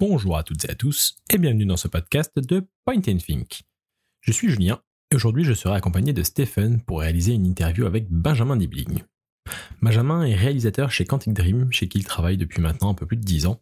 [0.00, 3.62] Bonjour à toutes et à tous et bienvenue dans ce podcast de Point and Think.
[4.22, 4.80] Je suis Julien
[5.12, 9.04] et aujourd'hui je serai accompagné de Stephen pour réaliser une interview avec Benjamin Dibling.
[9.82, 13.16] Benjamin est réalisateur chez Quantic Dream, chez qui il travaille depuis maintenant un peu plus
[13.16, 13.60] de 10 ans.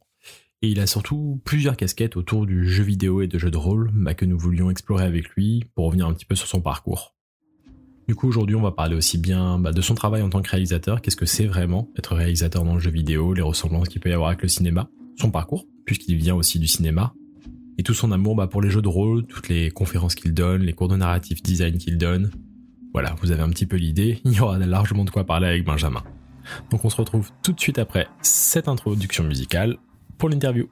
[0.63, 3.91] Et il a surtout plusieurs casquettes autour du jeu vidéo et de jeux de rôle
[3.93, 7.15] bah, que nous voulions explorer avec lui pour revenir un petit peu sur son parcours.
[8.09, 10.49] Du coup, aujourd'hui, on va parler aussi bien bah, de son travail en tant que
[10.49, 14.09] réalisateur, qu'est-ce que c'est vraiment être réalisateur dans le jeu vidéo, les ressemblances qu'il peut
[14.09, 17.15] y avoir avec le cinéma, son parcours, puisqu'il vient aussi du cinéma,
[17.79, 20.63] et tout son amour bah, pour les jeux de rôle, toutes les conférences qu'il donne,
[20.63, 22.31] les cours de narrative design qu'il donne.
[22.93, 25.65] Voilà, vous avez un petit peu l'idée, il y aura largement de quoi parler avec
[25.65, 26.03] Benjamin.
[26.71, 29.79] Donc on se retrouve tout de suite après cette introduction musicale
[30.19, 30.69] pour l'interview.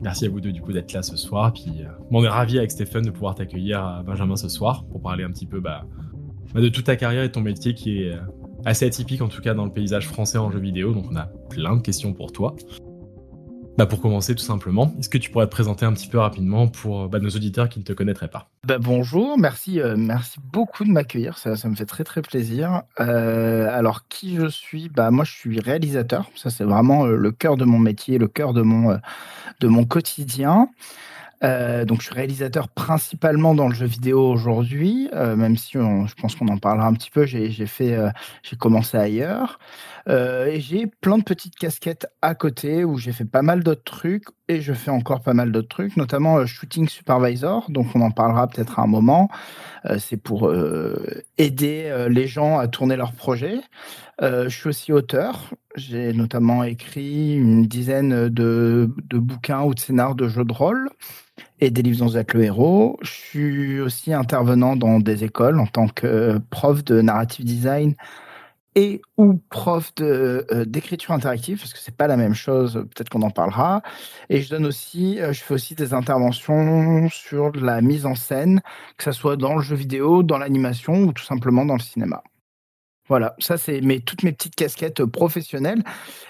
[0.00, 1.52] Merci à vous deux du coup d'être là ce soir.
[1.52, 5.24] Puis euh, on est ravi avec Stéphane de pouvoir t'accueillir Benjamin ce soir pour parler
[5.24, 5.84] un petit peu bah,
[6.54, 8.20] bah, de toute ta carrière et ton métier qui est euh,
[8.64, 10.92] assez atypique en tout cas dans le paysage français en jeu vidéo.
[10.92, 12.54] Donc on a plein de questions pour toi.
[13.80, 16.68] Bah pour commencer tout simplement, est-ce que tu pourrais te présenter un petit peu rapidement
[16.68, 18.50] pour bah, nos auditeurs qui ne te connaîtraient pas?
[18.66, 22.82] Bah, Bonjour, merci, euh, merci beaucoup de m'accueillir, ça, me fait très très plaisir.
[23.00, 24.90] Euh, alors qui je suis?
[24.90, 28.28] Bah, Moi je suis réalisateur, ça c'est vraiment euh, le cœur de mon métier, le
[28.28, 28.98] cœur de mon,
[29.60, 30.68] de mon quotidien.
[31.42, 36.14] Euh, donc, je suis réalisateur principalement dans le jeu vidéo aujourd'hui, euh, même si je
[36.20, 37.24] pense qu'on en parlera un petit peu.
[37.24, 38.10] J'ai euh,
[38.58, 39.58] commencé ailleurs,
[40.08, 44.24] et j'ai plein de petites casquettes à côté où j'ai fait pas mal d'autres trucs
[44.48, 47.70] et je fais encore pas mal d'autres trucs, notamment shooting supervisor.
[47.70, 49.28] Donc, on en parlera peut-être à un moment.
[49.98, 50.52] C'est pour
[51.38, 53.60] aider les gens à tourner leurs projets.
[54.20, 55.50] je suis aussi auteur.
[55.76, 60.90] J'ai notamment écrit une dizaine de, de bouquins ou de scénars de jeux de rôle
[61.60, 62.98] et des livres dont vous le héros.
[63.02, 67.94] Je suis aussi intervenant dans des écoles en tant que prof de narrative design
[68.76, 73.08] et ou prof de euh, d'écriture interactive parce que c'est pas la même chose peut-être
[73.08, 73.82] qu'on en parlera
[74.28, 78.60] et je donne aussi euh, je fais aussi des interventions sur la mise en scène
[78.96, 82.22] que ce soit dans le jeu vidéo dans l'animation ou tout simplement dans le cinéma
[83.10, 85.82] voilà, ça c'est mes, toutes mes petites casquettes professionnelles.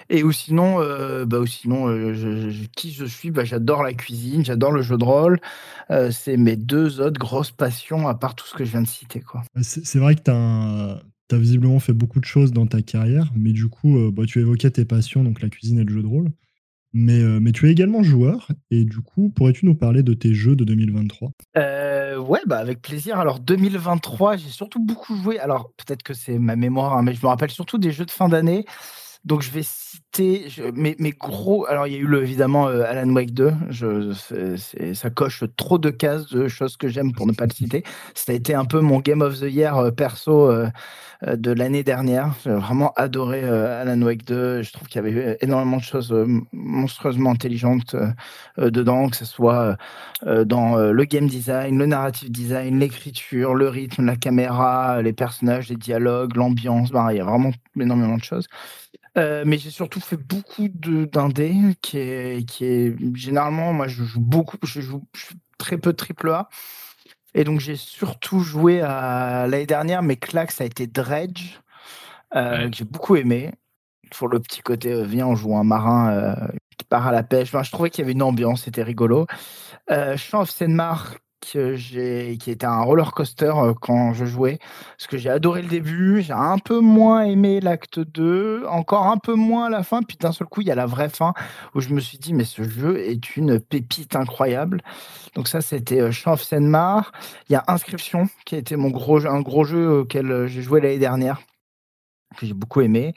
[0.08, 4.46] Et ou sinon, euh, bah, ou sinon euh, qui je suis, bah, j'adore la cuisine,
[4.46, 5.40] j'adore le jeu de rôle.
[5.90, 8.88] Euh, c'est mes deux autres grosses passions, à part tout ce que je viens de
[8.88, 9.20] citer.
[9.20, 9.42] Quoi.
[9.60, 11.02] C'est, vrai que tu as,
[11.38, 14.86] visiblement fait beaucoup de choses dans ta carrière, mais du coup, bah, tu évoquais tes
[14.86, 16.30] passions, donc la cuisine et le jeu de rôle.
[16.92, 20.34] Mais, euh, mais tu es également joueur, et du coup, pourrais-tu nous parler de tes
[20.34, 23.18] jeux de 2023 euh, Ouais, bah avec plaisir.
[23.18, 25.38] Alors, 2023, j'ai surtout beaucoup joué.
[25.38, 28.10] Alors, peut-être que c'est ma mémoire, hein, mais je me rappelle surtout des jeux de
[28.10, 28.64] fin d'année.
[29.24, 31.66] Donc, je vais citer mes, mes, gros.
[31.66, 33.52] Alors, il y a eu évidemment euh, Alan Wake 2.
[33.68, 34.12] Je,
[34.94, 37.84] ça coche trop de cases de choses que j'aime pour ne pas le citer.
[38.14, 40.68] Ça a été un peu mon Game of the Year euh, perso euh,
[41.22, 42.34] de l'année dernière.
[42.42, 44.62] J'ai vraiment adoré Alan Wake 2.
[44.62, 46.14] Je trouve qu'il y avait énormément de choses
[46.52, 47.94] monstrueusement intelligentes
[48.56, 49.76] dedans, que ce soit
[50.24, 55.76] dans le game design, le narrative design, l'écriture, le rythme, la caméra, les personnages, les
[55.76, 56.90] dialogues, l'ambiance.
[56.90, 58.48] Bah, il y a vraiment énormément de choses.
[59.16, 64.56] Mais j'ai surtout fait beaucoup d'indé, qui est, qui est généralement, moi je joue beaucoup,
[64.62, 65.04] je joue
[65.58, 66.48] très peu de triple A.
[67.34, 71.60] Et donc j'ai surtout joué à l'année dernière, mes claques, ça a été Dredge,
[72.34, 73.52] euh, que j'ai beaucoup aimé.
[74.10, 76.36] Pour le petit côté, euh, viens, on joue un marin
[76.76, 77.52] qui part à la pêche.
[77.52, 79.26] je trouvais qu'il y avait une ambiance, c'était rigolo.
[80.16, 84.58] Champ of Senmar, que j'ai, qui était un roller coaster euh, quand je jouais.
[84.96, 89.16] Parce que j'ai adoré le début, j'ai un peu moins aimé l'acte 2, encore un
[89.16, 91.32] peu moins la fin, puis d'un seul coup, il y a la vraie fin
[91.74, 94.82] où je me suis dit, mais ce jeu est une pépite incroyable.
[95.34, 97.12] Donc ça, c'était euh, Champ of Senmar.
[97.48, 100.62] Il y a Inscription, qui a été mon gros, un gros jeu auquel euh, j'ai
[100.62, 101.40] joué l'année dernière,
[102.36, 103.14] que j'ai beaucoup aimé.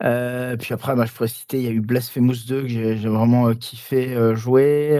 [0.00, 3.52] puis après, bah, je pourrais citer, il y a eu Blasphemous 2 que j'ai, vraiment
[3.54, 4.98] kiffé jouer.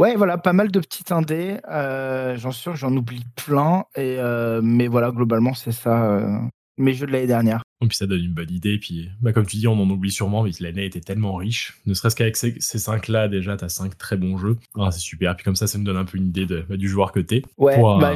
[0.00, 1.58] Ouais, voilà, pas mal de petits indés.
[1.70, 3.84] Euh, j'en suis sûr que j'en oublie plein.
[3.96, 6.38] Et, euh, mais voilà, globalement, c'est ça, euh,
[6.78, 7.60] mes jeux de l'année dernière.
[7.82, 8.78] Et puis ça donne une bonne idée.
[8.78, 11.74] Puis, bah, comme tu dis, on en oublie sûrement, mais l'année était tellement riche.
[11.84, 14.56] Ne serait-ce qu'avec ces, ces cinq-là, déjà, tu as cinq très bons jeux.
[14.74, 15.36] Ah, c'est super.
[15.36, 17.20] Puis comme ça, ça me donne un peu une idée de, bah, du joueur que
[17.20, 17.42] t'es.
[17.58, 18.14] Ouais, bah,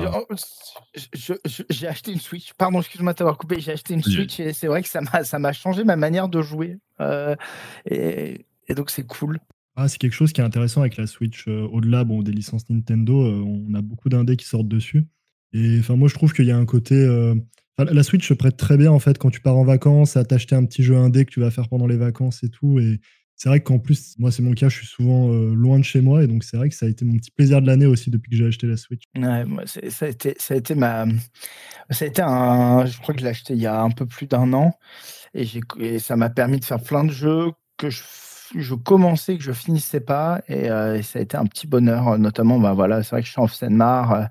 [1.69, 2.55] j'ai acheté une Switch.
[2.55, 3.61] Pardon, excuse-moi de t'avoir coupé.
[3.61, 6.79] J'ai acheté une Switch et c'est vrai que ça m'a changé ma manière de jouer.
[7.91, 9.39] et, et donc, c'est cool.
[9.77, 11.47] Ah, c'est quelque chose qui est intéressant avec la Switch.
[11.49, 15.05] Euh, au-delà bon, des licences Nintendo, euh, on a beaucoup d'indés qui sortent dessus.
[15.53, 16.95] Et enfin, moi, je trouve qu'il y a un côté.
[16.95, 17.35] Euh,
[17.79, 20.55] la Switch se prête très bien en fait quand tu pars en vacances à t'acheter
[20.55, 22.79] un petit jeu indé que tu vas faire pendant les vacances et tout.
[22.79, 23.01] Et
[23.35, 26.23] c'est vrai qu'en plus, moi c'est mon cas, je suis souvent loin de chez moi
[26.23, 28.31] et donc c'est vrai que ça a été mon petit plaisir de l'année aussi depuis
[28.31, 29.03] que j'ai acheté la Switch.
[29.17, 31.05] Ouais, moi, ça a été, ça a été ma,
[31.91, 34.07] ça a été un, je crois que je l'ai acheté il y a un peu
[34.07, 34.71] plus d'un an
[35.35, 35.45] et,
[35.81, 38.03] et ça m'a permis de faire plein de jeux que je
[38.55, 42.59] je commençais, que je finissais pas, et, euh, ça a été un petit bonheur, notamment,
[42.59, 44.25] bah voilà, c'est vrai que je suis en seine euh,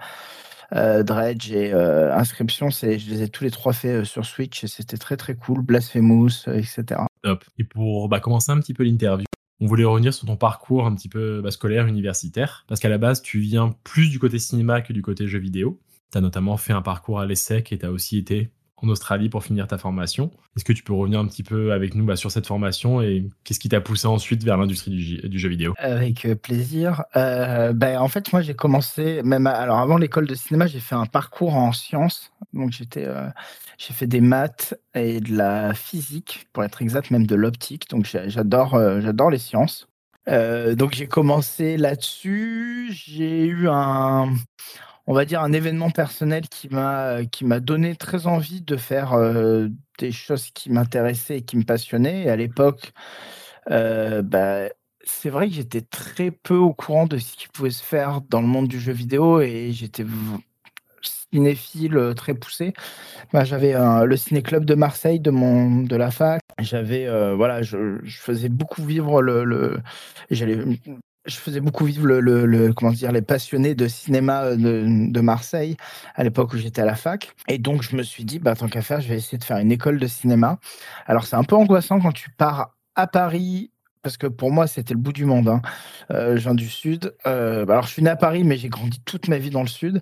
[0.75, 4.63] euh, Dredge et euh, Inscription, je les ai tous les trois faits euh, sur Switch
[4.63, 5.62] et c'était très très cool.
[5.62, 7.01] Blasphemous, etc.
[7.21, 7.44] Top.
[7.60, 9.25] Et pour bah, commencer un petit peu l'interview,
[9.60, 12.98] on voulait revenir sur ton parcours un petit peu bah, scolaire, universitaire, parce qu'à la
[12.98, 15.80] base, tu viens plus du côté cinéma que du côté jeux vidéo.
[16.12, 19.29] Tu as notamment fait un parcours à l'ESSEC et tu as aussi été en Australie
[19.29, 20.31] pour finir ta formation.
[20.55, 23.29] Est-ce que tu peux revenir un petit peu avec nous bah, sur cette formation et
[23.43, 25.73] qu'est-ce qui t'a poussé ensuite vers l'industrie du, jeu vidéo?
[25.77, 27.03] Avec euh, plaisir.
[27.15, 30.95] Euh, ben, en fait, moi, j'ai commencé, même alors avant l'école de cinéma, j'ai fait
[30.95, 32.31] un parcours en sciences.
[32.53, 33.29] Donc, j'étais, euh,
[33.77, 37.89] j'ai fait des maths et de la physique, pour être exact, même de l'optique.
[37.89, 39.87] Donc, j'adore, j'adore les sciences.
[40.27, 42.89] donc, j'ai commencé là-dessus.
[42.91, 44.33] J'ai eu un
[45.07, 49.13] on va dire, un événement personnel qui m'a qui m'a donné très envie de faire
[49.13, 49.67] euh,
[50.00, 52.29] des choses qui m'intéressaient et qui me passionnaient.
[52.29, 52.94] À l'époque,
[53.71, 54.69] euh, bah,
[55.03, 58.41] c'est vrai que j'étais très peu au courant de ce qui pouvait se faire dans
[58.41, 60.05] le monde du jeu vidéo et j'étais
[61.31, 62.73] cinéphile euh, très poussé.
[63.33, 63.73] Bah, j'avais
[64.05, 66.41] le ciné-club de Marseille de mon de la fac.
[66.61, 69.79] J'avais voilà, je, faisais beaucoup vivre le, le
[70.31, 70.59] j'allais
[71.25, 75.77] je faisais beaucoup vivre le, comment dire les passionnés de cinéma euh, de, Marseille
[76.15, 77.33] à l'époque où j'étais à la fac.
[77.47, 79.57] Et donc je me suis dit bah tant qu'à faire je vais essayer de faire
[79.57, 80.59] une école de cinéma.
[81.05, 83.71] Alors c'est un peu angoissant quand tu pars à Paris
[84.01, 85.61] parce que pour moi c'était le bout du monde hein.
[86.11, 87.15] euh, je viens du sud.
[87.25, 89.67] Euh, alors je suis né à Paris mais j'ai grandi toute ma vie dans le
[89.67, 90.01] sud.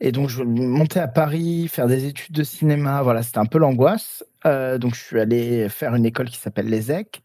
[0.00, 3.02] Et donc je montais à Paris faire des études de cinéma.
[3.02, 4.24] Voilà c'était un peu l'angoisse.
[4.44, 7.22] Donc je suis allé faire une école qui s'appelle l'ESEC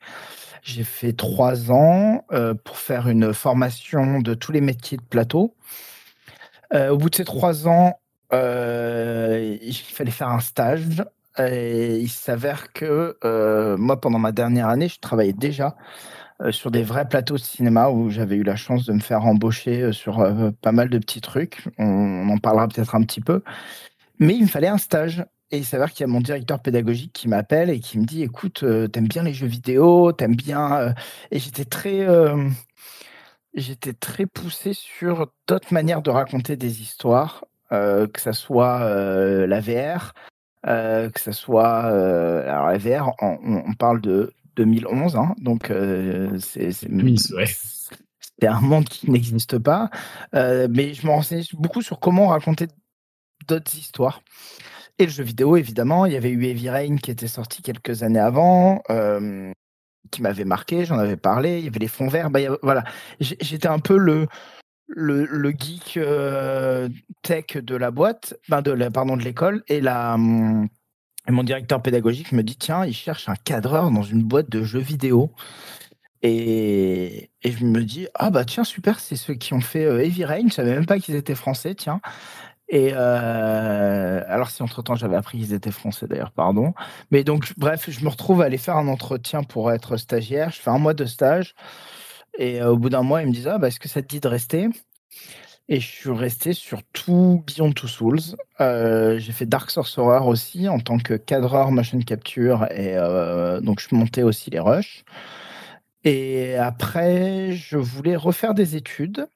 [0.67, 5.55] j'ai fait trois ans euh, pour faire une formation de tous les métiers de plateau.
[6.73, 8.01] Euh, au bout de ces trois ans,
[8.33, 11.05] euh, il fallait faire un stage.
[11.39, 13.15] Et il s'avère que
[13.77, 15.77] moi, pendant ma dernière année, je travaillais déjà
[16.49, 19.93] sur des vrais plateaux de cinéma où j'avais eu la chance de me faire embaucher
[19.93, 20.27] sur
[20.63, 21.63] pas mal de petits trucs.
[21.77, 23.43] On, en parlera peut-être un petit peu.
[24.19, 25.23] Mais il me fallait un stage.
[25.51, 28.21] Et il s'avère qu'il y a mon directeur pédagogique qui m'appelle et qui me dit
[28.21, 30.75] Écoute, euh, t'aimes bien les jeux vidéo, t'aimes bien.
[30.75, 30.93] Euh,
[31.31, 32.49] et j'étais très, euh,
[33.53, 38.79] j'étais très poussé sur d'autres manières de raconter des histoires, que ce soit
[39.47, 40.13] la VR,
[40.65, 41.85] que ce soit.
[41.85, 45.71] alors, la VR, on, parle de 2011, hein, donc
[46.39, 46.71] c'est.
[48.39, 49.89] C'est un monde qui n'existe pas.
[50.33, 52.67] mais je me renseignais beaucoup sur comment raconter
[53.47, 54.21] d'autres histoires.
[54.99, 58.03] Et le jeu vidéo, évidemment, il y avait eu Heavy Rain qui était sorti quelques
[58.03, 58.81] années avant,
[60.11, 61.59] qui m'avait marqué, j'en avais parlé.
[61.59, 62.29] Il y avait les fonds verts.
[62.29, 62.83] Bah, voilà,
[63.19, 64.27] j'étais un peu le,
[65.51, 65.99] geek
[67.21, 69.63] tech de la boîte, ben de la, pardon, de l'école.
[69.67, 74.49] Et, la, mon directeur pédagogique me dit tiens, il cherche un cadreur dans une boîte
[74.49, 75.31] de jeux vidéo.
[76.23, 80.03] Et, et je me dis ah bah tiens, super, c'est ceux qui ont fait euh,
[80.03, 80.47] Heavy Rain.
[80.47, 82.01] Je savais même pas qu'ils étaient français, tiens.
[82.69, 86.73] Et euh, alors, si entre temps j'avais appris qu'ils étaient français d'ailleurs, pardon.
[87.11, 90.51] Mais donc, bref, je me retrouve à aller faire un entretien pour être stagiaire.
[90.51, 91.55] Je fais un mois de stage.
[92.37, 94.07] Et euh, au bout d'un mois, ils me disent Ah, bah, est-ce que ça te
[94.07, 94.67] dit de rester?
[95.69, 98.19] Et je suis resté sur tout Beyond Two Souls.
[98.61, 102.67] Euh, j'ai fait Dark Sorcerer aussi en tant que cadreur motion capture.
[102.71, 102.95] Et
[103.61, 105.03] donc, je montais aussi les rushs.
[106.03, 109.27] Et après, je voulais refaire des études.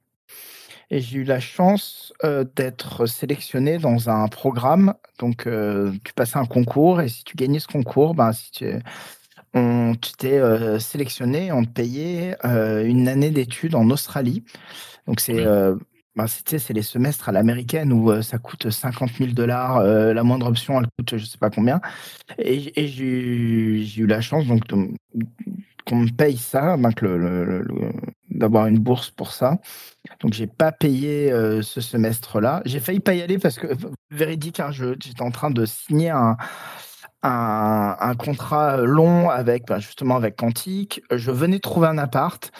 [0.93, 4.93] Et j'ai eu la chance euh, d'être sélectionné dans un programme.
[5.19, 8.65] Donc, euh, tu passais un concours et si tu gagnais ce concours, ben, si tu,
[9.53, 14.43] on, t'es euh, sélectionné, on te payait une année d'études en Australie.
[15.07, 15.45] Donc, c'est
[16.17, 19.81] ben, c'est les semestres à l'américaine où ça coûte 50 000 dollars.
[19.81, 21.79] la moindre option, elle coûte je sais pas combien.
[22.37, 26.91] Et, j'ai eu la chance donc qu'on me paye ça, ben,
[28.41, 29.59] d'avoir une bourse pour ça.
[30.19, 32.61] Donc j'ai pas payé euh, ce semestre-là.
[32.65, 33.67] J'ai failli pas y aller parce que
[34.09, 36.37] véridique, hein, j'étais en train de signer un,
[37.23, 41.01] un, contrat long avec bah, justement avec Quantique.
[41.11, 42.51] Je venais de trouver un appart.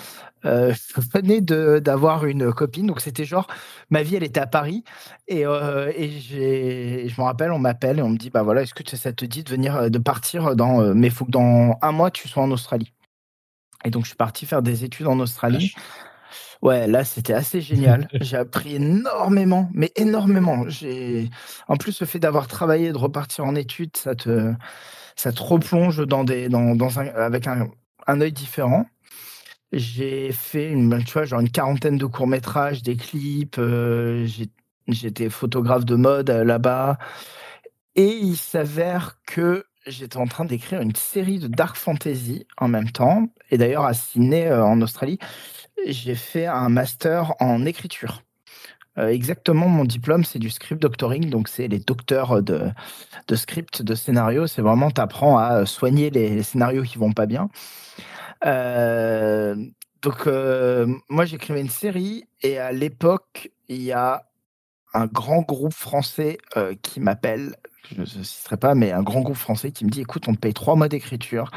[0.45, 3.45] Euh, je venais d'avoir une copine, donc c'était genre
[3.91, 4.83] ma vie, elle était à Paris
[5.27, 8.73] et, euh, et je me rappelle, on m'appelle et on me dit bah voilà, est-ce
[8.73, 12.09] que ça te dit de venir, de partir dans, mais faut que dans un mois
[12.09, 12.91] tu sois en Australie?
[13.83, 15.73] Et donc je suis parti faire des études en Australie.
[16.61, 18.07] Ouais, là, c'était assez génial.
[18.21, 20.69] J'ai appris énormément, mais énormément.
[20.69, 21.29] J'ai,
[21.67, 24.53] en plus, le fait d'avoir travaillé, de repartir en études, ça te,
[25.15, 27.67] ça te replonge dans des, dans, dans un, avec un,
[28.05, 28.85] un œil différent.
[29.71, 33.57] J'ai fait une, tu vois, genre une quarantaine de courts métrages, des clips.
[33.57, 34.27] Euh,
[34.87, 36.97] j'étais photographe de mode euh, là-bas,
[37.95, 42.91] et il s'avère que j'étais en train d'écrire une série de dark fantasy en même
[42.91, 43.27] temps.
[43.49, 45.19] Et d'ailleurs, à Sydney, euh, en Australie,
[45.87, 48.21] j'ai fait un master en écriture.
[48.97, 51.29] Euh, exactement, mon diplôme, c'est du script doctoring.
[51.29, 52.69] Donc, c'est les docteurs de,
[53.27, 54.47] de script, de scénario.
[54.47, 57.49] C'est vraiment, tu apprends à soigner les, scénarios qui vont pas bien.
[58.45, 59.55] Euh,
[60.01, 60.27] donc,
[61.09, 62.25] moi, j'écrivais une série.
[62.41, 64.27] Et à l'époque, il y a
[64.93, 66.37] un grand groupe français
[66.81, 67.55] qui m'appelle
[67.89, 70.39] je ne citerai pas, mais un grand groupe français qui me dit écoute, on te
[70.39, 71.51] paye trois mois d'écriture.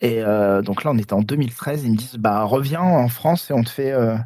[0.00, 1.84] Et euh, donc là, on était en 2013.
[1.84, 4.16] Ils me disent bah reviens en France et on te fait, euh,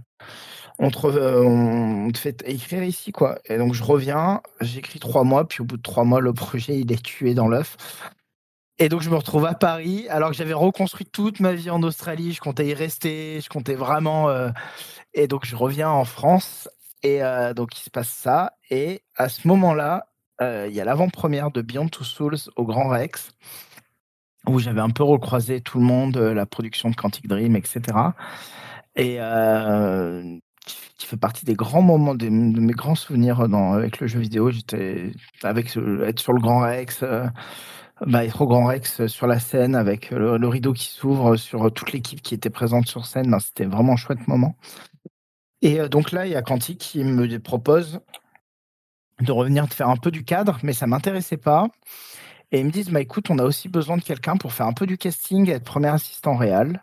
[0.79, 3.38] on, te fait écrire ici quoi.
[3.47, 6.79] Et donc je reviens, j'écris trois mois, puis au bout de trois mois, le projet
[6.79, 7.76] il est tué dans l'œuf.
[8.79, 11.83] Et donc je me retrouve à Paris, alors que j'avais reconstruit toute ma vie en
[11.83, 12.33] Australie.
[12.33, 14.29] Je comptais y rester, je comptais vraiment.
[14.29, 14.50] Euh,
[15.12, 16.69] et donc je reviens en France.
[17.03, 17.21] Et
[17.55, 18.55] donc il se passe ça.
[18.71, 20.07] Et à ce moment-là,
[20.41, 23.31] il y a l'avant-première de Beyond Two Souls au Grand Rex,
[24.47, 27.81] où j'avais un peu recroisé tout le monde, euh, la production de Quantic Dream, etc.
[28.97, 30.23] Et euh,
[30.99, 34.50] qui fait partie des grands moments, de mes grands souvenirs dans, avec le jeu vidéo.
[34.50, 35.12] J'étais
[35.43, 37.05] avec être sur le Grand Rex.
[38.07, 41.93] Bah, être au Grand Rex sur la scène avec le, rideau qui s'ouvre sur toute
[41.93, 44.57] l'équipe qui était présente sur scène, c'était vraiment un chouette moment.
[45.62, 48.00] Et donc là, il y a Quantic qui me propose
[49.21, 51.68] de revenir de faire un peu du cadre, mais ça m'intéressait pas.
[52.52, 54.73] Et ils me disent, bah, écoute, on a aussi besoin de quelqu'un pour faire un
[54.73, 56.83] peu du casting être premier assistant réel.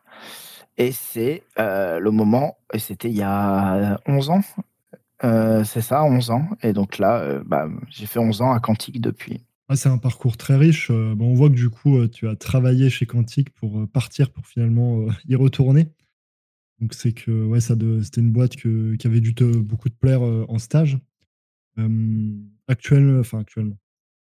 [0.78, 4.42] Et c'est euh, le moment, et c'était il y a 11 ans,
[5.24, 6.48] euh, c'est ça, 11 ans.
[6.64, 9.42] Et donc là, euh, bah, j'ai fait 11 ans à Quantique depuis.
[9.70, 10.92] Ah, c'est un parcours très riche.
[10.92, 15.06] Bon, on voit que du coup, tu as travaillé chez Quantique pour partir, pour finalement
[15.26, 15.88] y retourner.
[16.82, 19.96] Donc c'est que ouais, ça c'était une boîte que, qui avait dû te beaucoup te
[19.96, 20.98] plaire en stage
[22.68, 23.78] actuel, enfin actuellement.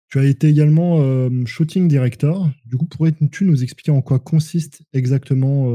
[0.09, 0.99] Tu as été également
[1.47, 2.51] shooting director.
[2.65, 5.67] Du coup, pourrais-tu nous expliquer en quoi consiste exactement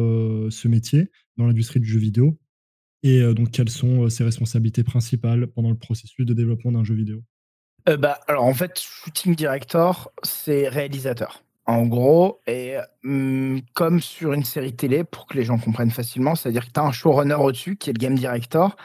[0.49, 2.37] ce métier dans l'industrie du jeu vidéo
[3.03, 7.21] et donc quelles sont ses responsabilités principales pendant le processus de développement d'un jeu vidéo?
[7.87, 11.43] Euh, bah, alors en fait, shooting director, c'est réalisateur.
[11.67, 12.75] En gros, et
[13.73, 16.83] comme sur une série télé, pour que les gens comprennent facilement, c'est-à-dire que tu as
[16.83, 18.75] un showrunner au-dessus qui est le game director,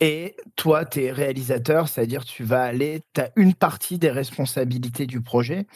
[0.00, 5.06] et toi, tu es réalisateur, c'est-à-dire tu vas aller, tu as une partie des responsabilités
[5.06, 5.66] du projet.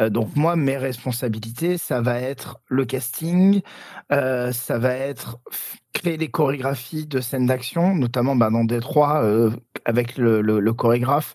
[0.00, 3.62] Euh, donc moi, mes responsabilités, ça va être le casting,
[4.12, 5.38] euh, ça va être
[5.92, 9.50] créer des chorégraphies de scènes d'action, notamment bah, dans Détroit euh,
[9.84, 11.34] avec le, chorégraphe.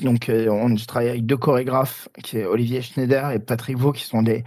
[0.00, 4.22] donc on, travaille avec deux chorégraphes, qui est Olivier Schneider et Patrick Vaux, qui sont
[4.22, 4.44] des,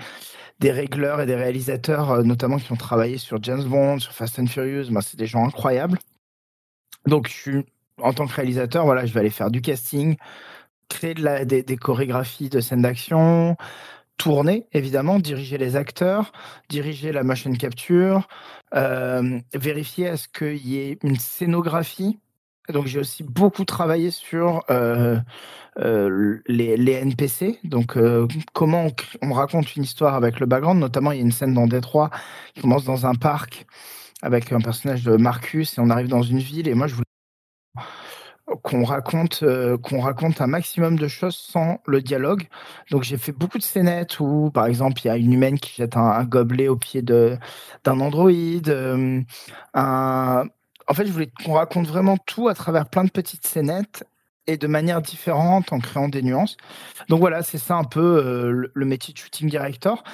[0.60, 4.48] des régleurs et des réalisateurs, notamment qui ont travaillé sur James Bond, sur Fast and
[4.48, 4.92] Furious.
[4.92, 5.98] Bah, c'est des gens incroyables.
[7.08, 7.64] Donc, je
[8.02, 10.18] en tant que réalisateur, voilà, je vais aller faire du casting,
[10.90, 13.58] créer des, chorégraphies de scènes d'action,
[14.18, 16.32] tourner, évidemment, diriger les acteurs,
[16.70, 18.28] diriger la motion capture,
[18.76, 22.20] euh, vérifier à ce qu'il y ait une scénographie.
[22.70, 25.18] Donc, j'ai aussi beaucoup travaillé sur euh,
[25.80, 27.60] euh, les, les, NPC.
[27.64, 27.98] Donc,
[28.54, 30.80] comment on, on, raconte une histoire avec le background.
[30.80, 32.10] Notamment, il y a une scène dans Détroit
[32.54, 33.66] qui commence dans un parc
[34.22, 37.06] avec un personnage de Marcus et on arrive dans une ville et moi je voulais
[38.64, 42.48] qu'on raconte euh, qu'on raconte un maximum de choses sans le dialogue.
[42.92, 45.76] Donc j'ai fait beaucoup de scénettes où par exemple il y a une humaine qui
[45.76, 47.38] jette un, gobelet au pied de
[47.84, 48.70] d'un androïde.
[48.70, 49.22] Euh.
[50.90, 54.06] En fait, je voulais qu'on raconte vraiment tout à travers plein de petites scénettes
[54.48, 56.56] et de manière différente en créant des nuances.
[57.10, 60.06] Donc voilà, c'est ça un peu euh, le, métier de shooting director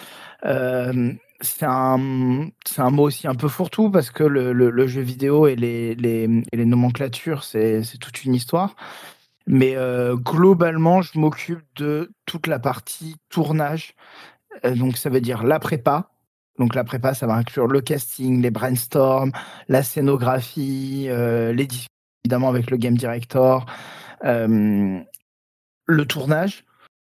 [1.44, 2.48] c'est un,
[2.78, 6.24] un mot aussi un peu fourre-tout parce que le, le, jeu vidéo et les, les,
[6.52, 8.76] et les nomenclatures, c'est, toute une histoire.
[9.46, 13.94] Mais euh, globalement, je m'occupe de toute la partie tournage.
[14.66, 16.10] Euh, donc, ça veut dire la prépa.
[16.60, 19.32] Donc, la prépa, ça va inclure le casting, les brainstorms,
[19.68, 21.90] la scénographie, euh, l'édition,
[22.24, 23.66] évidemment, avec le game director,
[24.22, 26.64] le tournage.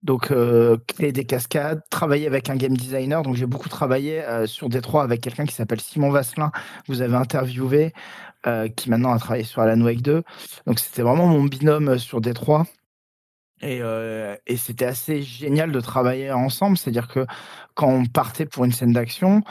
[0.04, 3.22] Donc, euh, créer des cascades, travailler avec un game designer.
[3.22, 6.52] Donc, j'ai beaucoup travaillé euh, sur Détroit avec quelqu'un qui s'appelle Simon Vasselin.
[6.88, 7.94] Vous avez interviewé,
[8.48, 10.24] euh, qui maintenant a travaillé sur Alan Wake 2.
[10.66, 12.66] Donc, c'était vraiment mon binôme sur Détroit.
[13.64, 13.80] Et,
[14.48, 16.80] et c'était assez génial de travailler ensemble.
[16.80, 17.28] C'est-à-dire que
[17.76, 19.44] quand on partait pour une scène d'action,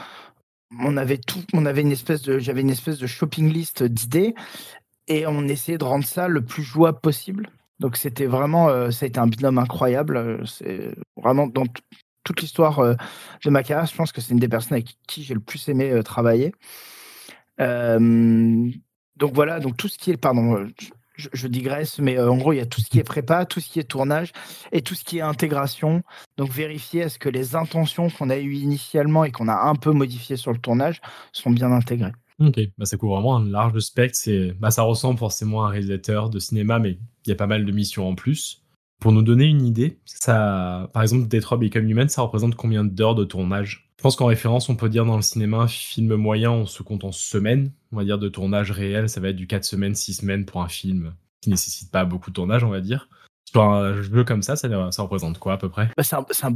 [0.79, 4.35] on avait tout, on avait une espèce de, j'avais une espèce de shopping list d'idées
[5.07, 7.49] et on essayait de rendre ça le plus jouable possible.
[7.81, 10.15] Donc c'était vraiment, euh, ça a été un binôme incroyable.
[10.15, 11.65] Euh, c'est vraiment dans
[12.23, 12.93] toute l'histoire euh,
[13.43, 15.67] de ma carrière, je pense que c'est une des personnes avec qui j'ai le plus
[15.67, 16.53] aimé travailler.
[17.57, 20.67] donc voilà, donc tout ce qui est, pardon,
[21.15, 23.67] je, digresse, mais en gros, il y a tout ce qui est prépa, tout ce
[23.67, 24.31] qui est tournage
[24.71, 26.03] et tout ce qui est intégration.
[26.37, 29.91] Donc vérifier est-ce que les intentions qu'on a eues initialement et qu'on a un peu
[29.91, 32.13] modifiées sur le tournage sont bien intégrées.
[32.39, 34.19] Ok, bah, ça couvre vraiment un large spectre.
[34.59, 37.65] Bah, ça ressemble forcément à un réalisateur de cinéma, mais il y a pas mal
[37.65, 38.63] de missions en plus.
[38.99, 43.15] Pour nous donner une idée, ça, par exemple, Detroit Become Human, ça représente combien d'heures
[43.15, 43.89] de tournage?
[43.97, 46.83] Je pense qu'en référence, on peut dire dans le cinéma, un film moyen, on se
[46.83, 47.71] compte en semaines.
[47.91, 50.61] On va dire de tournage réel, ça va être du 4 semaines, 6 semaines pour
[50.61, 53.07] un film qui nécessite pas beaucoup de tournage, on va dire
[53.51, 54.67] sur un jeu comme ça, ça,
[54.99, 55.89] représente quoi à peu près?
[55.97, 56.51] Bah, C'est un,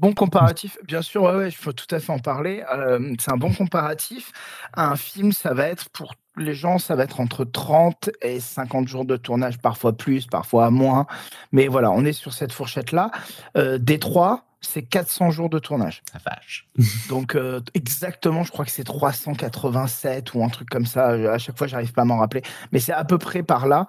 [0.00, 0.76] bon comparatif.
[0.84, 2.64] Bien sûr, ouais, il faut tout à fait en parler.
[2.72, 4.32] Euh, c'est un bon comparatif.
[4.74, 8.88] Un film, ça va être pour les gens, ça va être entre 30 et 50
[8.88, 11.06] jours de tournage, parfois plus, parfois moins.
[11.52, 13.10] Mais voilà, on est sur cette fourchette-là.
[13.56, 16.02] Euh, Détroit, c'est 400 jours de tournage.
[16.12, 16.68] La vache.
[17.08, 21.08] Donc euh, exactement, je crois que c'est 387 ou un truc comme ça.
[21.08, 23.86] À chaque fois, j'arrive pas à m'en rappeler, mais c'est à peu près par là.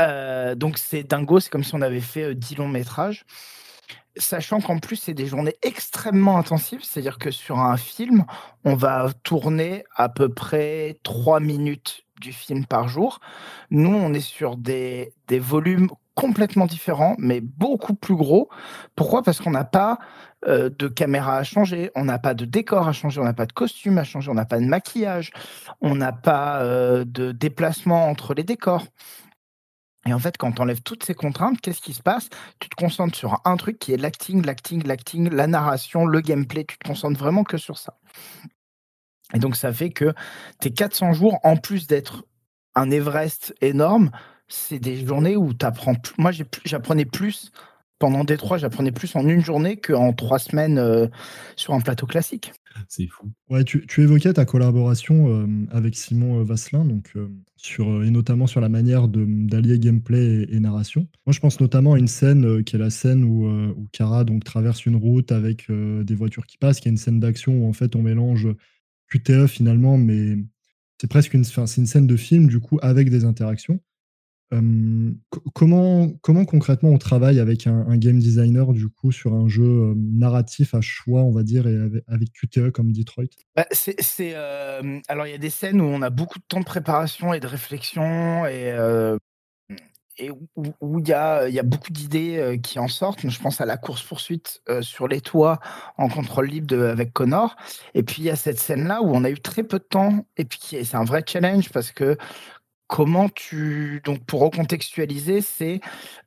[0.00, 3.24] Euh, donc c'est dingo, c'est comme si on avait fait 10 euh, longs métrages.
[4.18, 8.24] Sachant qu'en plus, c'est des journées extrêmement intensives, c'est-à-dire que sur un film,
[8.64, 13.20] on va tourner à peu près 3 minutes du film par jour.
[13.70, 18.48] Nous, on est sur des, volumes complètement différents, mais beaucoup plus gros.
[18.96, 19.22] Pourquoi?
[19.22, 19.98] Parce qu'on n'a pas
[20.48, 23.46] euh, de caméra à changer, on n'a pas de décor à changer, on n'a pas
[23.46, 25.30] de costume à changer, on n'a pas de maquillage,
[25.80, 26.64] on n'a pas
[27.04, 28.84] de déplacement entre les décors.
[30.06, 32.28] Et en fait, quand tu enlèves toutes ces contraintes, qu'est-ce qui se passe?
[32.60, 36.64] Tu te concentres sur un truc qui est l'acting, l'acting, l'acting, la narration, le gameplay.
[36.64, 37.98] Tu te concentres vraiment que sur ça.
[39.34, 40.14] Et donc, ça fait que
[40.60, 42.24] tes 400 jours, en plus d'être
[42.74, 44.10] un Everest énorme,
[44.46, 45.94] c'est des journées où tu apprends.
[46.16, 46.30] Moi,
[46.64, 47.52] j'apprenais plus
[47.98, 51.06] pendant Détroit, j'apprenais plus en une journée qu'en trois semaines euh,
[51.56, 52.52] sur un plateau classique.
[52.86, 53.30] C'est fou.
[53.50, 57.12] Ouais, tu, évoquais ta collaboration euh, avec Simon euh, Vasselin, donc,
[57.56, 61.08] sur, et notamment sur la manière d'allier gameplay et, narration.
[61.26, 64.44] Moi, je pense notamment à une scène qui est la scène où, où Kara donc,
[64.44, 67.72] traverse une route avec des voitures qui passent, qui est une scène d'action où en
[67.72, 68.48] fait on mélange
[69.10, 70.36] QTE finalement, mais
[71.00, 73.80] c'est presque une, une scène de film du coup avec des interactions
[75.54, 80.80] comment, concrètement on travaille avec un, game designer du coup sur un jeu narratif à
[80.80, 83.24] choix, on va dire, et avec, QTE comme Detroit?
[83.56, 83.66] Bah,
[85.08, 87.40] Alors il y a des scènes où on a beaucoup de temps de préparation et
[87.40, 88.74] de réflexion et,
[90.80, 93.28] où il y a, y a beaucoup d'idées qui en sortent.
[93.28, 95.60] Je pense à la course-poursuite sur les toits
[95.96, 97.54] en contrôle libre avec Connor.
[97.94, 100.26] Et puis il y a cette scène-là où on a eu très peu de temps
[100.36, 102.16] et puis c'est un vrai challenge parce que
[102.88, 105.80] comment tu donc pour recontextualiser, c'est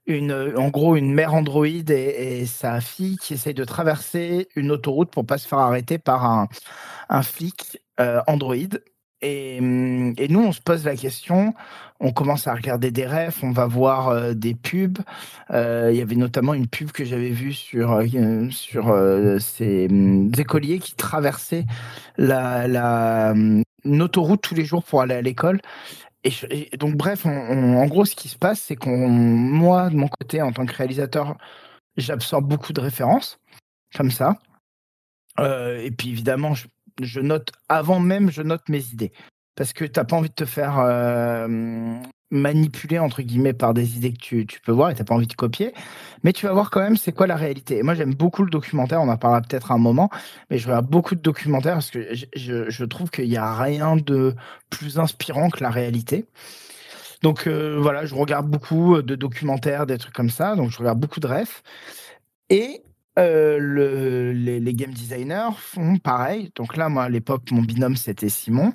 [0.06, 5.12] une en gros une mère Android et, sa fille qui essayent de traverser une autoroute
[5.12, 6.48] pour pas se faire arrêter par
[7.10, 8.56] un, flic euh, Android.
[9.24, 11.54] Et, et, nous, on se pose la question,
[12.00, 14.98] on commence à regarder des refs, on va voir euh, des pubs.
[15.52, 18.02] Euh, il y avait notamment une pub que j'avais vue sur,
[18.50, 18.96] sur
[19.40, 19.88] ces
[20.40, 21.66] écoliers qui traversaient
[22.18, 23.34] la, la,
[23.86, 25.62] une autoroute tous les jours pour aller à l'école.
[26.24, 30.42] Et, donc, bref, en gros, ce qui se passe, c'est qu'on, moi, de mon côté,
[30.42, 31.38] en tant que réalisateur,
[31.98, 33.40] j'absorbe beaucoup de références,
[33.96, 34.38] comme ça.
[35.40, 39.12] Euh, et puis, évidemment, je, note, avant même, je note mes idées.
[39.62, 41.48] Parce que tu n'as pas envie de te faire euh,
[42.32, 45.28] manipulé entre guillemets par des idées que tu, tu peux voir et t'as pas envie
[45.28, 45.72] de copier,
[46.24, 47.78] mais tu vas voir quand même c'est quoi la réalité.
[47.78, 50.10] Et moi j'aime beaucoup le documentaire, on en parlera peut-être un moment,
[50.50, 53.98] mais je regarde beaucoup de documentaires parce que je, je, trouve qu'il n'y a rien
[53.98, 54.34] de
[54.72, 56.26] plus inspirant que la réalité.
[57.22, 61.00] Donc euh, voilà, je regarde beaucoup de documentaires, des trucs comme ça, donc je regarde
[61.00, 61.62] beaucoup de refs.
[62.50, 62.82] Et
[63.20, 66.50] euh, le, les, les, game designers font pareil.
[66.56, 68.74] Donc là, moi à l'époque, mon binôme c'était Simon.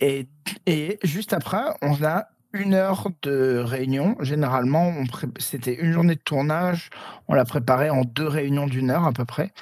[0.00, 4.16] Et, juste après, on a une heure de réunion.
[4.20, 4.92] Généralement,
[5.38, 6.90] c'était une journée de tournage.
[7.28, 9.52] On l'a préparé en deux réunions d'une heure à peu près.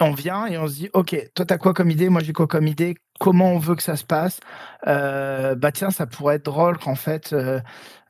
[0.00, 2.08] On vient et on se dit, OK, toi, t'as quoi comme idée?
[2.08, 2.96] Moi, j'ai quoi comme idée?
[3.18, 4.40] Comment on veut que ça se passe?
[4.86, 7.60] Euh, Bah tiens, ça pourrait être drôle qu'en fait, euh,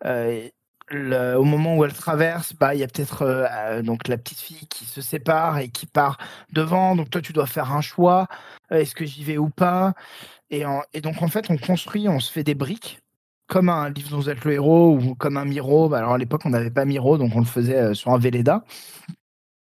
[0.05, 4.67] euh, au moment où elle traverse, bah il y a peut-être donc la petite fille
[4.69, 6.19] qui se sépare et qui part
[6.53, 6.97] devant.
[6.97, 8.29] Donc toi, tu dois faire un choix.
[8.71, 9.95] Est-ce que j'y vais ou pas?
[10.51, 10.65] Et,
[11.01, 13.01] donc en fait, on construit, on se fait des briques
[13.49, 15.89] comme un livre dont vous êtes le héros ou comme un Miro.
[15.89, 18.19] Bah, alors à l'époque, on n'avait pas Miro, donc on le faisait euh, sur un
[18.19, 18.65] Véleda.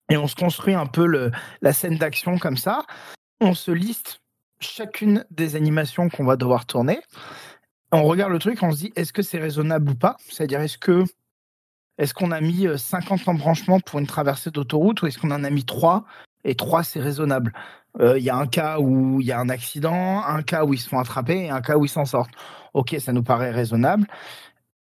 [0.10, 1.32] Et on se construit un peu
[1.62, 2.84] la scène d'action comme ça.
[3.40, 4.22] On se liste
[4.60, 7.00] chacune des animations qu'on va devoir tourner,
[7.92, 10.18] on regarde le truc, on se dit est-ce que c'est raisonnable ou pas?
[10.30, 11.04] C'est-à-dire est-ce que
[11.98, 15.50] est-ce qu'on a mis 50 embranchements pour une traversée d'autoroute ou est-ce qu'on en a
[15.50, 16.06] mis 3
[16.46, 17.54] et 3 c'est raisonnable?
[18.00, 20.80] Il y a un cas où il y a un accident, un cas où ils
[20.80, 22.34] se font attraper et un cas où ils s'en sortent.
[22.74, 24.08] Ok, ça nous paraît raisonnable.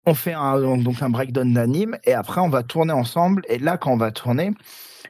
[0.07, 3.43] On fait un, donc un breakdown d'anime et après on va tourner ensemble.
[3.49, 4.53] Et là, quand on va tourner,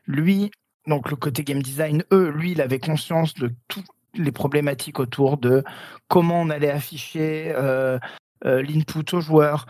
[0.07, 0.51] lui,
[0.87, 5.37] donc le côté game design, eux, lui, il avait conscience de toutes les problématiques autour
[5.37, 5.63] de
[6.09, 7.99] comment on allait afficher euh,
[8.45, 9.67] euh, l'input aux joueurs,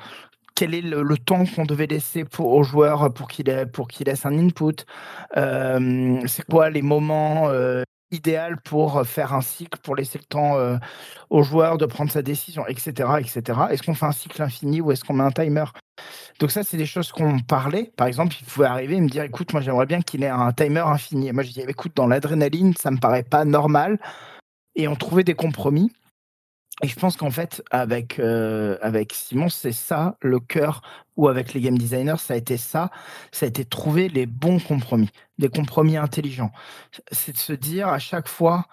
[0.54, 4.84] quel est le, temps qu'on devait laisser aux joueurs pour qu'ils pour laissent un input,
[5.36, 7.50] euh, c'est quoi les moments
[8.10, 10.56] idéal pour faire un cycle, pour laisser le temps
[11.30, 12.90] aux joueurs de prendre sa décision, etc.
[13.18, 13.42] etc.
[13.70, 15.64] Est-ce qu'on fait un cycle infini ou est-ce qu'on met un timer?
[16.38, 17.90] Donc ça, c'est des choses qu'on parlait.
[17.96, 20.52] Par exemple, il pouvait arriver et me dire, écoute, moi j'aimerais bien qu'il ait un
[20.52, 21.28] timer infini.
[21.28, 23.98] Et moi je dis, écoute, dans l'adrénaline, ça me paraît pas normal.
[24.74, 25.90] Et on trouvait des compromis.
[26.82, 30.82] Et je pense qu'en fait, avec, euh, avec Simon, c'est ça le cœur,
[31.16, 32.90] ou avec les game designers, ça a été ça,
[33.32, 35.08] ça a été trouver les bons compromis,
[35.38, 36.52] des compromis intelligents.
[37.10, 38.66] C'est de se dire à chaque fois,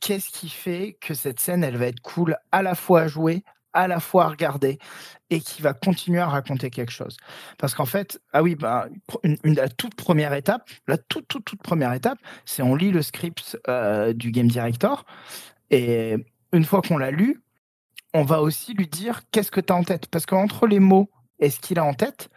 [0.00, 3.44] qu'est-ce qui fait que cette scène, elle va être cool à la fois à jouer,
[3.74, 4.78] à la fois à regarder,
[5.28, 7.18] et qui va continuer à raconter quelque chose?
[7.58, 8.88] Parce qu'en fait, ah oui, bah,
[9.22, 13.02] une, la toute première étape, la toute, toute, toute première étape, c'est on lit le
[13.02, 15.04] script euh, du game director,
[15.70, 16.16] et
[16.54, 17.42] une fois qu'on l'a lu,
[18.14, 20.06] on va aussi lui dire qu'est-ce que tu as en tête.
[20.06, 22.30] Parce qu'entre les mots et ce qu'il a en tête,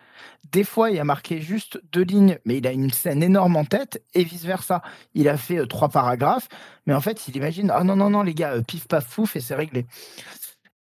[0.51, 3.65] des fois, il a marqué juste deux lignes, mais il a une scène énorme en
[3.65, 4.81] tête, et vice-versa.
[5.13, 6.47] Il a fait euh, trois paragraphes,
[6.85, 9.35] mais en fait, il imagine, ah non, non, non, les gars, euh, pif, paf, fouf,
[9.35, 9.85] et c'est réglé.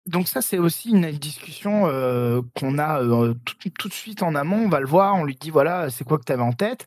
[0.06, 3.00] Donc ça, c'est aussi une discussion euh, qu'on a
[3.78, 4.64] tout, de suite en amont.
[4.64, 6.86] On va le voir, on lui dit, voilà, c'est quoi que tu avais en tête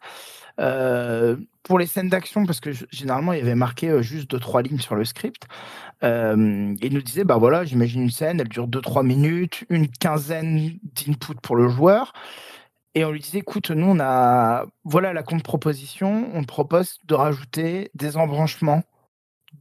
[1.68, 4.62] pour les scènes d'action, parce que généralement, il y avait marqué euh, juste deux, trois
[4.62, 5.48] lignes sur le script,
[6.04, 9.90] euh, il nous disait, bah voilà, j'imagine une scène, elle dure deux, trois minutes, une
[9.90, 12.14] quinzaine d'input pour le joueur.
[12.96, 17.92] Et on lui disait, écoute, nous, on a, voilà la contre-proposition, on propose de rajouter
[17.94, 18.84] des embranchements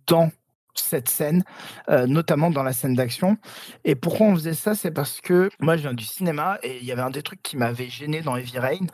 [0.06, 0.30] dans
[0.80, 1.44] cette scène,
[1.88, 3.36] euh, notamment dans la scène d'action.
[3.84, 6.84] Et pourquoi on faisait ça C'est parce que moi, je viens du cinéma et il
[6.84, 8.86] y avait un des trucs qui m'avait gêné dans Heavy Rain,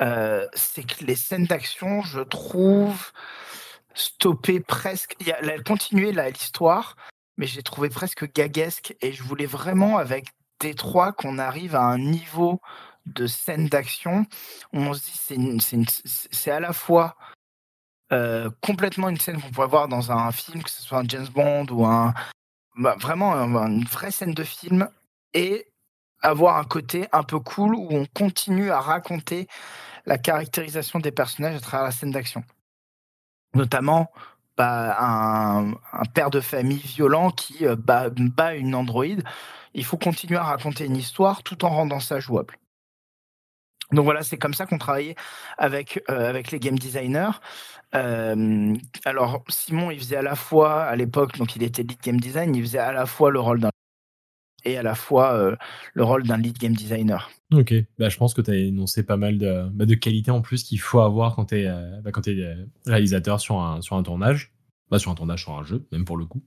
[0.00, 3.12] euh, c'est que les scènes d'action, je trouve,
[3.94, 5.16] stoppaient presque.
[5.26, 6.96] Elle continuait l'histoire,
[7.36, 10.26] mais j'ai trouvé presque gaguesque et je voulais vraiment, avec
[10.60, 12.60] Détroit, qu'on arrive à un niveau
[13.06, 14.26] de scène d'action
[14.72, 15.86] on se dit
[16.30, 17.16] c'est à la fois
[18.12, 21.28] euh, complètement une scène qu'on pourrait voir dans un film, que ce soit un James
[21.28, 22.14] Bond ou un
[22.76, 24.88] bah, vraiment une vraie scène de film,
[25.34, 25.66] et
[26.20, 29.48] avoir un côté un peu cool où on continue à raconter
[30.06, 32.44] la caractérisation des personnages à travers la scène d'action.
[33.54, 34.10] Notamment
[34.56, 35.72] bah, un,
[36.14, 39.24] père de famille violent qui euh, bat, bat, une androïde.
[39.74, 42.58] Il faut continuer à raconter une histoire tout en rendant ça jouable.
[43.92, 45.16] Donc voilà, c'est comme ça qu'on travaillait
[45.58, 47.32] avec, euh, avec les game designers.
[47.94, 48.74] Euh,
[49.04, 52.54] alors Simon, il faisait à la fois, à l'époque, donc il était lead game design,
[52.54, 53.70] il faisait à la fois le rôle d'un
[54.64, 55.56] et à la fois euh,
[55.92, 57.30] le rôle d'un lead game designer.
[57.52, 60.40] Ok, bah, je pense que tu as énoncé pas mal de, bah, de qualités en
[60.40, 61.66] plus qu'il faut avoir quand tu es,
[62.02, 64.52] bah, es, réalisateur sur un, sur un tournage,
[64.90, 66.42] bah, sur un tournage sur un jeu, même pour le coup.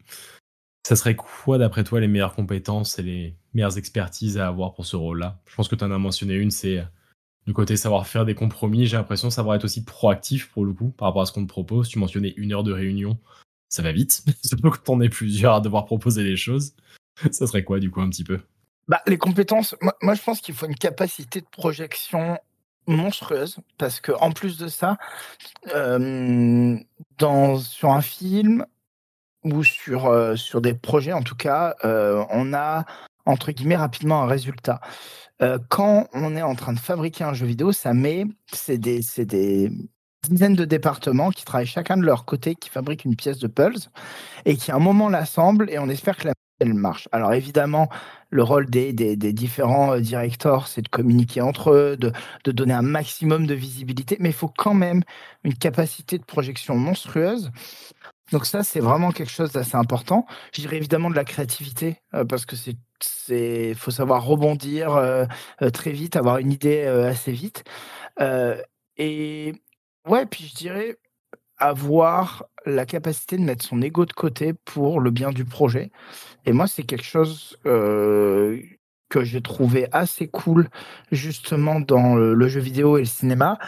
[0.88, 4.86] Ça serait quoi, d'après toi, les meilleures compétences et les meilleures expertises à avoir pour
[4.86, 5.42] ce rôle-là?
[5.48, 6.84] Je pense que tu en as mentionné une, c'est
[7.46, 10.90] du côté savoir faire des compromis, j'ai l'impression savoir être aussi proactif pour le coup
[10.90, 11.88] par rapport à ce qu'on te propose.
[11.88, 13.18] Tu mentionnais une heure de réunion,
[13.70, 16.74] ça va vite, surtout quand on est plusieurs à devoir proposer les choses.
[17.32, 18.40] Ça serait quoi du coup un petit peu?
[18.88, 22.38] Bah, Les compétences, moi, je pense qu'il faut une capacité de projection
[22.88, 24.98] monstrueuse parce que en plus de ça,
[25.74, 26.78] euh,
[27.60, 28.66] sur un film
[29.44, 32.86] ou sur, euh, sur des projets en tout cas, euh, on a
[33.26, 34.80] entre guillemets rapidement un résultat.
[35.42, 39.02] Euh, quand on est en train de fabriquer un jeu vidéo, ça met, c'est des,
[39.18, 39.72] des,
[40.30, 43.90] dizaines de départements qui travaillent chacun de leur côté, qui fabriquent une pièce de Pulse
[44.46, 47.10] et qui à un moment l'assemblent et on espère que la elle marche.
[47.12, 47.90] Alors évidemment,
[48.30, 52.12] le rôle des, des, différents euh, directeurs, c'est de communiquer entre eux, de,
[52.46, 55.04] de, donner un maximum de visibilité, mais il faut quand même
[55.44, 57.52] une capacité de projection monstrueuse.
[58.32, 60.26] Donc ça, c'est vraiment quelque chose d'assez important.
[60.54, 65.26] Je dirais évidemment de la créativité, euh, parce que c'est c'est faut savoir rebondir euh,
[65.62, 67.64] euh, très vite, avoir une idée assez vite.
[68.98, 69.54] et
[70.08, 70.98] ouais, puis je dirais
[71.58, 75.92] avoir la capacité de mettre son ego de côté pour le bien du projet.
[76.46, 80.70] Et moi, c'est quelque chose que j'ai trouvé assez cool
[81.12, 83.60] justement dans le, jeu vidéo et le cinéma.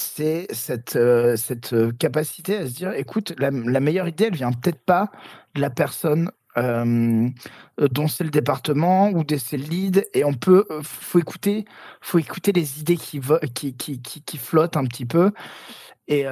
[0.00, 0.98] C'est cette,
[1.36, 5.10] cette capacité à se dire, écoute, la, meilleure idée, elle vient peut-être pas
[5.54, 11.20] de la personne dont c'est le département ou de ses leads et on peut faut
[11.20, 11.64] écouter
[12.00, 13.20] faut écouter les idées qui,
[13.54, 15.30] qui, qui, qui, flottent un petit peu
[16.08, 16.26] et,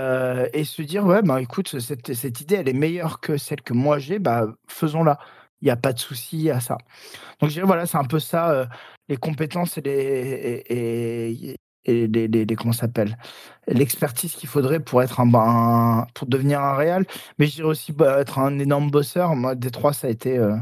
[0.53, 3.73] et se dire ouais bah écoute cette, cette idée elle est meilleure que celle que
[3.73, 5.21] moi j'ai bah faisons-la.
[5.61, 6.79] Il n'y a pas de souci à ça.
[7.41, 8.69] Donc je dirais voilà c'est un peu ça
[9.09, 13.17] les compétences et les, et les, les, comment s'appelle
[13.67, 17.07] l'expertise qu'il faudrait pour être un, pour devenir un réal
[17.39, 19.35] mais je aussi bah, être un énorme bosseur.
[19.37, 20.57] Moi des trois ça a été euh,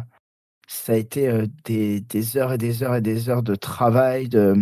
[0.69, 4.29] ça a été euh, des, des, heures et des heures et des heures de travail
[4.29, 4.55] de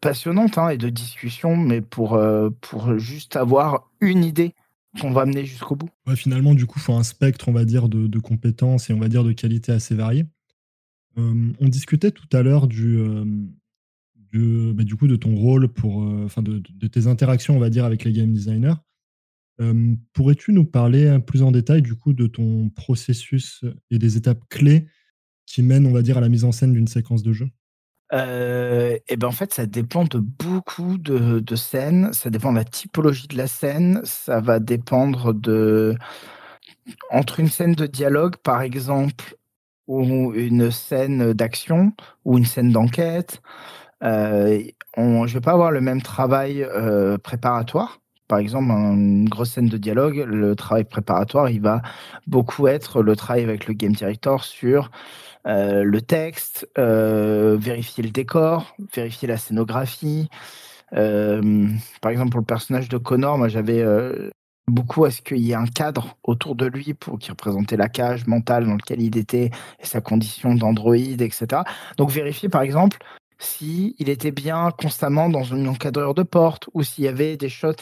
[0.00, 4.54] passionnante hein, et de discussion mais pour euh, pour juste avoir une idée
[5.00, 5.88] qu'on va mener jusqu'au bout.
[6.06, 8.98] Ouais, finalement du coup faut un spectre on va dire de, de, compétences et on
[8.98, 10.26] va dire de qualité assez variées.
[11.16, 12.98] On discutait tout à l'heure du
[14.38, 17.84] bah, du coup, de ton rôle pour, euh, enfin, de, tes interactions, on va dire,
[17.84, 18.74] avec les game designers.
[19.60, 24.42] Euh, pourrais-tu nous parler plus en détail, du coup, de ton processus et des étapes
[24.48, 24.86] clés
[25.46, 27.48] qui mènent, on va dire, à la mise en scène d'une séquence de jeu?
[28.12, 32.12] Euh, et ben en fait, ça dépend de beaucoup de, de, scènes.
[32.12, 34.00] Ça dépend de la typologie de la scène.
[34.04, 35.94] Ça va dépendre de
[37.10, 39.36] entre une scène de dialogue, par exemple,
[39.86, 41.92] ou une scène d'action,
[42.24, 43.42] ou une scène d'enquête,
[44.02, 44.62] euh,
[44.96, 48.00] on, je vais pas avoir le même travail euh, préparatoire.
[48.28, 51.82] Par exemple, une grosse scène de dialogue, le travail préparatoire, il va
[52.28, 54.90] beaucoup être le travail avec le game director sur
[55.48, 60.28] euh, le texte, vérifier le décor, vérifier la scénographie.
[60.92, 63.84] par exemple, pour le personnage de Connor, moi j'avais
[64.70, 67.88] beaucoup à ce qu'il y ait un cadre autour de lui pour qui représentait la
[67.88, 71.62] cage mentale dans laquelle il était et sa condition d'androïde, etc.
[71.96, 72.98] Donc vérifier par exemple
[73.40, 77.48] si il était bien constamment dans une encadreur de porte ou s'il y avait des
[77.48, 77.72] shots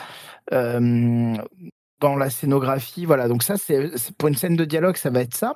[0.50, 3.04] dans la scénographie.
[3.04, 5.54] Voilà, donc ça, c'est pour une scène de dialogue, ça va être ça.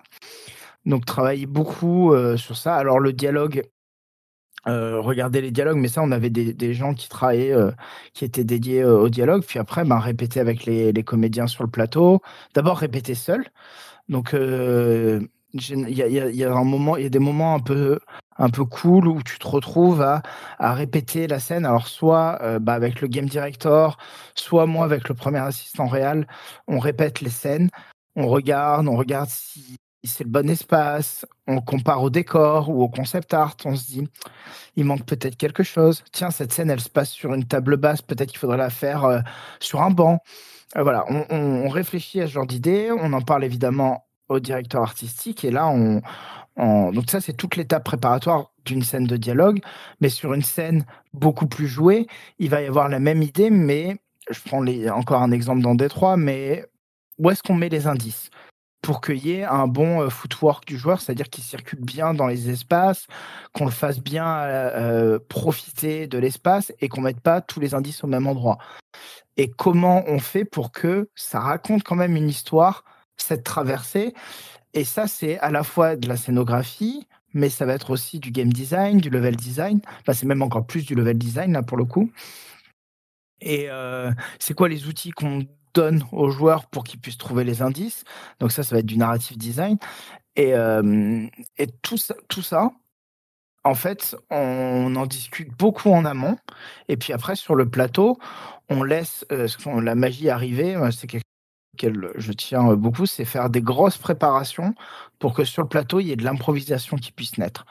[0.85, 2.75] Donc travailler beaucoup sur ça.
[2.77, 3.63] Alors le dialogue,
[4.67, 7.55] euh, regarder les dialogues, mais ça, on avait des, gens qui travaillaient,
[8.13, 11.71] qui étaient dédiés au dialogue, puis après, ben, répéter avec les, les comédiens sur le
[11.71, 12.21] plateau.
[12.55, 13.47] D'abord, répéter seul.
[14.09, 14.35] Donc,
[15.55, 17.99] il y a, un moment, il y a des moments un peu,
[18.39, 20.23] un peu cool où tu te retrouves à,
[20.59, 21.67] à répéter la scène.
[21.67, 23.99] Alors soit euh, bah, avec le game director,
[24.35, 26.27] soit moi avec le premier assistant réel,
[26.69, 27.69] on répète les scènes,
[28.17, 32.89] on regarde, on regarde si c'est le bon espace, on compare au décor ou au
[32.89, 34.09] concept art, on se dit
[34.75, 36.03] il manque peut-être quelque chose.
[36.13, 39.05] Tiens, cette scène elle se passe sur une table basse, peut-être qu'il faudrait la faire
[39.05, 39.21] euh,
[39.61, 40.19] sur un banc.
[40.77, 44.41] Euh, voilà, on, on, on réfléchit à ce genre d'idées, on en parle évidemment au
[44.41, 45.45] directeur artistique.
[45.45, 46.03] Et là, on,
[46.57, 49.61] donc ça, c'est toute l'étape préparatoire d'une scène de dialogue.
[50.01, 52.07] Mais sur une scène beaucoup plus jouée,
[52.39, 53.97] il va y avoir la même idée, mais
[54.31, 56.65] je prends les, encore un exemple dans Détroit, mais
[57.19, 58.31] où est-ce qu'on met les indices
[58.83, 62.27] pour qu'il y ait un bon euh, footwork du joueur, c'est-à-dire qu'il circule bien dans
[62.27, 63.07] les espaces,
[63.53, 64.71] qu'on le fasse bien euh,
[65.15, 68.59] euh, profiter de l'espace et qu'on mette pas tous les indices au même endroit.
[69.37, 72.85] Et comment on fait pour que ça raconte quand même une histoire
[73.23, 74.15] cette traversée.
[74.75, 78.31] Et ça, c'est à la fois de la scénographie, mais ça va être aussi du
[78.31, 79.81] game design, du level design.
[80.01, 82.11] Enfin, c'est même encore plus du level design, là, pour le coup.
[83.41, 87.61] Et euh, c'est quoi les outils qu'on donne aux joueurs pour qu'ils puissent trouver les
[87.63, 88.05] indices?
[88.39, 89.79] Donc ça, ça va être du narrative design.
[90.37, 91.27] Et, euh,
[91.59, 92.71] et tout, ça,
[93.65, 96.39] en fait, on en discute beaucoup en amont.
[96.89, 98.19] Et puis après, sur le plateau,
[98.69, 99.49] on laisse euh,
[99.81, 100.79] la magie arriver.
[100.93, 101.32] C'est quelque
[101.81, 104.75] je tiens beaucoup, c'est faire des grosses préparations
[105.19, 107.65] pour que sur le plateau, il y ait de l'improvisation qui puisse naître.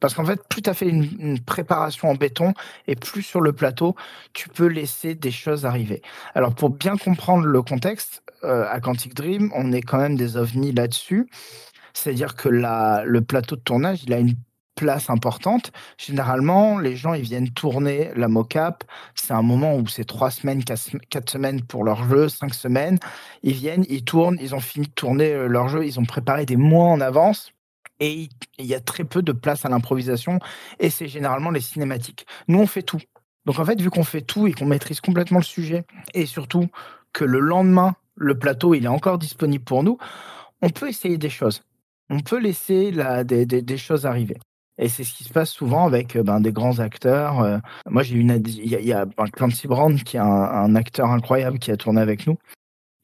[0.00, 2.52] Parce qu'en fait, plus tu as fait une, préparation en béton
[2.86, 3.94] et plus sur le plateau,
[4.34, 6.02] tu peux laisser des choses arriver.
[6.34, 10.36] Alors pour bien comprendre le contexte, euh, à Quantic Dream, on est quand même des
[10.36, 11.28] ovnis là-dessus.
[11.94, 14.34] C'est-à-dire que le plateau de tournage, il a une
[14.76, 15.72] place importante.
[15.98, 18.84] Généralement, les gens ils viennent tourner la mocap.
[19.16, 22.98] C'est un moment où c'est trois semaines, quatre semaines pour leur jeu, cinq semaines.
[23.42, 26.46] Ils viennent, ils tournent, ils ont fini de tourner euh, leur jeu, ils ont préparé
[26.46, 27.50] des mois en avance.
[27.98, 30.38] Et il y a très peu de place à l'improvisation.
[30.78, 32.26] Et c'est généralement les cinématiques.
[32.46, 33.00] Nous, on fait tout.
[33.46, 36.68] Donc en fait, vu qu'on fait tout et qu'on maîtrise complètement le sujet, et surtout
[37.12, 39.98] que le lendemain, le plateau, il est encore disponible pour nous,
[40.60, 41.62] on peut essayer des choses.
[42.10, 44.36] On peut laisser la, des, des choses arriver.
[44.78, 47.40] Et c'est ce qui se passe souvent avec euh, ben, des grands acteurs.
[47.40, 47.58] Euh.
[47.88, 51.58] moi, j'ai une, il y a, y a Clancy Brown qui est un, acteur incroyable
[51.58, 52.36] qui a tourné avec nous.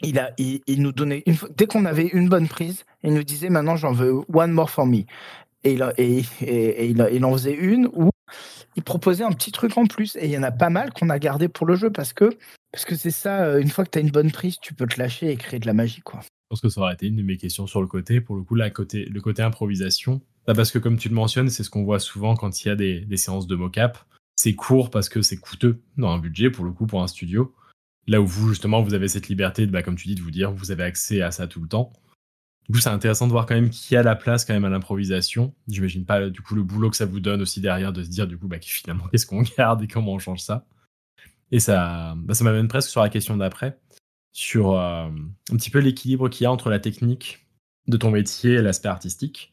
[0.00, 1.22] Il a, il, nous donnait
[1.56, 4.84] dès qu'on avait une bonne prise, il nous disait maintenant j'en veux one more for
[4.84, 5.04] me.
[5.64, 8.10] Et il, il, en faisait une où
[8.74, 10.16] il proposait un petit truc en plus.
[10.16, 12.30] Et il y en a pas mal qu'on a gardé pour le jeu parce que
[12.72, 14.98] Parce que c'est ça, une fois que tu as une bonne prise, tu peux te
[14.98, 16.20] lâcher et créer de la magie, quoi.
[16.20, 18.20] Je pense que ça aurait été une de mes questions sur le côté.
[18.20, 20.20] Pour le coup, là, côté, le côté improvisation.
[20.46, 22.70] Bah, parce que comme tu le mentionnes, c'est ce qu'on voit souvent quand il y
[22.70, 23.98] a des, séances de mocap.
[24.36, 27.54] C'est court parce que c'est coûteux dans un budget, pour le coup, pour un studio.
[28.08, 30.30] Là où vous, justement, vous avez cette liberté, de, bah, comme tu dis, de vous
[30.32, 31.92] dire, vous avez accès à ça tout le temps.
[32.68, 34.68] Du coup, c'est intéressant de voir quand même qui a la place quand même à
[34.68, 35.54] l'improvisation.
[35.68, 38.26] J'imagine pas, du coup, le boulot que ça vous donne aussi derrière de se dire,
[38.26, 40.66] du coup, bah, finalement, qu'est-ce qu'on garde et comment on change ça.
[41.52, 43.78] Et ça, bah, ça m'amène presque sur la question d'après,
[44.32, 45.08] sur euh,
[45.50, 47.46] un petit peu l'équilibre qu'il y a entre la technique
[47.88, 49.51] de ton métier et l'aspect artistique.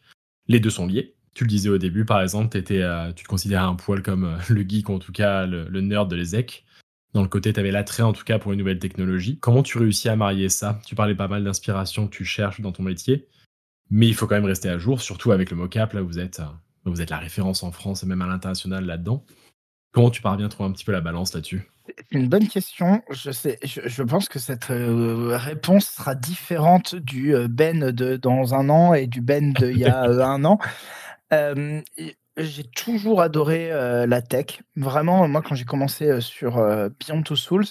[0.50, 1.16] Les deux sont liés.
[1.36, 4.38] Tu le disais au début, par exemple, euh, tu te considérais un poil comme euh,
[4.50, 6.66] le geek, en tout cas le, nerd de l'ESEC.
[7.14, 9.38] Dans le côté, tu avais l'attrait en tout cas pour une nouvelle technologie.
[9.40, 10.82] Comment tu réussis à marier ça?
[10.86, 13.28] Tu parlais pas mal d'inspiration que tu cherches dans ton métier,
[13.90, 16.42] mais il faut quand même rester à jour, surtout avec le mocap, là vous êtes,
[16.86, 19.26] vous êtes la référence en France et même à l'international là-dedans.
[19.92, 21.68] Comment tu parviens à trouver un petit peu la balance là-dessus?
[21.98, 23.02] C'est une bonne question.
[23.10, 28.54] Je, sais, je, pense que cette euh, réponse sera différente du euh, Ben de dans
[28.54, 30.60] un an et du Ben d'il y a euh, un an.
[32.38, 34.62] j'ai toujours adoré la tech.
[34.76, 36.56] Vraiment, moi, quand j'ai commencé sur
[37.00, 37.66] Beyond Two Souls,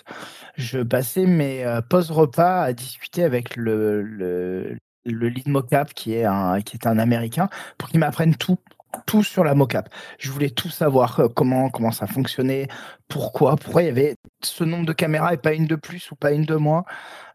[0.57, 4.77] je passais mes pauses repas à discuter avec le, le,
[5.07, 8.59] le lead mocap qui est un, qui est un américain pour qu'il m'apprenne tout
[9.07, 9.89] tout sur la mocap.
[10.19, 12.69] Je voulais tout savoir euh, comment comment ça fonctionnait,
[13.09, 16.17] pourquoi, pourquoi il y avait ce nombre de caméras et pas une de plus ou
[16.17, 16.85] pas une de moins.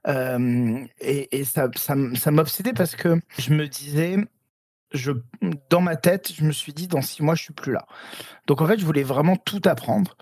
[0.07, 4.17] Euh, et, ça, ça, m'obsédait parce que je me disais,
[4.91, 5.11] je,
[5.69, 7.85] dans ma tête, je me suis dit, dans six mois, je suis plus là.
[8.47, 10.17] Donc en fait, je voulais vraiment tout apprendre.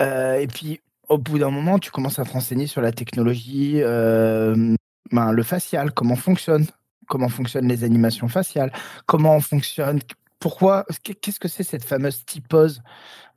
[0.00, 3.82] Euh, et puis, au bout d'un moment, tu commences à te renseigner sur la technologie,
[3.82, 6.66] ben, le facial, comment fonctionne,
[7.06, 8.72] comment fonctionnent les animations faciales,
[9.04, 10.00] comment fonctionne,
[10.42, 12.82] pourquoi Qu'est-ce que c'est cette fameuse typose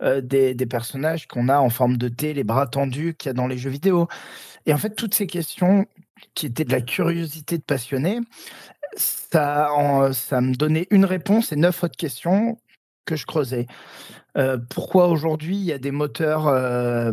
[0.01, 3.33] euh, des, personnages qu'on a en forme de T, les bras tendus qu'il y a
[3.33, 4.07] dans les jeux vidéo?
[4.65, 5.85] Et en fait, toutes ces questions
[6.33, 8.21] qui étaient de la curiosité de passionné,
[8.97, 9.69] ça,
[10.13, 12.57] ça me donnait une réponse et neuf autres questions
[13.05, 13.67] que je creusais.
[14.35, 17.11] Euh, pourquoi aujourd'hui il y a des moteurs euh,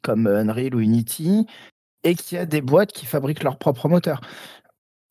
[0.00, 1.46] comme Unreal ou Unity
[2.04, 4.22] et qu'il y a des boîtes qui fabriquent leurs propres moteurs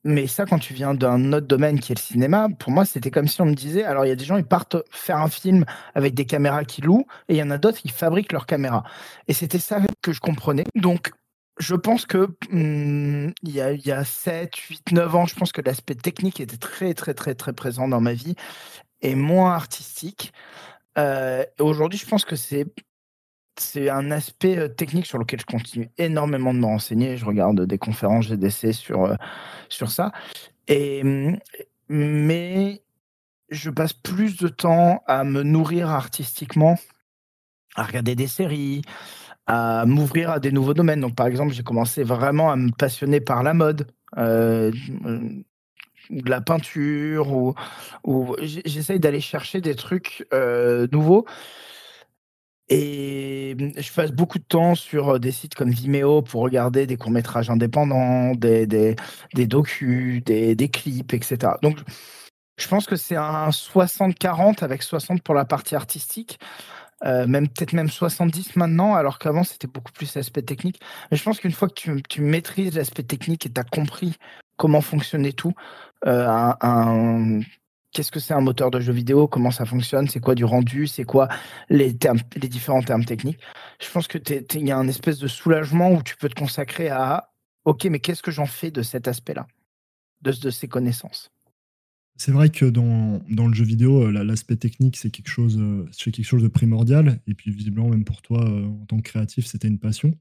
[0.06, 3.10] mais ça, quand tu viens d'un autre domaine qui est le cinéma, pour moi, c'était
[3.10, 5.30] comme si on me disait, alors il y a des gens, ils partent faire un
[5.30, 5.66] film
[5.96, 8.84] avec des caméras qui louent, et il y en a d'autres qui fabriquent leurs caméras.
[9.28, 10.64] Et c'était ça que je comprenais.
[10.76, 11.12] Donc,
[11.58, 15.36] je pense que hmm, il, y a, il y a 7, 8, 9 ans, je
[15.36, 18.36] pense que l'aspect technique était très, très, très, très présent dans ma vie,
[19.02, 20.34] et moins artistique.
[21.00, 22.68] Euh, Aujourd'hui, je pense que c'est
[23.58, 27.18] c'est un aspect technique sur lequel je continue énormément de me renseigner.
[27.18, 29.16] Je regarde des conférences GDC sur,
[29.70, 30.12] sur ça.
[30.68, 31.38] Et, mmh,
[31.90, 32.82] mais
[33.50, 36.78] je passe plus de temps à me nourrir artistiquement,
[37.76, 38.82] à regarder des séries,
[39.48, 41.02] à m'ouvrir à des nouveaux domaines.
[41.02, 43.88] Donc, par exemple, j'ai commencé vraiment à me passionner par la mode.
[44.18, 44.72] Euh,
[46.12, 47.56] de la peinture ou,
[48.04, 50.28] ou j'essaye d'aller chercher des trucs
[50.92, 51.26] nouveaux
[52.70, 56.98] et mmh, je passe beaucoup de temps sur des sites comme Vimeo pour regarder des
[56.98, 58.96] courts-métrages indépendants, des, des,
[59.34, 61.54] des docus, des, des, clips, etc.
[61.62, 61.78] Donc,
[62.58, 66.40] je pense que c'est un 60-40 avec 60 pour la partie artistique,
[67.04, 70.80] euh, même peut-être même 70 maintenant, alors qu'avant c'était beaucoup plus l'aspect technique.
[71.12, 74.16] Mais je pense qu'une fois que tu, tu maîtrises l'aspect technique et tu as compris
[74.58, 75.54] comment fonctionnait tout,
[76.06, 76.28] euh,
[76.62, 77.42] un
[77.96, 80.86] qu'est-ce que c'est un moteur de jeu vidéo, comment ça fonctionne, c'est quoi du rendu,
[80.86, 81.30] c'est quoi
[81.70, 83.40] les, différents termes techniques.
[83.82, 84.18] Je pense que
[84.54, 87.32] il y a un espèce de soulagement où tu peux te consacrer à
[87.64, 89.48] OK, mais qu'est-ce que j'en fais de cet aspect-là,
[90.22, 91.32] de, ces connaissances?
[92.18, 96.24] C'est vrai que dans, le jeu vidéo, euh, l'aspect technique, c'est quelque, chose, euh, quelque
[96.24, 97.20] chose de primordial.
[97.28, 100.14] Et puis, visiblement, même pour toi, euh, en tant que créatif, c'était une passion.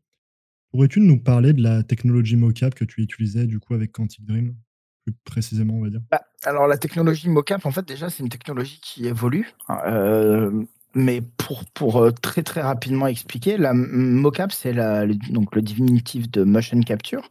[0.70, 4.56] Pourrais-tu nous parler de la technologie mocap que tu utilisais du coup avec Quantic Dream?
[5.04, 8.28] Plus précisément, on va dire bah, Alors, la technologie mocap, en fait, déjà, c'est une
[8.28, 9.52] technologie qui évolue.
[9.86, 10.50] Euh,
[10.94, 16.30] mais pour, pour euh, très très rapidement expliquer, la mocap, c'est le, donc le diminutif
[16.30, 17.28] de motion capture.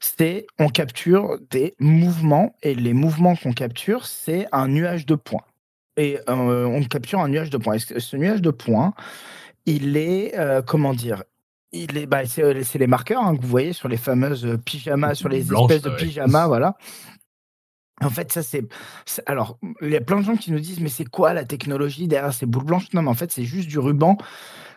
[0.00, 5.44] C'est on capture des mouvements et les mouvements qu'on capture, c'est un nuage de points.
[5.96, 7.76] Et euh, on capture un nuage de points.
[7.78, 8.94] Ce nuage de points,
[9.66, 10.34] il est,
[10.66, 11.22] comment dire,
[12.08, 15.28] bah, euh, c'est, les marqueurs hein, que vous voyez sur les fameuses euh, pyjamas, sur
[15.28, 16.76] les espèces de pyjamas, voilà.
[18.02, 18.64] En fait, ça c'est.
[19.26, 22.08] Alors, il y a plein de gens qui nous disent, mais c'est quoi la technologie
[22.08, 22.92] derrière ces boules blanches?
[22.94, 24.16] Non, mais en fait, c'est juste du ruban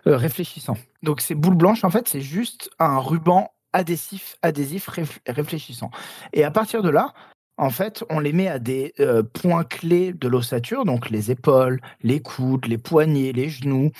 [0.07, 0.77] euh, réfléchissant.
[1.03, 4.89] Donc, ces boules blanches, en fait, c'est juste un ruban adhésif, adhésif
[5.25, 5.89] réfléchissant.
[6.33, 7.13] Et à partir de là,
[7.57, 8.93] en fait, on les met à des
[9.33, 13.91] points clés de l'ossature, donc les épaules, les coudes, les poignets, les genoux,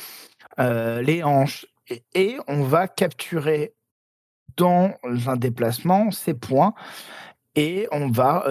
[0.58, 1.66] les hanches,
[2.14, 3.74] et, on va capturer
[4.58, 4.94] dans
[5.28, 6.74] un déplacement ces points
[7.56, 8.46] et on va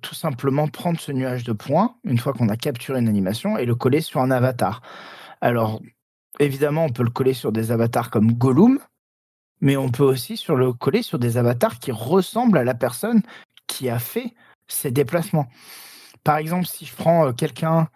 [0.00, 3.66] tout simplement prendre ce nuage de points, une fois qu'on a capturé une animation, et
[3.66, 4.80] le coller sur un avatar.
[5.40, 5.82] Alors,
[6.40, 8.78] évidemment, on peut le coller sur des avatars comme Gollum,
[9.60, 13.22] mais on peut aussi sur le coller sur des avatars qui ressemblent à la personne
[13.66, 14.34] qui a fait
[14.68, 15.48] ces déplacements.
[16.24, 17.88] Par exemple, si je prends quelqu'un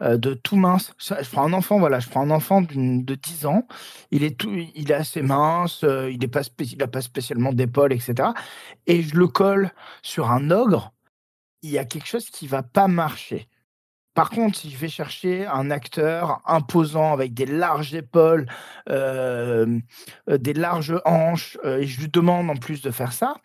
[0.00, 3.66] de tout mince, je prends un enfant, voilà, je prends un enfant de 10 ans,
[4.10, 6.42] il est, tout, il assez mince, il n'a pas,
[6.86, 8.30] pas spécialement d'épaule, etc.
[8.86, 9.72] Et je le colle
[10.02, 10.92] sur un ogre,
[11.62, 13.48] il y a quelque chose qui va pas marcher.
[14.18, 18.46] Par contre, si je vais chercher un acteur imposant avec des larges épaules,
[18.90, 19.78] euh,
[20.28, 23.36] euh, des larges hanches, euh, et je lui demande en plus de faire ça,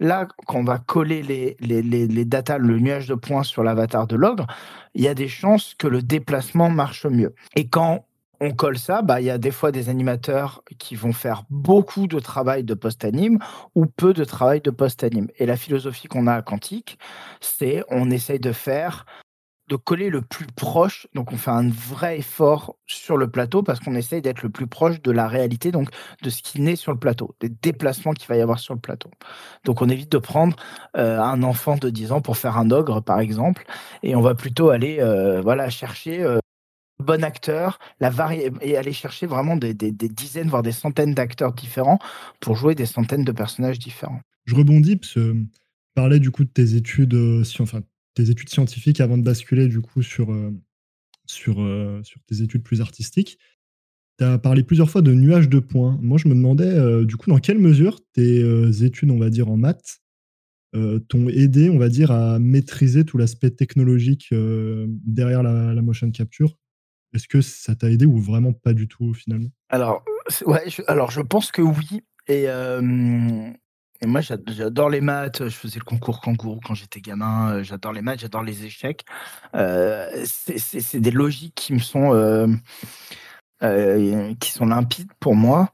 [0.00, 4.06] là, quand on va coller les, les, les, datas, le nuage de points sur l'avatar
[4.06, 4.46] de l'ogre,
[4.94, 7.34] il y a des chances que le déplacement marche mieux.
[7.54, 8.06] Et quand
[8.40, 12.06] on colle ça, bah, il y a des fois des animateurs qui vont faire beaucoup
[12.06, 13.38] de travail de post-anime
[13.74, 15.28] ou peu de travail de post-anime.
[15.36, 16.98] Et la philosophie qu'on a à Quantique,
[17.42, 19.04] c'est on essaye de faire
[19.72, 21.06] de coller le plus proche.
[21.14, 24.66] Donc, on fait un vrai effort sur le plateau parce qu'on essaye d'être le plus
[24.66, 25.88] proche de la réalité, donc
[26.22, 28.80] de ce qui naît sur le plateau, des déplacements qu'il va y avoir sur le
[28.80, 29.10] plateau.
[29.64, 30.56] Donc, on évite de prendre
[30.98, 33.64] euh, un enfant de 10 ans pour faire un ogre, par exemple,
[34.02, 36.22] et on va plutôt aller euh, voilà, chercher.
[36.22, 36.38] Euh,
[36.98, 41.98] bon acteur, la vari et aller chercher vraiment des, dizaines, voire des centaines d'acteurs différents
[42.38, 44.20] pour jouer des centaines de personnages différents.
[44.44, 45.34] Je rebondis parce que
[45.96, 47.80] parlais du coup de tes études, si, enfin,
[48.14, 50.50] tes études scientifiques avant de basculer du coup sur, euh,
[51.26, 53.38] sur, euh, sur tes études plus artistiques.
[54.18, 55.98] Tu as parlé plusieurs fois de nuages de points.
[56.02, 59.48] Moi, je me demandais euh, du coup dans quelle mesure tes études, on va dire,
[59.48, 59.98] en maths
[61.08, 66.56] t'ont aidé, on va dire, à maîtriser tout l'aspect technologique derrière la, motion capture?
[67.12, 70.02] Est-ce que ça t'a aidé ou vraiment pas du tout finalement Alors,
[70.46, 72.00] ouais, alors je pense que oui.
[74.02, 75.44] Et moi, j'adore les maths.
[75.44, 77.52] Je faisais le concours kangourou quand j'étais gamin.
[77.52, 79.04] Euh, j'adore les maths, j'adore les échecs.
[79.54, 82.48] Euh, c'est des logiques qui me sont, euh,
[84.40, 85.70] qui sont limpides pour moi.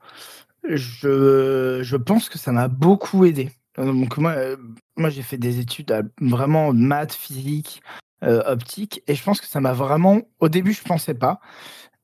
[0.69, 3.51] Je, je pense que ça m'a beaucoup aidé.
[3.79, 4.35] Donc moi,
[4.97, 7.81] moi j'ai fait des études à vraiment maths, physique,
[8.21, 10.21] optique, et je pense que ça m'a vraiment.
[10.41, 11.41] Au début, je pensais pas,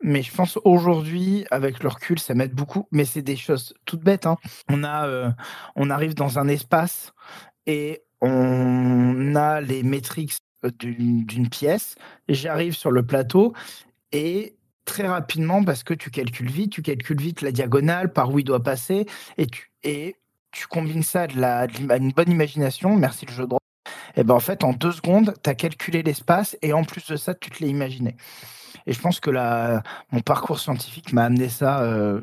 [0.02, 2.86] mais je pense aujourd'hui, avec le recul, ça m'aide beaucoup.
[2.90, 4.26] Mais c'est des choses toutes bêtes.
[4.26, 4.36] Hein.
[4.68, 5.30] On, a, euh,
[5.76, 7.12] on arrive dans un espace
[7.66, 11.96] et on a les métriques euh, d'une pièce.
[12.28, 13.54] J'arrive sur le plateau
[14.12, 18.38] et très rapidement, parce que tu calcules vite, tu calcules vite la diagonale, par où
[18.38, 19.06] il doit passer,
[19.38, 20.16] et tu, et
[20.50, 21.66] tu combines ça à, de la,
[21.96, 23.60] une bonne imagination, merci le jeu de rôle,
[24.16, 27.16] et ben en fait, en deux secondes, tu as calculé l'espace, et en plus de
[27.16, 28.16] ça, tu te l'as imaginé.
[28.86, 29.82] Et je pense que la,
[30.12, 31.82] mon parcours scientifique m'a amené ça.
[31.82, 32.20] Euh,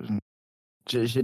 [0.88, 1.22] j'ai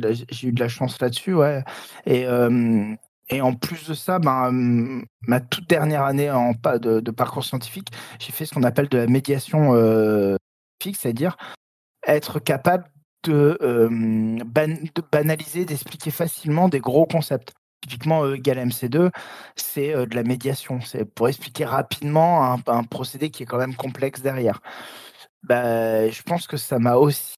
[0.47, 1.63] eu de la chance là-dessus, ouais.
[2.05, 2.95] Et, euh,
[3.41, 8.45] en plus de ça, ben, ma toute dernière année en, de, parcours scientifique, j'ai fait
[8.45, 10.37] ce qu'on appelle de la médiation euh,
[10.81, 11.35] fixe, c'est-à-dire
[12.05, 12.85] être capable
[13.23, 17.51] de, de banaliser, d'expliquer facilement des gros concepts.
[17.81, 19.11] Typiquement, E égale MC2,
[19.55, 20.79] c'est de la médiation.
[20.81, 24.61] C'est pour expliquer rapidement un, procédé qui est quand même complexe derrière
[25.47, 27.35] bah, je pense que ça m'a aussi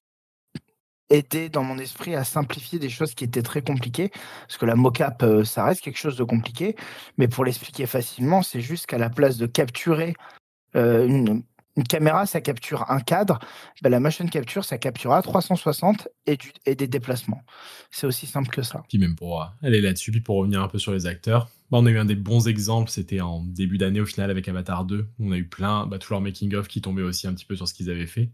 [1.10, 4.10] aidé dans mon esprit à simplifier des choses qui étaient très compliquées.
[4.46, 6.76] Parce que la mocap, ça reste quelque chose de compliqué.
[7.18, 10.14] Mais pour l'expliquer facilement, c'est juste qu'à la place de capturer
[10.74, 11.42] une,
[11.84, 13.38] caméra, ça capture un cadre.
[13.82, 17.42] Bah, la machine capture, ça capturera 360 et, et des déplacements.
[17.90, 18.82] C'est aussi simple que ça.
[18.88, 21.86] Puis même pour aller là-dessus, puis pour revenir un peu sur les acteurs, bah, on
[21.86, 25.06] a eu un des bons exemples, c'était en début d'année au final avec Avatar 2.
[25.20, 27.68] On a eu plein, bah, tout leur making-of qui tombait aussi un petit peu sur
[27.68, 28.30] ce qu'ils avaient fait.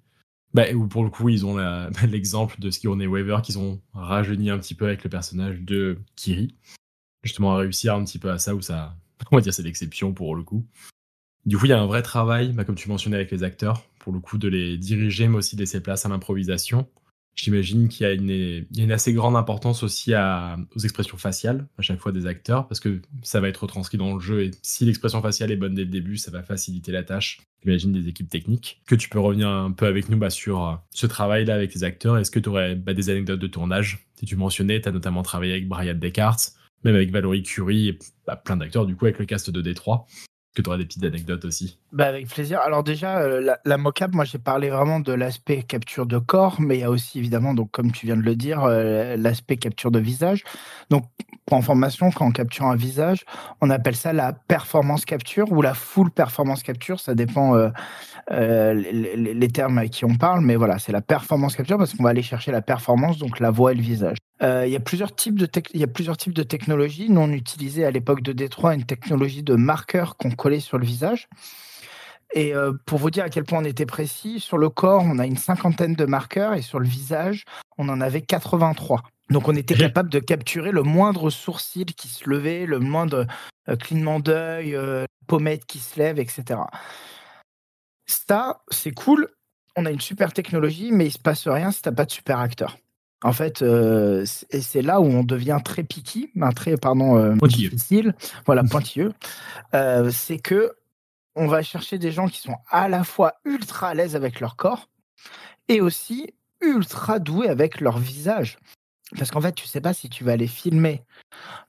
[0.54, 1.58] Bah, où pour le coup, ils ont
[2.08, 6.54] l'exemple de Sigourney Weaver qu'ils ont rajeuni un petit peu avec le personnage de Kiri.
[7.24, 8.96] Justement, à réussir un petit peu à ça, où ça,
[9.30, 10.64] on va dire, c'est l'exception pour le coup.
[11.46, 13.84] Du coup, il y a un vrai travail, bah, comme tu mentionnais avec les acteurs,
[14.00, 16.88] pour le coup, de les diriger, mais aussi de laisser place à l'improvisation.
[17.36, 22.10] J'imagine qu'il y, a une assez grande importance aussi aux expressions faciales à chaque fois
[22.10, 25.52] des acteurs, parce que ça va être retranscrit dans le jeu, et si l'expression faciale
[25.52, 28.80] est bonne dès le début, ça va faciliter la tâche, j'imagine, des équipes techniques.
[28.86, 31.84] Que tu peux revenir un peu avec nous bah, sur euh, ce travail-là avec les
[31.84, 34.08] acteurs, est-ce que tu aurais bah, des anecdotes de tournage?
[34.18, 37.98] Si tu mentionnais, tu as notamment travaillé avec Brian Descartes, même avec Valerie Curie, et
[38.44, 40.06] plein d'acteurs du coup avec le cast de Détroit
[40.56, 41.78] que tu auras des petites anecdotes aussi.
[41.92, 42.60] Bah avec plaisir.
[42.60, 46.78] Alors déjà, euh, la, mocap, moi j'ai parlé vraiment de l'aspect capture de corps, mais
[46.78, 49.90] il y a aussi évidemment, donc comme tu viens de le dire, euh, l'aspect capture
[49.90, 50.44] de visage.
[50.88, 51.04] Donc
[51.46, 53.24] pour information, quand on capture un visage,
[53.60, 56.98] on appelle ça la performance capture ou la full performance capture.
[56.98, 57.68] Ça dépend euh,
[58.32, 62.02] euh, les, termes à qui on parle, mais voilà, c'est la performance capture parce qu'on
[62.02, 64.16] va aller chercher la performance, donc la voix et le visage.
[64.42, 67.08] Euh, il y a plusieurs types de il y a plusieurs types de technologies.
[67.08, 70.84] Nous, on utilisait à l'époque de Détroit une technologie de marqueur qu'on collait sur le
[70.84, 71.28] visage.
[72.34, 72.52] Et
[72.84, 75.36] pour vous dire à quel point on était précis, sur le corps, on a une
[75.36, 77.44] cinquantaine de marqueurs et sur le visage,
[77.78, 79.02] on en avait 83.
[79.30, 83.26] Donc on était capable de capturer le moindre sourcil qui se levait, le moindre
[83.68, 86.60] euh, clignement d'œil, euh, pommette qui se lève, etc.
[88.06, 89.28] Ça, c'est cool.
[89.74, 92.38] On a une super technologie, mais il se passe rien si t'as pas de super
[92.38, 92.78] acteur.
[93.24, 98.14] En fait, euh, et c'est là où on devient très picky, un très pardon difficile,
[98.44, 99.12] voilà pointilleux.
[99.72, 100.72] c'est que
[101.36, 104.56] on va chercher des gens qui sont à la fois ultra à l'aise avec leur
[104.56, 104.88] corps
[105.68, 108.58] et aussi ultra doués avec leur visage.
[109.16, 111.04] Parce qu'en fait, tu sais pas si tu vas aller filmer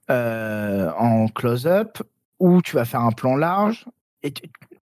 [0.10, 2.00] euh, en close-up
[2.40, 3.86] ou tu vas faire un plan large.
[4.24, 4.34] Et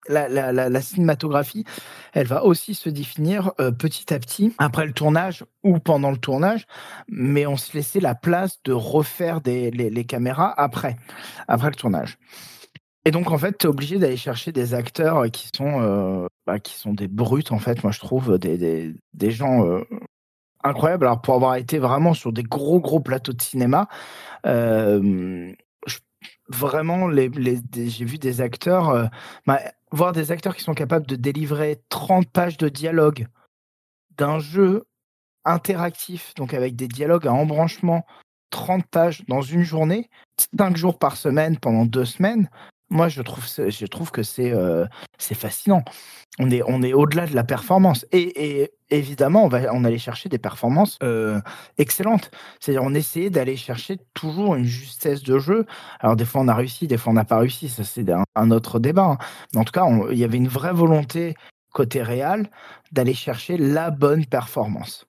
[0.09, 1.65] la, cinématographie,
[2.13, 6.17] elle va aussi se définir euh, petit à petit après le tournage ou pendant le
[6.17, 6.67] tournage,
[7.09, 10.97] mais on se laissait la place de refaire des, les, caméras après,
[11.49, 12.19] après le tournage.
[13.05, 16.61] Et donc, en fait, tu es obligé d'aller chercher des acteurs qui sont, euh, bah,
[16.61, 19.83] qui sont des brutes, en fait, moi, je trouve, des, des, des gens
[20.63, 21.07] incroyable.
[21.07, 23.89] Alors, pour avoir été vraiment sur des gros, gros plateaux de cinéma,
[24.47, 25.53] euh,
[26.49, 27.31] vraiment, les,
[27.75, 29.05] j'ai vu des acteurs, euh,
[29.47, 33.27] bah, voir des acteurs qui sont capables de délivrer 30 pages de dialogue
[34.17, 34.85] d'un jeu
[35.45, 38.05] interactif, donc avec des dialogues à embranchement,
[38.51, 40.09] 30 pages dans une journée,
[40.57, 42.49] 5 jours par semaine pendant deux semaines.
[42.93, 44.85] Moi, je trouve, que c'est euh,
[45.19, 45.83] fascinant.
[46.39, 48.05] On est, au-delà de la performance.
[48.13, 51.41] Et, évidemment, on, va, allait chercher des performances euh,
[51.79, 52.31] excellentes.
[52.61, 55.65] C'est-à-dire, on essayait d'aller chercher toujours une justesse de jeu.
[56.01, 57.71] Alors, des fois, on a réussi, des fois, on n'a pas réussi.
[57.71, 59.13] Ça, c'est un, autre débat.
[59.13, 59.19] Hein.
[59.55, 61.35] Mais en tout cas, il y avait une vraie volonté
[61.73, 62.51] côté réel
[62.93, 65.07] d'aller chercher la bonne performance.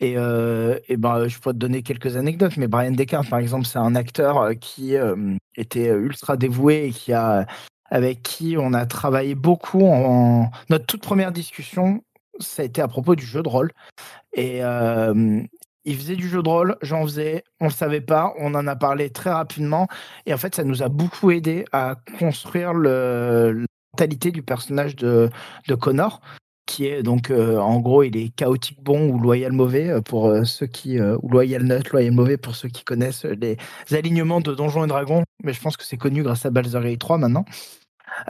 [0.00, 3.66] Et, euh, et ben, je pourrais te donner quelques anecdotes, mais Brian Descartes, par exemple,
[3.66, 7.46] c'est un acteur euh, qui euh, était ultra dévoué et qui a,
[7.90, 9.82] avec qui on a travaillé beaucoup.
[10.70, 12.02] Notre toute première discussion,
[12.38, 13.72] ça a été à propos du jeu de rôle.
[14.34, 14.60] Et
[15.84, 18.76] il faisait du jeu de rôle, j'en faisais, on ne savait pas, on en a
[18.76, 19.88] parlé très rapidement.
[20.26, 24.94] Et en fait, ça nous a beaucoup aidé à construire le, la mentalité du personnage
[24.96, 25.30] de
[25.80, 26.20] Connor
[26.68, 30.28] qui est donc euh, en gros il est chaotique bon ou loyal mauvais euh, pour
[30.28, 33.56] euh, ceux qui ou loyal nut loyal mauvais pour ceux qui connaissent les
[33.90, 35.24] alignements de Donjons et Dragons.
[35.42, 37.44] Mais je pense que c'est connu grâce à Baldur's Gate 3 maintenant.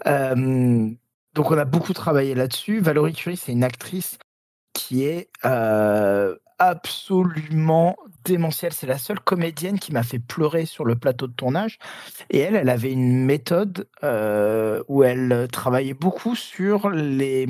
[0.06, 2.80] Donc on a beaucoup travaillé là-dessus.
[2.80, 4.18] Valerie Curie c'est une actrice
[4.72, 5.28] qui est
[6.58, 8.72] absolument démentielle.
[8.72, 11.78] C'est la seule comédienne qui m'a fait pleurer sur le plateau de tournage.
[12.30, 17.46] Et elle, elle avait une méthode euh, où elle travaillait beaucoup sur les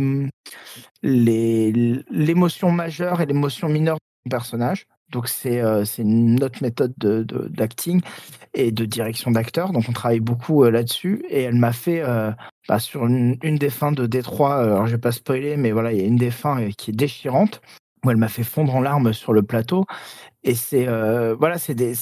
[1.03, 4.87] l'émotion majeure et l'émotion mineure du personnage.
[5.11, 8.07] Donc c'est euh, une autre méthode d'acting de,
[8.53, 9.73] et de direction d'acteur.
[9.73, 11.25] Donc on travaille beaucoup euh, là-dessus.
[11.31, 12.03] Et elle m'a fait
[12.69, 15.99] bah, sur une, des fins de Détroit, alors je vais pas spoiler, mais voilà, il
[15.99, 17.63] y a une des fins qui est déchirante
[18.09, 19.85] où elle m'a fait fondre en larmes sur le plateau.
[20.43, 21.95] Et c'est euh, voilà, c'est des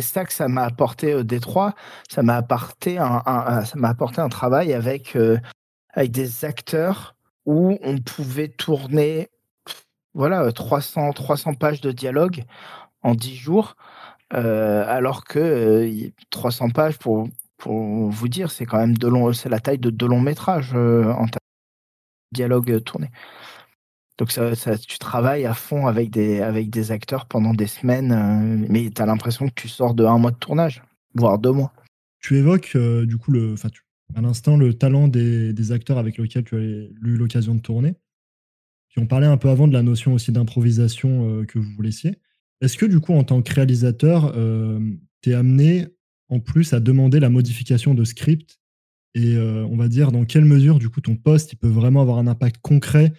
[0.00, 1.74] ça que ça m'a apporté au Détroit.
[2.08, 3.22] Ça m'a apporté un,
[3.64, 5.38] ça m'a apporté un travail avec euh,
[5.92, 7.16] avec des acteurs
[7.46, 9.28] où on pouvait tourner
[10.14, 12.44] voilà 300 300 pages de dialogue
[13.02, 13.76] en 10 jours,
[14.34, 19.48] euh, alors que 300 pages pour pour vous dire, c'est quand même de long, c'est
[19.48, 21.26] la taille de deux longs métrages en
[22.32, 23.10] dialogue tourné.
[24.18, 28.66] Donc ça, tu travailles à fond avec des, avec des acteurs pendant des semaines, euh,
[28.68, 30.82] mais tu as l'impression que tu sors de un mois de tournage,
[31.14, 31.72] voire deux mois.
[32.20, 33.54] Tu évoques euh, du coup le,
[34.14, 37.94] à l'instant le talent des, des, acteurs avec lesquels tu as eu l'occasion de tourner.
[38.88, 42.16] Puis on parlait un peu avant de la notion aussi d'improvisation euh, que vous laissiez.
[42.62, 44.32] Est-ce que du coup en tant que réalisateur,
[45.20, 45.88] tu es amené
[46.30, 48.58] en plus à demander la modification de script?
[49.14, 52.16] Et on va dire dans quelle mesure du coup ton poste il peut vraiment avoir
[52.16, 53.12] un impact concret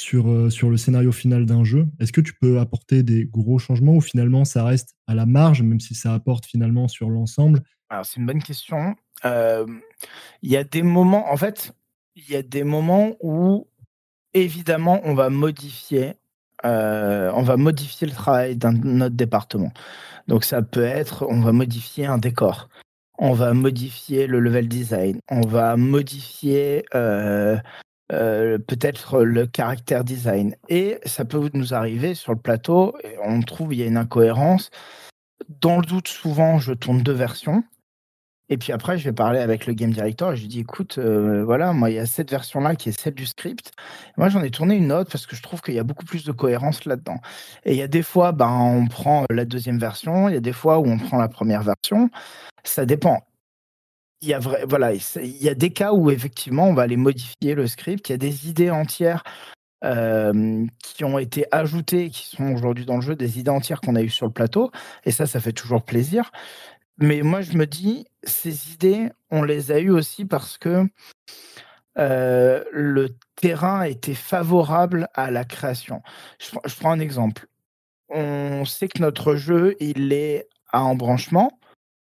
[0.00, 1.86] sur, euh, sur le scénario final d'un jeu.
[2.00, 5.62] Est-ce que tu peux apporter des gros changements ou finalement ça reste à la marge,
[5.62, 7.60] même si ça apporte finalement sur l'ensemble?
[8.02, 8.94] C'est une bonne question.
[9.24, 9.80] Il
[10.42, 11.74] y a des moments, en fait,
[12.16, 13.66] il y a des moments où
[14.32, 16.14] évidemment on va modifier,
[16.64, 19.72] euh, on va modifier le travail d'un autre département.
[20.28, 22.68] Donc ça peut être, on va modifier un décor
[23.20, 27.58] on va modifier le level design, on va modifier euh,
[28.12, 30.56] euh, peut-être le caractère design.
[30.68, 34.70] Et ça peut nous arriver sur le plateau, on trouve il y a une incohérence.
[35.60, 37.64] dans le doute, souvent, je tourne deux versions.
[38.50, 40.98] Et puis après, je vais parler avec le game director et je lui dis écoute,
[40.98, 43.72] euh, voilà, moi, il y a cette version-là qui est celle du script.
[44.16, 46.24] Moi, j'en ai tourné une autre parce que je trouve qu'il y a beaucoup plus
[46.24, 47.20] de cohérence là-dedans.
[47.64, 50.40] Et il y a des fois, ben, on prend la deuxième version, il y a
[50.40, 52.10] des fois où on prend la première version.
[52.64, 53.22] Ça dépend.
[54.22, 57.54] Il y a voilà, il y a des cas où effectivement, on va aller modifier
[57.54, 58.08] le script.
[58.08, 59.22] Il y a des idées entières
[59.82, 64.02] qui ont été ajoutées, qui sont aujourd'hui dans le jeu, des idées entières qu'on a
[64.02, 64.70] eues sur le plateau.
[65.04, 66.30] Et ça, ça fait toujours plaisir.
[66.98, 70.86] Mais moi, je me dis, ces idées, on les a eues aussi parce que
[71.96, 76.02] le terrain était favorable à la création.
[76.38, 77.46] Je, prends un exemple.
[78.10, 81.58] On sait que notre jeu, il est à embranchement.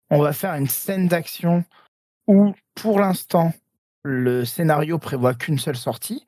[0.10, 1.64] On va faire une scène d'action
[2.30, 3.52] où, pour l'instant,
[4.04, 6.26] le scénario prévoit qu'une seule sortie.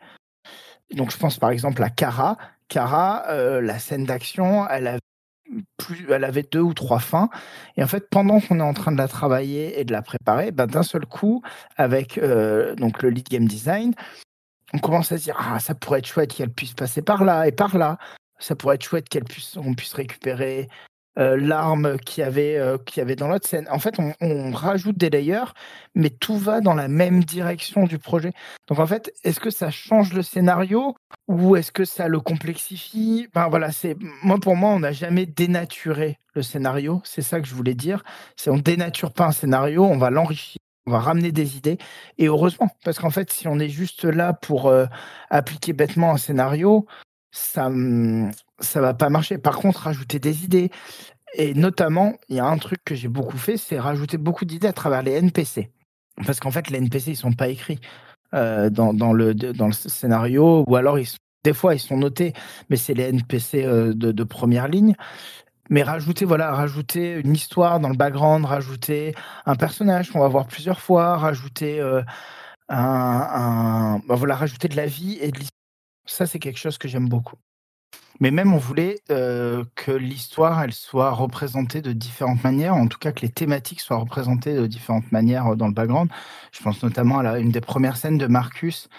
[0.96, 2.38] Donc, je pense par exemple à Kara.
[2.68, 4.88] Kara, euh, la scène d'action, elle
[6.24, 7.30] avait deux ou trois fins.
[7.78, 10.52] Et en fait, pendant qu'on est en train de la travailler et de la préparer,
[10.52, 11.44] ben, d'un seul coup,
[11.78, 13.94] avec euh, le lead game design,
[14.74, 17.48] on commence à se dire ah ça pourrait être chouette qu'elle puisse passer par là
[17.48, 18.00] et par là.
[18.40, 20.68] Ça pourrait être chouette qu'elle puisse, puisse récupérer
[21.20, 23.68] euh, l'arme qu'il y, avait, euh, avait dans l'autre scène.
[23.70, 25.52] En fait, on, rajoute des layers,
[25.94, 28.32] mais tout va dans la même direction du projet.
[28.68, 30.96] Donc en fait, est-ce que ça change le scénario
[31.28, 33.28] ou est-ce que ça le complexifie?
[33.34, 37.02] Ben, voilà, c'est moi pour moi, on n'a jamais dénaturé le scénario.
[37.04, 38.04] C'est ça que je voulais dire.
[38.38, 40.58] C'est on dénature pas un scénario, on va l'enrichir.
[40.88, 41.78] On va ramener des idées
[42.18, 44.88] et heureusement parce qu'en fait si on est juste là pour euh,
[45.30, 46.88] appliquer bêtement un scénario,
[47.32, 47.70] ça
[48.62, 49.38] ça va pas marcher.
[49.38, 50.72] Par contre, rajouter des idées,
[51.34, 54.68] et notamment, il y a un truc que j'ai beaucoup fait, c'est rajouter beaucoup d'idées
[54.68, 55.72] à travers les NPC.
[56.26, 57.80] Parce qu'en fait, les NPC, ils sont pas écrits
[58.34, 60.98] euh, dans, le, dans le scénario, ou alors
[61.44, 62.34] des fois, ils sont notés,
[62.70, 64.96] mais c'est les NPC euh, de, première ligne.
[65.70, 70.48] Mais rajouter, voilà, rajouter une histoire dans le background, rajouter un personnage qu'on va voir
[70.48, 72.02] plusieurs fois, rajouter euh,
[72.70, 75.58] bah voilà, rajouter de la vie et de l'histoire.
[76.06, 77.38] Ça, c'est quelque chose que j'aime beaucoup.
[78.22, 83.12] Mais même on voulait que l'histoire, elle soit représentée de différentes manières, en tout cas
[83.12, 86.10] que les thématiques soient représentées de différentes manières dans le background.
[86.52, 88.90] Je pense notamment à la, une des premières scènes de Marcus,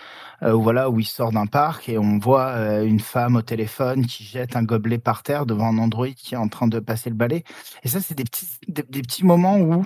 [0.45, 4.24] où voilà où il sort d'un parc et on voit une femme au téléphone qui
[4.24, 7.14] jette un gobelet par terre devant un androïde qui est en train de passer le
[7.16, 7.45] balai.
[7.84, 9.84] Et ça, c'est des petits, des, petits moments où,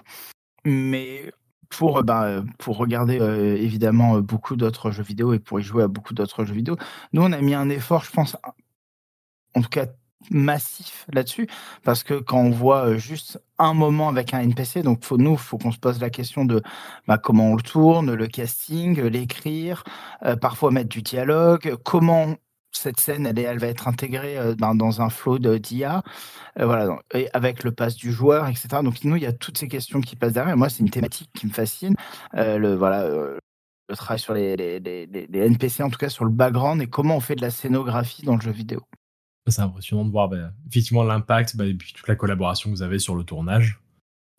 [0.65, 1.31] mais
[1.69, 6.15] pour, bah, pour regarder évidemment beaucoup d'autres jeux vidéo et pour y jouer à beaucoup
[6.15, 6.79] d'autres jeux vidéo,
[7.13, 8.39] nous on a mis un effort, je pense,
[9.57, 9.87] en tout cas
[10.31, 11.47] massif là-dessus
[11.85, 15.57] parce que quand on voit juste un moment avec un NPC donc faut nous faut
[15.57, 16.63] qu'on se pose la question de
[17.07, 19.85] bah, comment on le tourne le casting l'écrire
[20.41, 22.35] parfois mettre du dialogue comment
[22.73, 26.03] cette scène elle, elle va être intégrée dans un flow d'IA
[26.59, 29.69] voilà et avec le pass du joueur etc donc nous il y a toutes ces
[29.69, 30.57] questions qui passent derrière.
[30.57, 31.95] Moi c'est une thématique qui me fascine
[32.33, 33.39] le voilà
[33.89, 37.17] le travail sur les, les, les, NPC en tout cas sur le background et comment
[37.17, 38.81] on fait de la scénographie dans le jeu vidéo
[39.51, 42.99] c'est impressionnant de voir bah, effectivement l'impact bah, et toute la collaboration que vous avez
[42.99, 43.81] sur le tournage.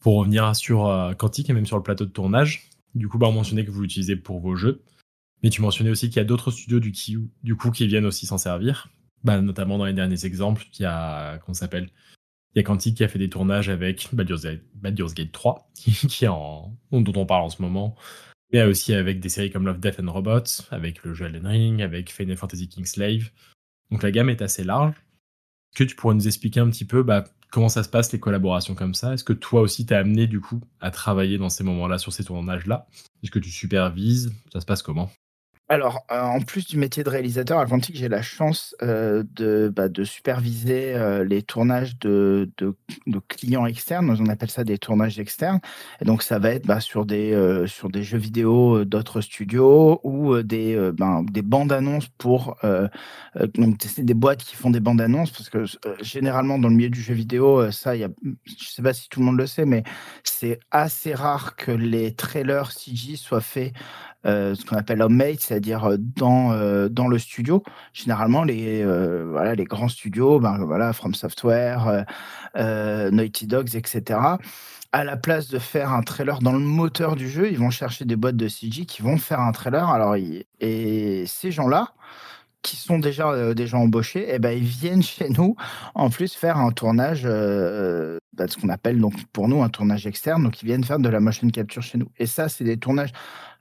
[0.01, 3.27] Pour revenir sur euh, Quantique et même sur le plateau de tournage, du coup, bah,
[3.27, 4.83] on mentionnait que vous l'utilisez pour vos jeux,
[5.43, 8.05] mais tu mentionnais aussi qu'il y a d'autres studios du, qui, du coup qui viennent
[8.05, 8.89] aussi s'en servir.
[9.23, 11.89] Notamment dans les derniers exemples, il y a, qu'on s'appelle,
[12.53, 16.77] il y a Quantique qui a fait des tournages avec Baldur's Gate, 3, qui, en,
[16.91, 17.95] dont on parle en ce moment,
[18.53, 21.81] mais aussi avec des séries comme Love, Death and Robots, avec le jeu Elden Ring,
[21.81, 23.31] avec Final Fantasy Kingslave.
[23.91, 24.95] Donc la gamme est assez large.
[25.73, 28.19] Est-ce que tu pourrais nous expliquer un petit peu bah, comment ça se passe les
[28.19, 29.13] collaborations comme ça?
[29.13, 32.23] Est-ce que toi aussi t'es amené du coup à travailler dans ces moments-là sur ces
[32.23, 32.87] tournages-là?
[33.23, 34.33] Est-ce que tu supervises?
[34.51, 35.11] Ça se passe comment?
[35.69, 39.71] Alors, euh, en plus du métier de réalisateur à Quantique, j'ai la chance euh, de,
[39.75, 42.73] bah, de superviser euh, les tournages de, de,
[43.05, 44.15] de, clients externes.
[44.17, 45.59] On appelle ça des tournages externes.
[45.99, 50.41] Et donc, ça va être bah, sur, des, sur des jeux vidéo d'autres studios ou
[50.41, 52.57] des, ben, des bandes annonces pour.
[53.55, 55.65] donc, des boîtes qui font des bandes annonces parce que
[56.01, 58.09] généralement, dans le milieu du jeu vidéo, ça, y a,
[58.45, 59.83] je sais pas si tout le monde le sait, mais
[60.23, 63.73] c'est assez rare que les trailers CG soient faits
[64.16, 67.63] euh, ce qu'on appelle homemade, c'est-à-dire euh, dans, euh, dans le studio.
[67.93, 72.05] Généralement, les, voilà, les grands studios, ben, voilà, From Software,
[72.55, 74.19] Naughty Dogs, etc.,
[74.93, 78.05] à la place de faire un trailer dans le moteur du jeu, ils vont chercher
[78.05, 79.89] des boîtes de CG qui vont faire un trailer.
[79.89, 81.89] Alors, et ces gens-là,
[82.61, 85.55] qui sont déjà des gens embauchés, eh ben, ils viennent chez nous
[85.93, 90.43] en plus faire un tournage, bah, ce qu'on appelle donc pour nous un tournage externe.
[90.43, 92.09] Donc ils viennent faire de la motion capture chez nous.
[92.17, 93.11] Et ça, c'est des tournages.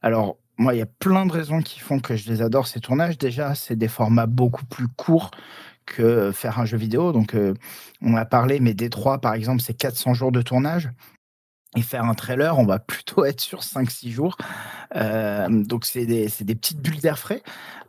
[0.03, 2.81] Alors moi, il y a plein de raisons qui font que je les adore, ces
[2.81, 3.19] tournages.
[3.19, 5.31] Déjà, c'est des formats beaucoup plus courts
[5.85, 7.13] que faire un jeu vidéo.
[7.13, 7.37] Donc,
[8.03, 10.91] on a parlé, mais D3, par exemple, c'est 400 jours de tournage.
[11.77, 14.37] Et faire un trailer, on va plutôt être sur 5-6 jours.
[14.95, 17.43] donc, c'est des, des, petites bulles d'air frais.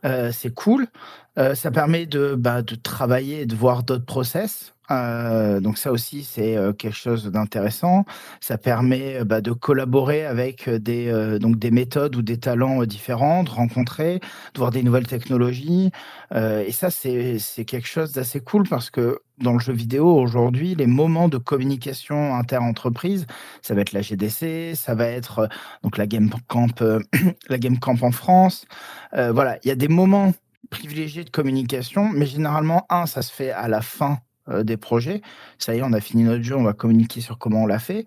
[0.04, 0.88] c'est cool.
[1.36, 4.74] ça permet de, bah, de travailler et de voir d'autres process.
[4.90, 8.04] Euh, donc ça aussi, c'est euh, quelque chose d'intéressant.
[8.40, 13.44] Ça permet euh, bah, de collaborer avec des, donc des méthodes ou des talents différents,
[13.44, 14.20] de rencontrer,
[14.54, 15.90] de voir des nouvelles technologies.
[16.34, 20.86] et ça, c'est quelque chose d'assez cool parce que dans le jeu vidéo aujourd'hui, les
[20.86, 23.26] moments de communication inter-entreprise,
[23.62, 25.48] ça va être la GDC, ça va être
[25.82, 26.82] donc la Game Camp,
[27.48, 28.66] la Game Camp en France.
[29.12, 30.32] voilà, il y a des moments
[30.70, 34.18] privilégiés de communication, mais généralement, un, ça se fait à la fin
[34.50, 35.22] euh, des projets.
[35.58, 37.78] Ça y est, on a fini notre jeu, on va communiquer sur comment on l'a
[37.78, 38.04] fait.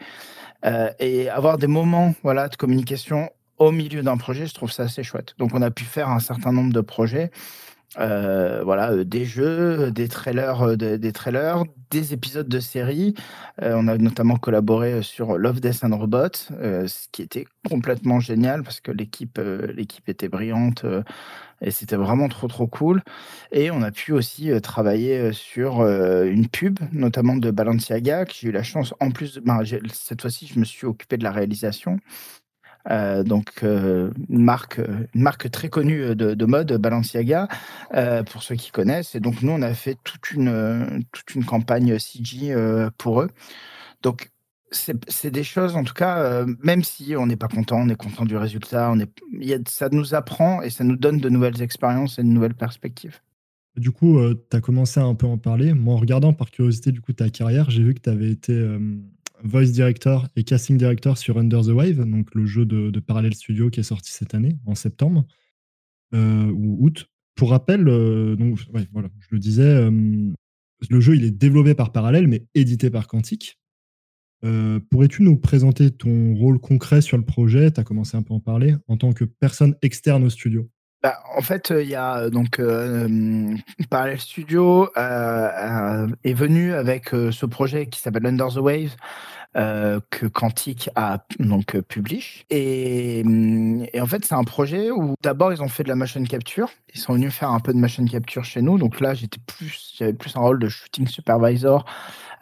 [0.65, 4.83] Euh, et avoir des moments voilà, de communication au milieu d'un projet, je trouve ça
[4.83, 5.33] assez chouette.
[5.37, 7.31] Donc on a pu faire un certain nombre de projets.
[7.99, 13.13] Euh, voilà, des jeux, des trailers, des trailers, des épisodes de séries.
[13.61, 18.79] on a notamment collaboré sur Love, Death and Robots, ce qui était complètement génial parce
[18.79, 19.39] que l'équipe,
[19.75, 20.85] l'équipe était brillante.
[21.61, 23.03] Et c'était vraiment trop, trop cool.
[23.51, 28.25] Et on a pu aussi euh, travailler euh, sur euh, une pub, notamment de Balenciaga,
[28.25, 29.61] que j'ai eu la chance, en plus, de, ben,
[29.93, 31.99] cette fois-ci, je me suis occupé de la réalisation.
[32.89, 34.79] donc une marque,
[35.13, 37.47] une marque très connue de, mode, Balenciaga,
[38.31, 39.13] pour ceux qui connaissent.
[39.13, 42.55] Et donc nous, on a fait toute une toute une campagne CG
[42.97, 43.29] pour eux.
[44.01, 44.31] Donc
[44.71, 47.95] c'est des choses, en tout cas, euh, même si on n'est pas content, on est
[47.95, 52.19] content du résultat, on est, ça nous apprend et ça nous donne de nouvelles expériences
[52.19, 53.19] et de nouvelles perspectives.
[53.77, 55.73] Du coup, euh, tu as commencé à un peu en parler.
[55.73, 58.53] Moi, en regardant par curiosité du coup ta carrière, j'ai vu que tu avais été
[58.53, 58.79] euh,
[59.43, 63.69] voice director et casting director sur Under the Wave, donc le jeu de, Parallel Studio
[63.69, 65.25] qui est sorti cette année, en septembre
[66.13, 67.07] ou août.
[67.35, 68.59] Pour rappel, donc,
[68.91, 69.89] voilà, je le disais,
[70.89, 73.60] le jeu il est développé par Parallel mais édité par Quantic.
[74.43, 77.71] Euh, pourrais-tu nous présenter ton rôle concret sur le projet?
[77.71, 80.69] Tu as commencé un peu en parler en tant que personne externe au studio.
[81.03, 83.55] Bah, en fait, il y a donc euh,
[83.89, 88.95] Parallel Studio euh, est venu avec ce projet qui s'appelle Under the Wave.
[89.53, 95.61] que Quantic a donc publish et, et en fait c'est un projet où d'abord ils
[95.61, 98.45] ont fait de la motion capture ils sont venus faire un peu de motion capture
[98.45, 101.83] chez nous donc là j'étais plus j'avais plus un rôle de shooting supervisor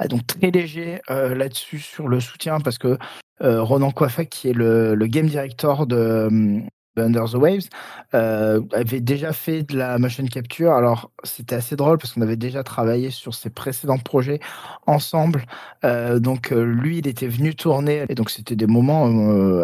[0.08, 2.98] donc très léger euh, là-dessus sur le soutien parce que
[3.42, 6.62] euh, Ronan Coiffa, qui est le, game director de,
[7.02, 7.70] Under the Waves,
[8.14, 10.74] euh, avait déjà fait de la motion capture.
[10.74, 14.40] Alors, c'était assez drôle parce qu'on avait déjà travaillé sur ses précédents projets
[14.88, 15.46] ensemble.
[15.84, 19.06] donc, lui, il était venu tourner et donc c'était des moments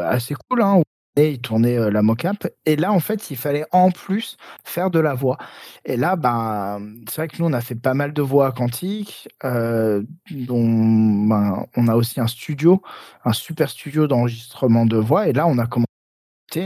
[0.03, 0.81] assez cool hein,
[1.17, 2.47] il tournait euh, la mocap.
[2.65, 5.37] Et là, en fait, il fallait en plus faire de la voix.
[5.85, 6.79] Et là, ben,
[7.09, 11.65] c'est vrai que nous, on a fait pas mal de voix quantiques, euh, dont ben,
[11.75, 12.81] on a aussi un studio,
[13.23, 15.27] un super studio d'enregistrement de voix.
[15.27, 15.85] Et là, on a commencé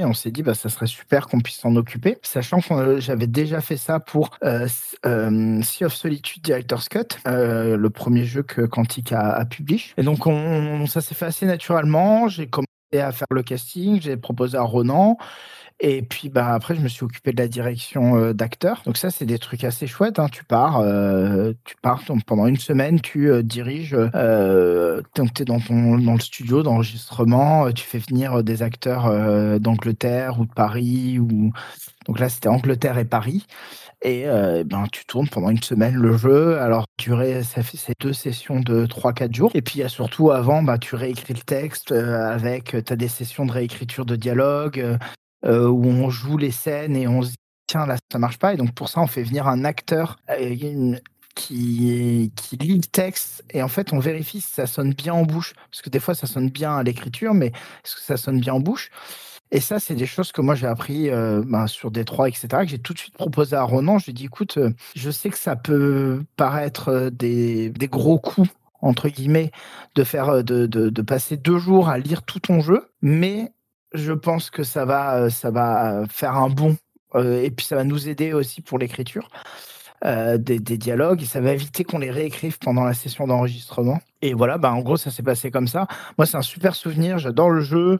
[0.03, 3.61] on s'est dit bah ça serait super qu'on puisse s'en occuper, sachant que j'avais déjà
[3.61, 4.67] fait ça pour euh,
[5.61, 9.81] Sea of Solitude Director's Cut, le premier jeu que Quantic a, a publié.
[9.97, 12.27] Et donc on, ça s'est fait assez naturellement.
[12.27, 15.17] J'ai commencé à faire le casting, j'ai proposé à Ronan.
[15.81, 18.81] Et puis bah, après, je me suis occupé de la direction euh, d'acteurs.
[18.85, 20.19] Donc ça, c'est des trucs assez chouettes.
[20.19, 20.27] Hein.
[20.29, 25.59] Tu pars, euh, tu pars donc, pendant une semaine, tu euh, diriges, tu es dans,
[25.59, 31.17] ton, dans le studio d'enregistrement, tu fais venir des acteurs d'Angleterre ou de Paris.
[31.19, 31.53] Ou...
[32.09, 33.45] Donc là, c'était Angleterre et Paris.
[34.01, 36.57] Et euh, ben, tu tournes pendant une semaine le jeu.
[36.57, 39.51] Alors, durée, ça fait ces deux sessions de 3-4 jours.
[39.53, 43.45] Et puis, surtout avant, bah, tu réécris le texte euh, avec, tu as des sessions
[43.45, 44.97] de réécriture de dialogue
[45.45, 47.35] euh, où on joue les scènes et on se dit,
[47.67, 48.55] tiens, là, ça marche pas.
[48.55, 50.15] Et donc, pour ça, on fait venir un acteur
[51.35, 55.53] qui lit le texte et en fait, on vérifie si ça sonne bien en bouche.
[55.69, 57.47] Parce que des fois, ça sonne bien à l'écriture, mais
[57.85, 58.89] est-ce que ça sonne bien en bouche?
[59.51, 62.67] Et ça, c'est des choses que moi j'ai appris euh, ben, sur Détroit, etc., que
[62.67, 63.97] j'ai tout de suite proposé à Ronan.
[63.97, 67.87] Je lui ai dit, écoute, euh, je sais que ça peut paraître euh, des, des
[67.87, 68.49] gros coups,
[68.81, 69.51] entre guillemets,
[69.95, 73.51] de, faire, de, de, de, passer deux jours à lire tout ton jeu, mais
[73.93, 76.77] je pense que ça va, ça va faire un bon.
[77.15, 79.29] et puis ça va nous aider aussi pour l'écriture.
[80.05, 83.99] des, des, dialogues et ça va éviter qu'on les réécrive pendant la session d'enregistrement.
[84.21, 85.87] Et voilà, bah en gros, ça s'est passé comme ça.
[86.17, 87.17] Moi, c'est un super souvenir.
[87.17, 87.99] J'adore le jeu.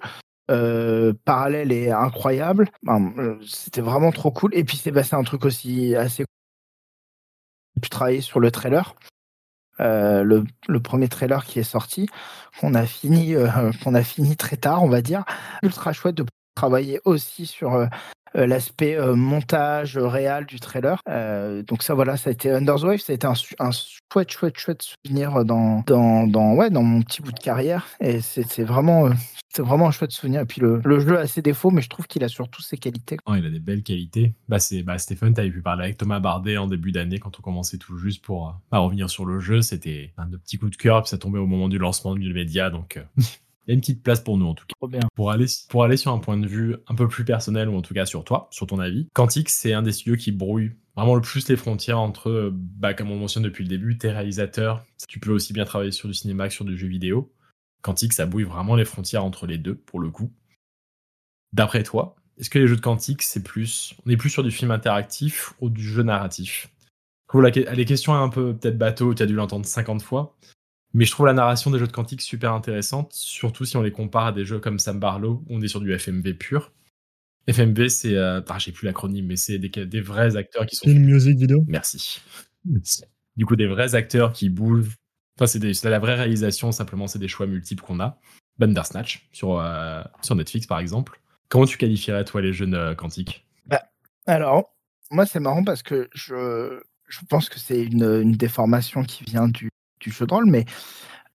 [0.50, 2.70] Euh, parallèle et incroyable.
[2.88, 4.56] Euh, c'était vraiment trop cool.
[4.56, 7.82] Et puis c'est passé un truc aussi assez cool.
[7.82, 8.96] Pu travailler sur le trailer.
[9.80, 12.08] Euh, le, premier trailer qui est sorti,
[12.60, 13.36] qu'on a fini,
[13.84, 15.24] qu'on a fini très tard, on va dire.
[15.62, 16.26] Ultra chouette de
[16.56, 17.88] travailler aussi sur
[18.34, 21.02] l'aspect montage réel du trailer.
[21.68, 24.32] donc ça, voilà, ça a été Under the Wave, ça a été un, un chouette,
[24.32, 27.88] chouette, chouette souvenir dans, dans, dans, ouais, dans mon petit bout de carrière.
[28.00, 29.10] Et c'est vraiment,
[29.50, 30.42] c'est vraiment un chouette souvenir.
[30.42, 32.78] Et puis le, le, jeu a ses défauts, mais je trouve qu'il a surtout ses
[32.78, 33.18] qualités.
[33.26, 34.34] Oh, il a des belles qualités.
[34.48, 37.38] Bah, c'est, bah, Stéphane, tu avais pu parler avec Thomas Bardet en début d'année quand
[37.40, 39.62] on commençait tout juste pour bah, revenir sur le jeu.
[39.62, 42.34] C'était un de petits coups de cœur, puis ça tombait au moment du lancement du
[42.34, 42.70] média.
[42.70, 43.00] Donc,
[43.70, 44.74] il y a une petite place pour nous en tout cas.
[44.80, 45.02] Trop bien.
[45.14, 47.84] Pour aller, pour aller sur un point de vue un peu plus personnel, ou en
[47.84, 51.14] tout cas sur toi, sur ton avis, Quantic, c'est un des studios qui brouille vraiment
[51.14, 54.84] le plus les frontières entre, bah, comme on mentionne depuis le début, tes réalisateurs.
[55.08, 57.32] Tu peux aussi bien travailler sur du cinéma que sur du jeu vidéo.
[57.84, 60.34] Quantic, ça bouille vraiment les frontières entre les deux, pour le coup.
[61.54, 64.50] D'après toi, est-ce que les jeux de Quantic, c'est plus, on est plus sur du
[64.50, 66.72] film interactif ou du jeu narratif?
[67.36, 70.36] La, les questions un peu peut-être bateau, tu as dû l'entendre 50 fois,
[70.94, 73.92] mais je trouve la narration des jeux de Quantic super intéressante, surtout si on les
[73.92, 76.72] compare à des jeux comme Sam Barlow, où on est sur du FMV pur.
[77.48, 78.16] FMV, c'est.
[78.16, 80.86] Euh, ah, j'ai plus l'acronyme, mais c'est des, des, vrais acteurs qui sont.
[80.86, 81.64] Film, music, vidéo.
[81.68, 82.22] Merci.
[83.36, 84.96] Du coup, des vrais acteurs qui bougent.
[85.40, 88.20] Enfin, c'est la vraie réalisation, simplement, c'est des choix multiples qu'on a.
[88.58, 91.22] Bandersnatch, sur, euh, sur Netflix, par exemple.
[91.48, 93.48] Comment tu qualifierais, toi, les jeunes euh, quantiques?
[93.66, 93.84] Bah,
[94.26, 94.76] Alors,
[95.12, 99.48] moi, c'est marrant parce que je, je pense que c'est une, une, déformation qui vient
[99.48, 99.70] du,
[100.00, 100.66] du jeu de rôle, mais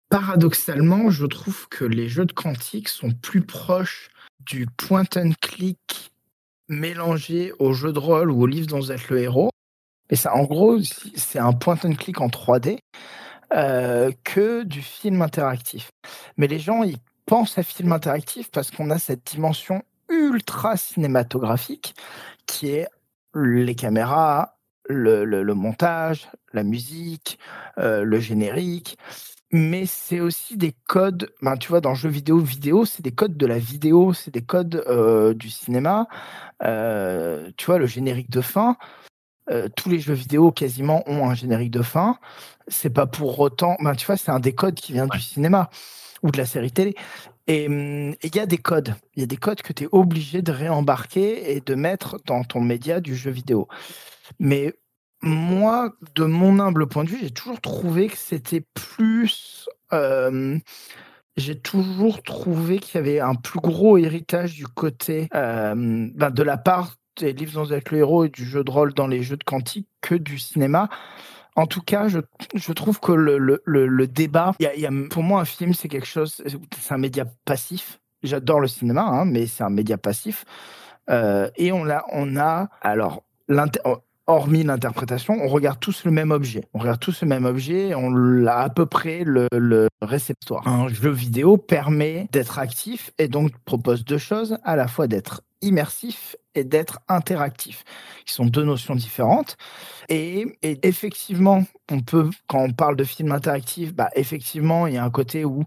[0.09, 6.13] paradoxalement, je trouve que les jeux de quantique sont plus proches du point and click
[6.69, 9.51] mélangé au jeu de rôle ou au livre dont vous êtes le héros.
[10.11, 10.79] Et ça, en gros,
[11.17, 12.79] c'est un point and click en 3D
[13.53, 15.91] euh, que du film interactif.
[16.37, 21.95] Mais les gens, ils pensent à film interactif parce qu'on a cette dimension ultra cinématographique
[22.47, 22.89] qui est
[23.35, 24.57] les caméras,
[24.93, 27.39] le, montage, la musique,
[27.79, 28.99] euh, le générique.
[29.53, 33.11] Mais c'est aussi des codes, ben, tu vois, dans le jeu vidéo, vidéo, c'est des
[33.11, 36.07] codes de la vidéo, c'est des codes euh, du cinéma.
[36.61, 38.77] Tu vois, le générique de fin,
[39.75, 42.19] tous les jeux vidéo quasiment ont un générique de fin.
[42.69, 45.69] C'est pas pour autant, ben, tu vois, c'est un des codes qui vient du cinéma
[46.23, 46.95] ou de la série télé.
[47.47, 48.95] Et hum, il y a des codes.
[49.17, 52.45] Il y a des codes que tu es obligé de réembarquer et de mettre dans
[52.45, 53.69] ton média du jeu vidéo.
[54.39, 54.75] Mais
[55.23, 59.69] moi, de mon humble point de vue, j'ai toujours trouvé que c'était plus.
[59.93, 60.59] Euh,
[61.37, 65.75] j'ai toujours trouvé qu'il y avait un plus gros héritage du côté euh,
[66.15, 68.95] ben, de la part des livres dans avec le héros et du jeu de rôle
[68.95, 70.89] dans les jeux de quantique que du cinéma.
[71.57, 72.21] En tout cas, je,
[72.55, 75.75] je trouve que le, le, le, débat, y a, y a, pour moi, un film,
[75.75, 76.43] c'est quelque chose,
[76.79, 78.01] c'est un média passif.
[78.23, 80.45] J'adore le cinéma, hein, mais c'est un média passif.
[81.11, 83.25] Euh, et on a, on a alors,
[84.31, 86.65] hormis l'interprétation, on regarde tous le même objet.
[86.73, 89.49] On regarde tous le même objet, on l'a à peu près le,
[90.03, 90.67] réceptoire.
[90.67, 95.43] Un jeu vidéo permet d'être actif et donc propose deux choses, à la fois d'être
[95.63, 97.85] immersif et d'être interactif,
[98.25, 99.57] qui sont deux notions différentes.
[100.09, 105.05] Et, effectivement, on peut, quand on parle de film interactif, bah effectivement, il y a
[105.05, 105.65] un côté où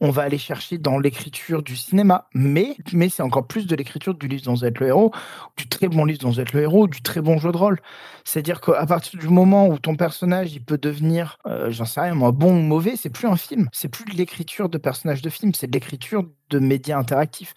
[0.00, 2.26] on va aller chercher dans l'écriture du cinéma.
[2.34, 5.12] Mais, mais c'est encore plus de l'écriture du livre vous êtes le héros,
[5.56, 7.80] du très bon livre vous êtes le héros, du très bon jeu de rôle.
[8.24, 12.14] C'est-à-dire qu'à partir du moment où ton personnage il peut devenir, euh, j'en sais rien
[12.14, 13.68] moi, bon ou mauvais, c'est plus un film.
[13.72, 17.54] C'est plus de l'écriture de personnage de film, c'est de l'écriture de médias interactifs.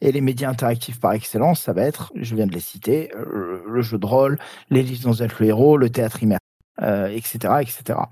[0.00, 3.62] Et les médias interactifs par excellence, ça va être, je viens de les citer, euh,
[3.66, 4.38] le jeu de rôle,
[4.70, 6.45] les livres vous êtes le héros, le théâtre immersif
[6.82, 7.54] euh, etc.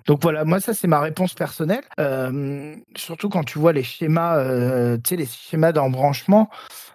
[0.06, 1.84] Donc voilà, moi ça c'est ma réponse personnelle.
[2.00, 6.48] Euh, surtout quand tu vois les schémas, euh, tu sais les schémas d'embranchement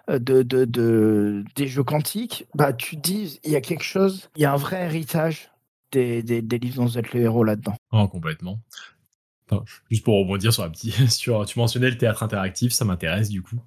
[0.08, 4.42] de, de, de, des jeux quantiques, bah tu dis il y a quelque chose, il
[4.42, 5.52] y a un vrai héritage
[5.92, 7.76] des, des, livres dont vous êtes le héros là-dedans.
[7.92, 8.58] Oh complètement.
[9.90, 13.42] juste pour rebondir sur la petite, sur tu mentionnais le théâtre interactif, ça m'intéresse du
[13.42, 13.60] coup.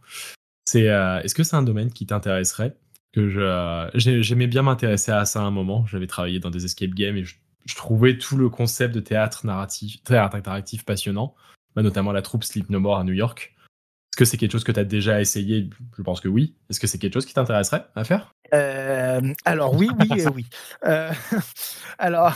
[0.66, 2.76] C'est est-ce que c'est un domaine qui t'intéresserait?
[3.14, 3.30] Que
[3.96, 5.86] j'aimais bien m'intéresser à ça à un moment.
[5.86, 7.36] J'avais travaillé dans des escape games et je
[7.66, 11.36] je trouvais tout le concept de théâtre narratif, théâtre interactif passionnant,
[11.76, 13.54] bah, notamment la troupe Sleep No More à New York.
[14.14, 15.70] Est-ce que c'est quelque chose que tu as déjà essayé?
[15.98, 16.56] Je pense que oui.
[16.70, 18.32] Est-ce que c'est quelque chose qui t'intéresserait à faire?
[18.54, 20.46] Euh, Alors oui, oui oui.
[20.86, 21.12] Euh,
[21.98, 22.36] alors,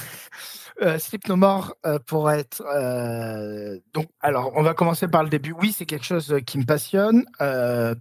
[0.81, 1.75] euh, Sleep No More
[2.05, 2.63] pour être...
[3.93, 5.53] donc, alors, on va commencer par le début.
[5.59, 7.25] Oui, c'est quelque chose qui me passionne.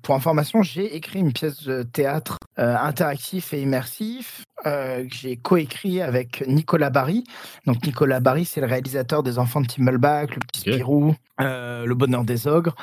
[0.03, 6.01] pour information, j'ai écrit une pièce de théâtre interactif et immersif euh, que j'ai coécrit
[6.01, 7.25] avec Nicolas Barry.
[7.67, 11.95] Donc Nicolas Barry, c'est le réalisateur des Enfants de Timmelbach, Le Petit Spirou, euh, Le
[11.95, 12.75] Bonheur des Ogres,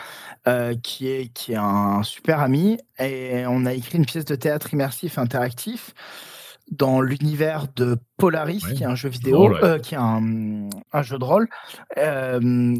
[0.47, 2.77] euh, qui, est, qui est un super ami.
[2.99, 5.95] Et on a écrit une pièce de théâtre immersif interactif
[6.71, 11.19] dans l'univers de Polaris, qui est un jeu vidéo, euh, qui est un, un, jeu
[11.19, 11.47] de rôle.
[11.97, 12.39] Euh,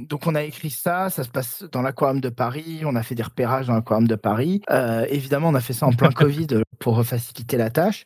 [0.09, 3.15] donc on a écrit ça, ça se passe dans l'aquarium de Paris, on a fait
[3.15, 4.61] des repérages dans l'aquarium de Paris.
[4.71, 6.47] Euh, évidemment, on a fait ça en plein Covid,
[6.79, 8.05] pour faciliter la tâche.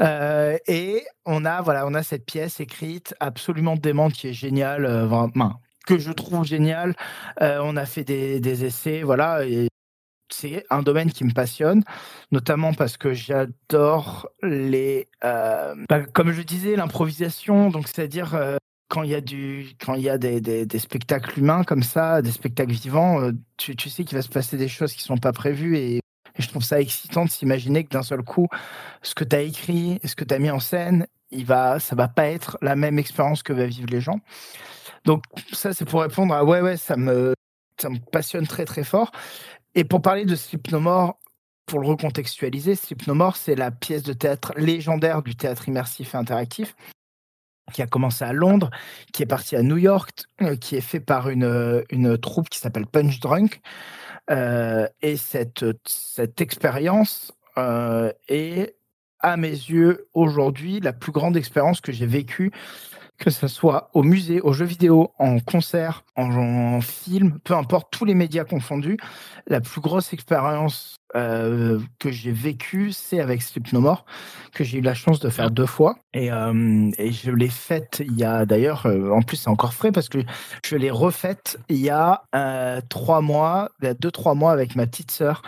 [0.00, 5.08] et on a, voilà, on a cette pièce écrite absolument démente qui est géniale,
[5.86, 6.94] que je trouve géniale.
[7.40, 9.68] on a fait des, des essais, voilà, et
[10.32, 11.82] c'est un domaine qui me passionne,
[12.32, 17.70] notamment parce que j'adore les, euh, bah, comme je disais, l'improvisation.
[17.70, 18.56] Donc, c'est-à-dire euh,
[18.88, 22.32] quand il y a du, quand y a des, des, spectacles humains comme ça, des
[22.32, 25.32] spectacles vivants, euh, tu, tu, sais qu'il va se passer des choses qui sont pas
[25.32, 26.00] prévues et,
[26.38, 28.46] je trouve ça excitant de s'imaginer que d'un seul coup,
[29.02, 31.94] ce que tu as écrit, ce que tu as mis en scène, il va, ça
[31.94, 34.20] va pas être la même expérience que va vivre les gens.
[35.04, 37.34] Donc ça, c'est pour répondre à ouais, ouais, ça me,
[37.80, 39.10] ça me passionne très très fort.
[39.74, 41.18] Et pour parler de Sleep No More,
[41.66, 46.14] pour le recontextualiser, Sleep No More, c'est la pièce de théâtre légendaire du théâtre immersif
[46.14, 46.74] et interactif
[47.70, 48.70] qui a commencé à Londres,
[49.12, 52.48] qui est partie à New York, euh, qui est fait par une, euh, une troupe
[52.48, 53.60] qui s'appelle Punch Drunk.
[54.30, 57.32] Euh, et cette, cette expérience
[58.28, 58.74] est,
[59.18, 62.52] à mes yeux, aujourd'hui, la plus grande expérience que j'ai vécue
[63.20, 68.06] que ce soit au musée, aux jeux vidéo, en concert, en, film, peu importe, tous
[68.06, 68.96] les médias confondus,
[69.46, 73.96] la plus grosse expérience euh, que j'ai vécue, c'est avec Sleep No
[74.54, 75.96] que j'ai eu la chance de faire deux fois.
[76.14, 79.92] Et, euh, je l'ai faite il y a d'ailleurs, euh, en plus c'est encore frais
[79.92, 80.20] parce que
[80.64, 82.22] je l'ai refaite il y a
[82.88, 85.42] trois mois, il y a deux, trois mois avec ma petite sœur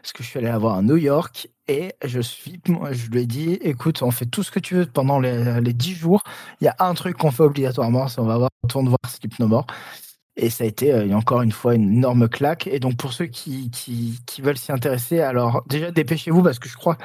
[0.00, 3.08] parce que je suis allé la voir à New York et je suis, moi, je
[3.10, 5.94] lui ai dit, écoute, on fait tout ce que tu veux pendant les, les 10
[5.94, 6.22] jours.
[6.60, 8.98] Il y a un truc qu'on fait obligatoirement, c'est on va voir, on retourne voir
[9.40, 9.66] More.
[10.36, 12.66] Et ça a été euh, encore une fois une énorme claque.
[12.68, 16.68] Et donc pour ceux qui, qui, qui veulent s'y intéresser, alors déjà dépêchez-vous parce que
[16.68, 16.96] je crois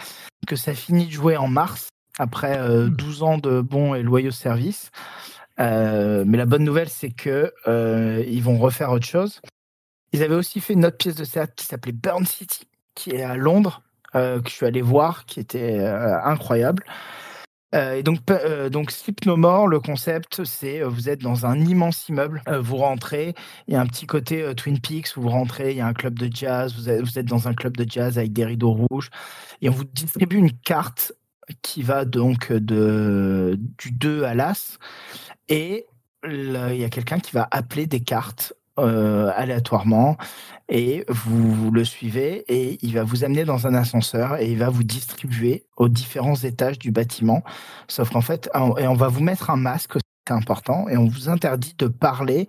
[0.48, 2.58] que ça finit de jouer en mars, après
[2.90, 4.92] 12 euh, ans de bons et loyaux services.
[5.60, 7.52] Euh, mais la bonne nouvelle, c'est que
[8.26, 9.42] ils vont refaire autre chose.
[10.14, 13.24] Ils avaient aussi fait une autre pièce de théâtre qui s'appelait Burn City, qui est
[13.24, 13.82] à Londres,
[14.16, 16.84] euh, que je suis allé voir, qui était euh, incroyable.
[17.74, 18.20] Euh, et donc,
[18.72, 23.34] donc Sleep No More, le concept, c'est vous êtes dans un immense immeuble, vous rentrez,
[23.68, 26.20] il y a un petit côté Twin Peaks, vous rentrez, il y a un club
[26.20, 29.10] de jazz, vous êtes, dans un club de jazz avec des rideaux rouges,
[29.64, 31.14] et on vous distribue une carte
[31.64, 34.78] qui va donc de, du 2 à l'As,
[35.50, 35.88] et
[36.26, 40.18] il y a quelqu'un qui va appeler des cartes euh, aléatoirement
[40.70, 44.70] et vous, le suivez et il va vous amener dans un ascenseur et il va
[44.70, 47.44] vous distribuer aux différents étages du bâtiment.
[47.88, 48.50] Sauf qu'en fait,
[48.80, 49.98] et on va vous mettre un masque
[50.32, 52.48] important et on vous interdit de parler,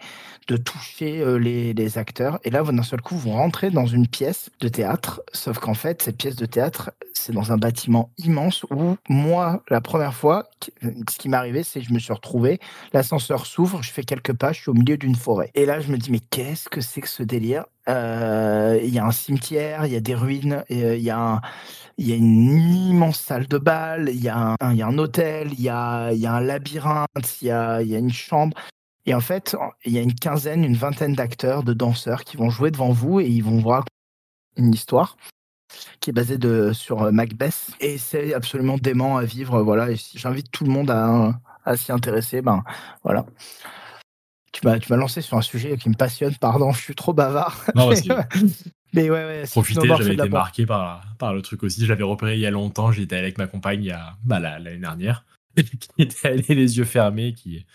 [0.49, 2.39] de toucher euh, les, les, acteurs.
[2.45, 6.03] Et là, d'un seul coup, vous rentrez dans une pièce de théâtre, sauf qu'en fait,
[6.03, 10.49] cette pièce de théâtre, c'est dans un bâtiment immense où moi, la première fois,
[10.83, 12.61] ce qui m'est arrivé, c'est que je me suis retrouvé,
[12.93, 15.51] l'ascenseur s'ouvre, je fais quelques pas, je suis au milieu d'une forêt.
[15.55, 17.65] Et là, je me dis, mais qu'est-ce que c'est que ce délire?
[17.87, 21.41] Il y a un cimetière, il y a des ruines, euh, il y a
[21.99, 22.51] une
[22.91, 27.49] immense salle de bal, il y a un, hôtel, il y a, un labyrinthe, il
[27.49, 28.57] y a, une chambre.
[29.07, 29.55] Et en fait,
[29.85, 33.21] il y a une quinzaine, une vingtaine d'acteurs, de danseurs qui vont jouer devant vous
[33.21, 33.89] et ils vont raconter
[34.57, 35.17] une histoire
[36.01, 36.39] qui est basée
[36.73, 37.71] sur euh, Macbeth.
[37.81, 39.63] Et c'est absolument dément à vivre.
[39.63, 39.89] Voilà.
[40.15, 42.43] J'invite tout le monde à, à s'y intéresser.
[42.43, 42.63] Ben,
[43.03, 43.27] voilà.
[44.55, 46.33] Tu m'as, tu m'as lancé sur un sujet qui me passionne.
[46.41, 47.65] Pardon, je suis trop bavard.
[47.75, 47.91] Non,
[48.93, 49.43] Mais ouais, ouais.
[49.51, 51.85] Profiter, j'avais été marqué par, par le truc aussi.
[51.85, 52.93] Je l'avais repéré il y a longtemps.
[52.93, 55.25] J'étais avec ma compagne il y a, bah, l'année dernière.
[55.57, 57.35] qui était allé les yeux fermés.
[57.35, 57.67] Qui...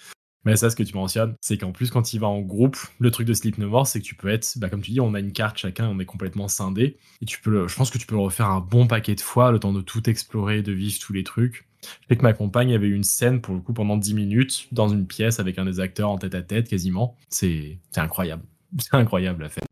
[0.46, 3.12] Mais ça, ce que tu mentionnes, c'est qu'en plus, quand il va en groupe, le
[3.12, 5.14] truc de Sleep No More, c'est que tu peux être, bah, comme tu dis, on
[5.14, 6.98] a une carte chacun, on est complètement scindé.
[7.22, 9.52] Et tu peux, je pense que tu peux le refaire un bon paquet de fois,
[9.52, 11.69] le temps de tout explorer, de vivre tous les trucs.
[11.82, 14.68] Je sais que ma compagne avait eu une scène, pour le coup, pendant 10 minutes,
[14.72, 17.16] dans une pièce avec un des acteurs en tête à tête, quasiment.
[17.30, 18.44] C'est incroyable.
[18.78, 19.64] C'est incroyable à faire.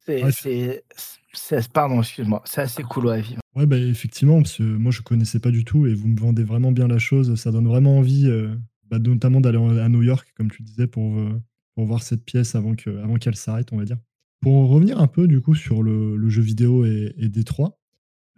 [1.34, 3.41] C'est, pardon, excuse-moi, c'est assez cool à vivre.
[3.55, 6.43] Ouais, bah, effectivement, parce que moi je connaissais pas du tout et vous me vendez
[6.43, 7.36] vraiment bien la chose.
[7.36, 8.55] Ça donne vraiment envie, euh,
[8.89, 11.39] bah, notamment d'aller à New York, comme tu disais, pour, euh,
[11.76, 13.97] pour voir cette pièce avant, que, avant qu'elle s'arrête, on va dire.
[14.41, 17.78] Pour revenir un peu du coup sur le, jeu vidéo et, et Détroit,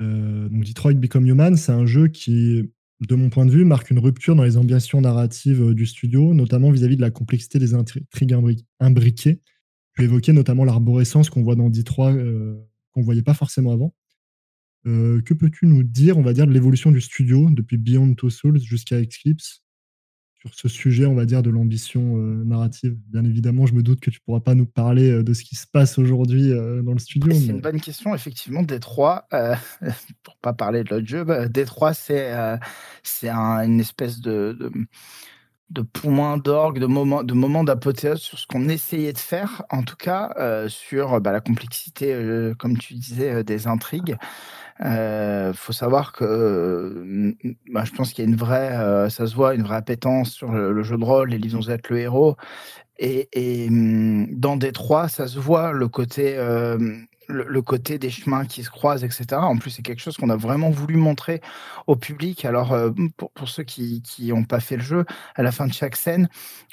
[0.02, 2.70] euh, donc Detroit Become Human, c'est un jeu qui,
[3.02, 6.70] de mon point de vue, marque une rupture dans les ambitions narratives du studio, notamment
[6.72, 8.06] vis-à-vis de la complexité des intrigues
[8.80, 9.42] imbriquées.
[9.96, 12.56] Tu évoquais notamment l'arborescence qu'on voit dans D3, euh,
[12.92, 13.94] qu'on ne voyait pas forcément avant.
[14.86, 18.30] Euh, que peux-tu nous dire, on va dire, de l'évolution du studio depuis Beyond Two
[18.30, 19.64] Souls jusqu'à Eclipse?
[20.40, 24.00] Sur ce sujet, on va dire, de l'ambition euh, narrative Bien évidemment, je me doute
[24.00, 27.00] que tu ne pourras pas nous parler de ce qui se passe aujourd'hui dans le
[27.00, 27.32] studio.
[27.34, 28.64] C'est une bonne question, effectivement.
[28.64, 29.24] D3,
[30.24, 32.34] pour pas parler de l'autre jeu, bah, D3, c'est
[33.04, 34.72] c'est une espèce de de
[35.82, 39.96] points d'orgue, de moments, de moments d'apothéose sur ce qu'on essayait de faire, en tout
[39.96, 40.34] cas
[40.68, 42.16] sur bah, la complexité,
[42.58, 44.18] comme tu disais, des intrigues.
[44.82, 47.36] Il faut savoir que
[47.72, 50.52] bah, je pense qu'il y a une vraie, ça se voit, une vraie appétence sur
[50.52, 52.36] le, jeu de rôle, les livres le héros.
[52.98, 56.38] Et, et dans Détroit, ça se voit le côté
[57.30, 59.26] le, côté des chemins qui se croisent, etc.
[59.34, 61.42] En plus, c'est quelque chose qu'on a vraiment voulu montrer
[61.88, 62.44] au public.
[62.46, 62.90] Alors, euh,
[63.36, 65.06] pour, ceux qui n'ont pas fait le jeu,
[65.36, 66.30] à la fin de chaque scène,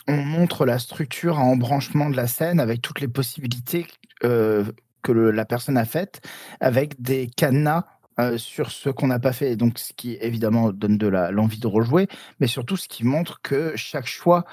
[0.09, 3.86] on montre la structure à embranchement de la scène avec toutes les possibilités
[4.24, 4.64] euh,
[5.02, 6.20] que la personne a faites,
[6.61, 7.84] avec des cadenas
[8.18, 9.57] euh, sur ce qu'on n'a pas fait.
[9.57, 12.09] Donc, ce qui évidemment donne de l'envie de rejouer,
[12.40, 14.44] mais surtout ce qui montre que chaque choix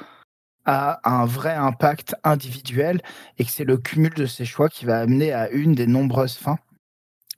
[0.65, 3.01] a un vrai impact individuel
[3.37, 6.35] et que c'est le cumul de ces choix qui va amener à une des nombreuses
[6.35, 6.59] fins.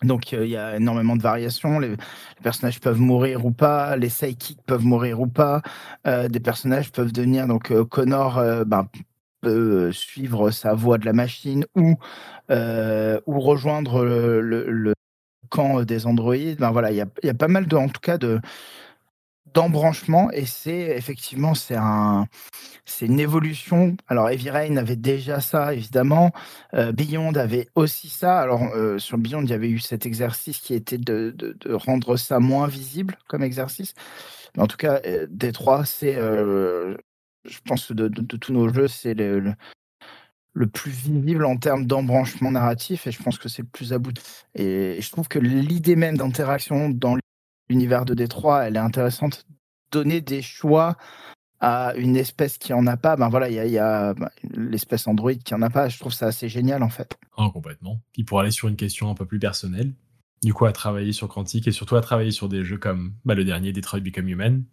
[0.03, 1.80] Donc il y a énormément de variations.
[1.80, 1.95] Les,
[2.43, 5.61] personnages peuvent mourir ou pas, les sidekicks peuvent mourir ou pas.
[6.05, 8.88] Euh, des personnages peuvent devenir donc euh, Connor euh, ben,
[9.41, 11.95] peut suivre sa voie de la machine ou
[12.49, 14.93] ou rejoindre le,
[15.49, 16.59] camp des androïdes.
[16.59, 18.39] Ben voilà, il y a, y a, pas mal de en tout cas de
[19.56, 22.28] d'embranchement et c'est effectivement c'est un
[22.86, 23.95] c'est une évolution.
[24.08, 26.32] Alors Heavy Rain avait déjà ça évidemment,
[26.76, 28.39] euh, Beyond avait aussi ça.
[28.39, 32.18] Alors euh, sur Beyond il y avait eu cet exercice qui était de, de, rendre
[32.18, 33.93] ça moins visible comme exercice.
[34.56, 36.95] Mais en tout cas euh, Détroit c'est euh,
[37.45, 39.53] je pense de, de, tous nos jeux c'est le,
[40.53, 44.22] le plus visible en termes d'embranchement narratif et je pense que c'est le plus abouti.
[44.56, 47.16] Et je trouve que l'idée même d'interaction dans
[47.70, 49.45] l'univers de Détroit, elle est intéressante.
[49.91, 50.97] Donner des choix
[51.59, 55.34] à une espèce qui en a pas, ben voilà, il y a, ben, l'espèce Android
[55.34, 55.89] qui en a pas.
[55.89, 57.18] Je trouve ça assez génial en fait.
[57.38, 58.01] Ah, complètement.
[58.11, 59.93] Puis pour aller sur une question un peu plus personnelle,
[60.43, 63.36] du coup à travailler sur Quantique et surtout à travailler sur des jeux comme bah,
[63.36, 64.63] le dernier Detroit Become Human.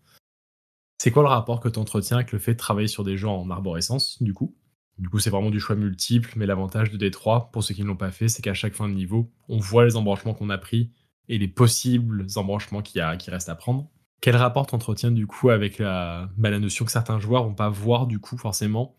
[0.98, 3.28] C'est quoi le rapport que tu entretiens avec le fait de travailler sur des jeux
[3.28, 4.54] en arborescence, du coup?
[4.98, 7.88] Du coup, c'est vraiment du choix multiple, mais l'avantage de Détroit, pour ceux qui ne
[7.88, 10.58] l'ont pas fait, c'est qu'à chaque fin de niveau, on voit les embranchements qu'on a
[10.58, 10.92] pris
[11.28, 13.90] et les possibles embranchements qui, a, qui restent à prendre.
[14.20, 17.68] Quel rapport t'entretiens du coup avec la, bah, la notion que certains joueurs vont pas
[17.68, 18.94] voir du coup forcément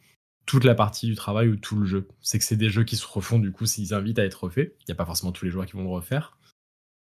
[0.45, 2.07] toute la partie du travail ou tout le jeu?
[2.21, 4.75] C'est que c'est des jeux qui se refont du coup s'ils invitent à être refaits.
[4.81, 6.37] Il n'y a pas forcément tous les joueurs qui vont le refaire.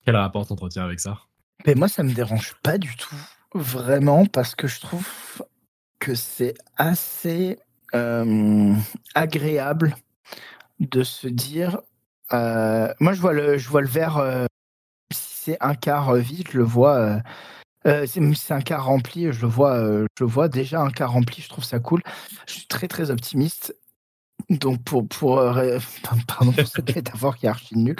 [0.05, 1.19] Quel rapport t'entretiens avec ça?
[1.65, 3.15] Mais moi ça me dérange pas du tout,
[3.53, 5.07] vraiment, parce que je trouve
[5.99, 7.57] que c'est assez
[7.93, 8.73] euh,
[9.13, 9.95] agréable
[10.79, 11.79] de se dire.
[12.33, 14.45] Euh, moi je vois le, je vois le euh,
[15.45, 16.95] c'est un quart euh, vide, je le vois.
[16.95, 17.19] Euh,
[17.87, 21.43] euh, c'est un quart rempli, je le vois, je le vois déjà un quart rempli,
[21.43, 22.01] je trouve ça cool.
[22.47, 23.75] Je suis très très optimiste.
[24.49, 25.35] Donc pour pour
[26.27, 27.95] pardon pour cette métaphore qui est archi nulle.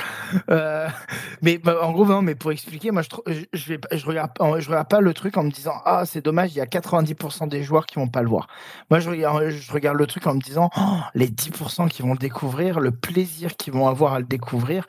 [1.42, 4.68] mais bah, en gros non, mais pour expliquer, moi je je, vais je regarde je
[4.68, 7.64] regarde pas le truc en me disant ah c'est dommage il y a 90% des
[7.64, 8.48] joueurs qui vont pas le voir.
[8.90, 12.14] Moi je regarde je regarde le truc en me disant oh, les 10% qui vont
[12.14, 14.88] le découvrir, le plaisir qu'ils vont avoir à le découvrir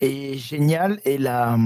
[0.00, 1.56] est génial et, la,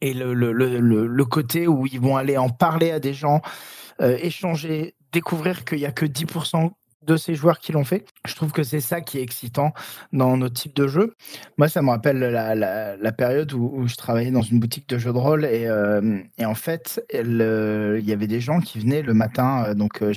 [0.00, 3.40] et le, le, le, le, côté où ils vont aller en parler à des gens,
[4.00, 6.70] euh, échanger, découvrir qu'il n'y a que 10%
[7.02, 8.04] de ces joueurs qui l'ont fait.
[8.26, 9.72] Je trouve que c'est ça qui est excitant
[10.12, 11.14] dans nos types de jeux.
[11.58, 15.12] Moi, ça me rappelle la, la, période où, je travaillais dans une boutique de jeux
[15.12, 19.14] de rôle et, euh, et en fait, il y avait des gens qui venaient le
[19.14, 20.12] matin, euh, donc euh,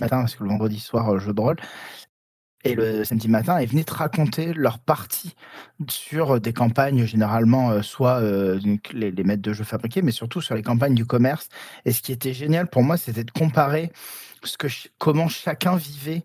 [0.00, 1.56] matin parce que le vendredi soir jeu de rôle
[2.62, 5.34] et le samedi matin, ils venaient te raconter leur partie
[5.88, 8.60] sur euh, des campagnes, généralement, euh, soit euh,
[8.92, 11.48] les, les, maîtres de jeux fabriqués, mais surtout sur les campagnes du commerce.
[11.86, 13.90] Et ce qui était génial pour moi, c'était de comparer
[14.44, 14.66] ce que
[14.98, 16.24] comment chacun vivait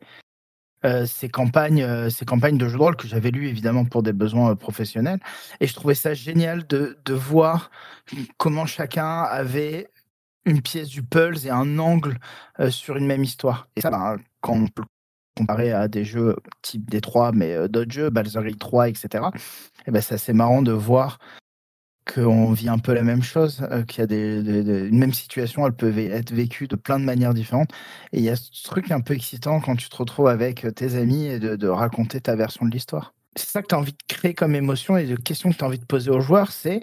[1.08, 4.56] ces campagnes, ces campagnes de jeux de rôle que j'avais lues évidemment pour des besoins
[4.56, 5.20] professionnels.
[5.60, 7.72] Et je trouvais ça génial de, de voir
[8.38, 9.90] comment chacun avait
[10.46, 12.20] une pièce du pulse et un angle
[12.70, 13.68] sur une même histoire.
[13.76, 14.68] Et ça, ben, quand
[15.38, 19.26] comparé à des jeux type D3, mais euh, d'autres jeux, Baldur's Gate 3, etc.
[19.88, 21.20] Et ben, c'est assez marrant de voir
[22.12, 25.66] qu'on vit un peu la même chose, euh, qu'il y a des, une même situation,
[25.66, 27.72] elle peut être vécue de plein de manières différentes.
[28.14, 30.96] Et il y a ce truc un peu excitant quand tu te retrouves avec tes
[30.96, 33.14] amis et de, raconter ta version de l'histoire.
[33.36, 35.64] C'est ça que tu as envie de créer comme émotion et de questions que tu
[35.64, 36.82] as envie de poser aux joueurs, c'est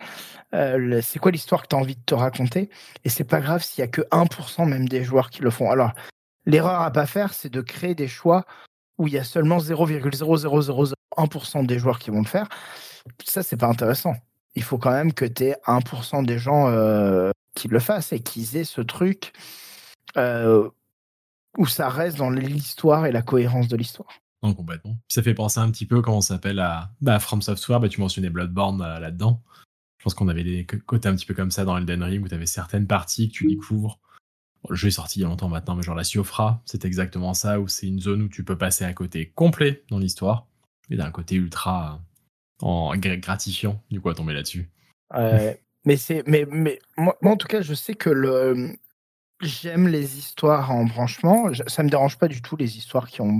[0.55, 2.69] euh, c'est quoi l'histoire que tu as envie de te raconter?
[3.05, 5.71] Et c'est pas grave s'il y a que 1% même des joueurs qui le font.
[5.71, 5.93] Alors,
[6.47, 8.45] L'erreur à pas faire, c'est de créer des choix
[8.99, 12.49] où il y a seulement 0,0001% des joueurs qui vont le faire.
[13.25, 14.15] Ça, c'est pas intéressant.
[14.55, 18.21] Il faut quand même que tu aies 1% des gens euh, qui le fassent et
[18.21, 19.33] qu'ils aient ce truc
[20.17, 20.69] euh,
[21.59, 24.11] où ça reste dans l'histoire et la cohérence de l'histoire.
[24.43, 24.99] Non, complètement.
[25.09, 27.81] Ça fait penser un petit peu comment on s'appelle à bah, From Software.
[27.81, 29.41] Bah, tu mentionnais Bloodborne euh, là-dedans.
[29.99, 32.29] Je pense qu'on avait des côtés un petit peu comme ça dans Elden Ring où
[32.29, 34.01] tu avais certaines parties que tu découvres
[34.69, 37.35] le jeu est sorti il y a longtemps maintenant, mais genre la Siofra, c'est exactement
[37.35, 40.47] ça, où c'est une zone où tu peux passer à côté complet dans l'histoire,
[40.91, 42.01] et d'un côté ultra
[42.61, 44.71] en gratifiant, du coup, à tomber là-dessus.
[45.85, 48.77] mais c'est, mais, mais moi, en tout cas, je sais que le,
[49.41, 51.51] j'aime les histoires en branchement.
[51.67, 53.39] Ça me dérange pas du tout les histoires qui ont,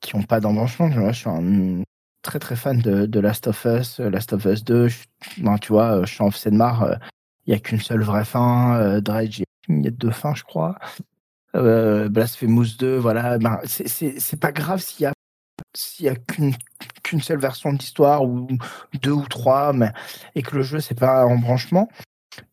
[0.00, 0.90] qui ont pas d'embranchement.
[0.90, 1.82] Je suis un
[2.20, 4.88] très très fan de, de, Last of Us, Last of Us 2.
[5.38, 6.98] ben, tu vois, Champ of Sedmar,
[7.46, 9.00] il n'y a qu'une seule vraie fin.
[9.00, 10.78] Dredge, a deux fins, je crois.
[11.54, 13.38] Euh, Blasphemous 2, voilà.
[13.38, 15.06] Ben, c'est pas grave s'il
[16.06, 18.48] y a qu'une seule version de l'histoire ou
[19.00, 19.92] deux ou trois, mais,
[20.34, 21.88] et que le jeu c'est pas en branchement.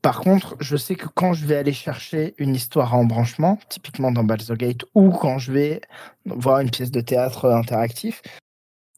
[0.01, 4.11] Par contre, je sais que quand je vais aller chercher une histoire en branchement, typiquement
[4.11, 5.81] dans Baldur's Gate, ou quand je vais
[6.25, 8.21] voir une pièce de théâtre interactif,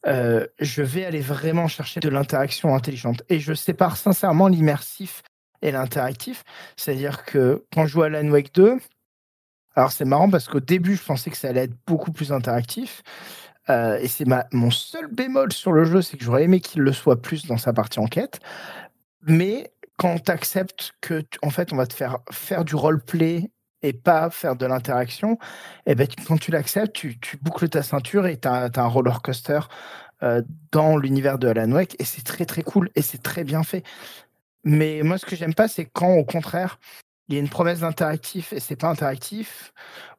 [0.07, 3.21] euh, je vais aller vraiment chercher de l'interaction intelligente.
[3.29, 5.21] Et je sépare sincèrement l'immersif
[5.61, 6.43] et l'interactif.
[6.75, 8.77] C'est-à-dire que quand je joue à Alan Wake 2,
[9.75, 13.03] alors c'est marrant parce qu'au début, je pensais que ça allait être beaucoup plus interactif.
[13.69, 16.93] Euh, et c'est mon seul bémol sur le jeu, c'est que j'aurais aimé qu'il le
[16.93, 18.39] soit plus dans sa partie enquête.
[19.23, 23.51] Mais quand tu acceptes que, en fait, on va te faire faire du roleplay
[23.83, 25.33] et pas faire de l'interaction,
[25.85, 29.21] et eh ben, quand tu l'acceptes, tu, boucles ta ceinture et tu as, un roller
[29.21, 29.59] coaster
[30.23, 31.95] euh, dans l'univers de Alan Wake.
[31.99, 33.83] Et c'est très, très cool et c'est très bien fait.
[34.63, 36.79] Mais moi, ce que j'aime pas, c'est quand, au contraire,
[37.27, 39.73] il y a une promesse d'interactif et c'est pas interactif,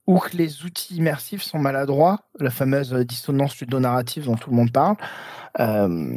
[0.06, 4.72] ou que les outils immersifs sont maladroits, la fameuse dissonance ludonarrative dont tout le monde
[4.72, 4.96] parle.
[5.60, 6.16] Euh,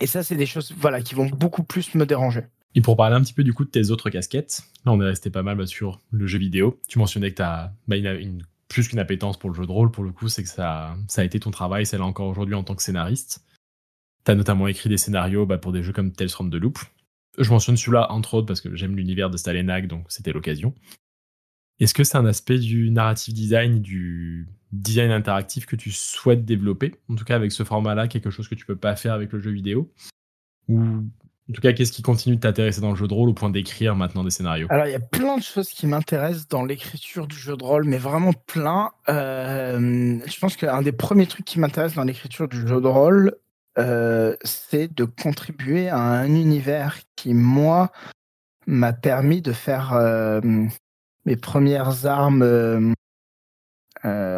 [0.00, 2.44] et ça, c'est des choses voilà, qui vont beaucoup plus me déranger.
[2.74, 5.04] Et pour parler un petit peu du coup de tes autres casquettes, là on est
[5.04, 6.80] resté pas mal bah, sur le jeu vidéo.
[6.88, 9.92] Tu mentionnais que tu as bah, une, plus qu'une appétence pour le jeu de rôle,
[9.92, 12.56] pour le coup, c'est que ça, ça a été ton travail, c'est là encore aujourd'hui
[12.56, 13.44] en tant que scénariste.
[14.24, 16.78] Tu as notamment écrit des scénarios bah, pour des jeux comme Tales from the Loop,
[17.38, 20.74] je mentionne celui-là entre autres parce que j'aime l'univers de Stalinag, donc c'était l'occasion.
[21.80, 26.94] Est-ce que c'est un aspect du narrative design, du design interactif que tu souhaites développer?
[27.08, 29.40] En tout cas, avec ce format-là, quelque chose que tu peux pas faire avec le
[29.40, 29.92] jeu vidéo?
[30.68, 31.02] Ou
[31.50, 33.50] en tout cas, qu'est-ce qui continue de t'intéresser dans le jeu de rôle au point
[33.50, 34.66] d'écrire maintenant des scénarios?
[34.70, 37.84] Alors, il y a plein de choses qui m'intéressent dans l'écriture du jeu de rôle,
[37.84, 38.92] mais vraiment plein.
[39.10, 43.36] Euh, je pense qu'un des premiers trucs qui m'intéresse dans l'écriture du jeu de rôle,
[43.78, 47.90] euh, c'est de contribuer à un univers qui, moi,
[48.66, 50.40] m'a permis de faire euh,
[51.24, 52.92] mes premières armes euh,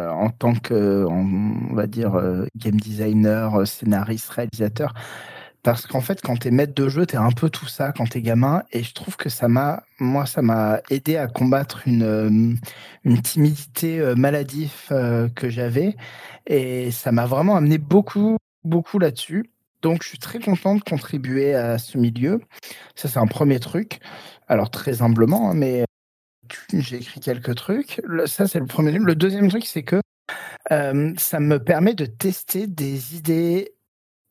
[0.09, 2.13] en tant que, on va dire,
[2.55, 4.93] game designer, scénariste, réalisateur.
[5.63, 7.91] Parce qu'en fait, quand tu es maître de jeu, tu es un peu tout ça
[7.91, 8.63] quand tu es gamin.
[8.71, 12.57] Et je trouve que ça m'a, moi, ça m'a aidé à combattre une,
[13.03, 14.87] une timidité maladive
[15.35, 15.97] que j'avais.
[16.45, 18.37] Et ça m'a vraiment amené beaucoup
[18.67, 19.51] beaucoup là-dessus.
[19.81, 22.41] Donc, je suis très content de contribuer à ce milieu.
[22.95, 23.99] Ça, c'est un premier truc.
[24.47, 25.85] Alors, très humblement, hein, mais
[26.73, 28.01] j'ai écrit quelques trucs.
[28.25, 29.03] ça, c'est le premier truc.
[29.03, 30.01] Le deuxième truc, c'est que
[30.71, 33.75] euh, ça me permet de tester des idées,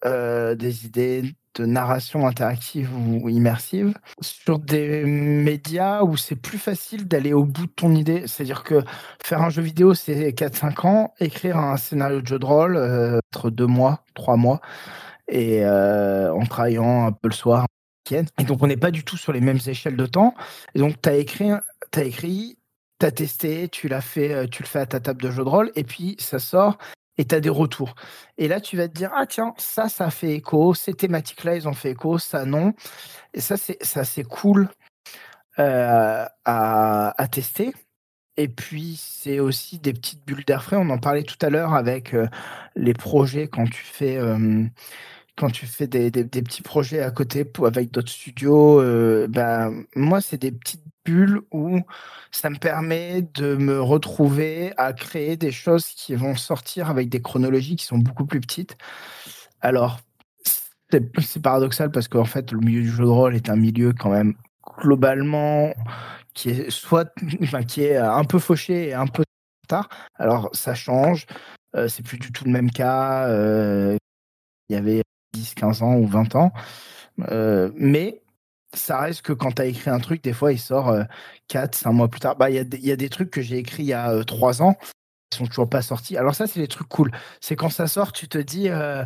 [0.04, 7.08] euh, des idées de narration interactive ou immersive sur des médias où c'est plus facile
[7.08, 8.24] d'aller au bout de ton idée.
[8.26, 8.82] C'est-à-dire que
[9.22, 13.18] faire un jeu vidéo, c'est 4-5 ans, écrire un scénario de jeu de rôle, euh,
[13.34, 14.60] entre 2 mois, 3 mois,
[15.28, 17.66] et euh, en travaillant un peu le soir.
[18.10, 20.34] Et donc, on n'est pas du tout sur les mêmes échelles de temps.
[20.74, 22.56] Et donc, tu as écrit, as écrit,
[23.00, 25.42] tu as testé, tu l'as fait, euh, tu le fais à ta table de jeu
[25.42, 26.78] de rôle, et puis ça sort
[27.18, 27.94] et tu as des retours.
[28.38, 31.68] Et là, tu vas te dire, ah tiens, ça, ça fait écho, ces thématiques-là, ils
[31.68, 32.74] ont fait écho, ça non.
[33.34, 34.68] Et ça, c'est, ça, c'est cool
[35.58, 37.72] euh, à, à, tester.
[38.36, 40.76] Et puis, c'est aussi des petites bulles d'air frais.
[40.76, 42.26] On en parlait tout à l'heure avec euh,
[42.74, 44.64] les projets quand tu fais, euh,
[45.36, 48.80] quand tu fais des, des, petits projets à côté avec d'autres studios.
[49.28, 51.80] ben, moi, c'est des petites bulles où
[52.30, 57.22] ça me permet de me retrouver à créer des choses qui vont sortir avec des
[57.22, 58.76] chronologies qui sont beaucoup plus petites.
[59.60, 60.00] Alors,
[60.90, 64.10] c'est paradoxal parce qu'en fait, le milieu du jeu de rôle est un milieu quand
[64.10, 64.34] même
[64.78, 65.74] globalement
[66.34, 67.10] qui est soit
[67.42, 69.24] enfin, qui est un peu fauché et un peu
[69.68, 69.88] tard.
[70.14, 71.26] Alors, ça change.
[71.74, 73.28] Euh, c'est plus du tout le même cas.
[73.28, 73.96] Euh,
[74.68, 75.02] il y avait
[75.36, 76.52] 10, 15 ans ou 20 ans.
[77.30, 78.22] Euh, mais
[78.74, 80.94] ça reste que quand tu as écrit un truc, des fois, il sort
[81.48, 82.36] 4, euh, 5 mois plus tard.
[82.36, 84.76] Bah, il y, a des trucs que j'ai écrits il y a 3 euh, ans
[85.30, 86.16] qui sont toujours pas sortis.
[86.16, 87.10] Alors ça, c'est des trucs cool.
[87.40, 89.04] C'est quand ça sort, tu te dis, euh,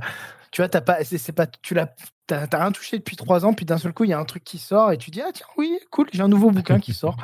[0.51, 1.95] tu vois, t'as pas, c'est, pas, tu l'as,
[2.27, 4.45] t'as, rien touché depuis 3 ans, puis d'un seul coup, il y a un truc
[4.45, 7.17] qui sort et tu dis, ah tiens, oui, cool, j'ai un nouveau bouquin qui sort.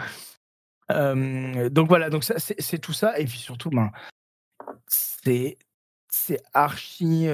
[0.88, 3.18] donc voilà, donc c'est, tout ça.
[3.18, 3.90] Et puis surtout, ben,
[4.86, 5.58] c'est,
[6.08, 7.28] c'est archi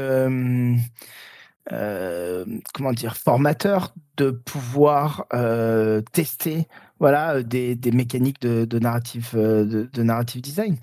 [1.70, 2.44] euh,
[2.74, 6.66] comment dire, formateur de pouvoir euh, tester
[6.98, 10.76] voilà, des, des mécaniques de, de narrative, de, de, narrative design.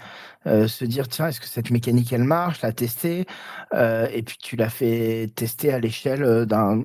[0.45, 2.61] se dire, tiens, est-ce que cette mécanique, elle marche?
[2.61, 3.25] La tester.
[3.73, 6.83] et puis, tu l'as fait tester à l'échelle d'un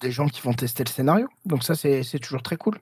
[0.00, 1.28] des gens qui vont tester le scénario.
[1.46, 2.78] Donc, ça, c'est toujours très cool.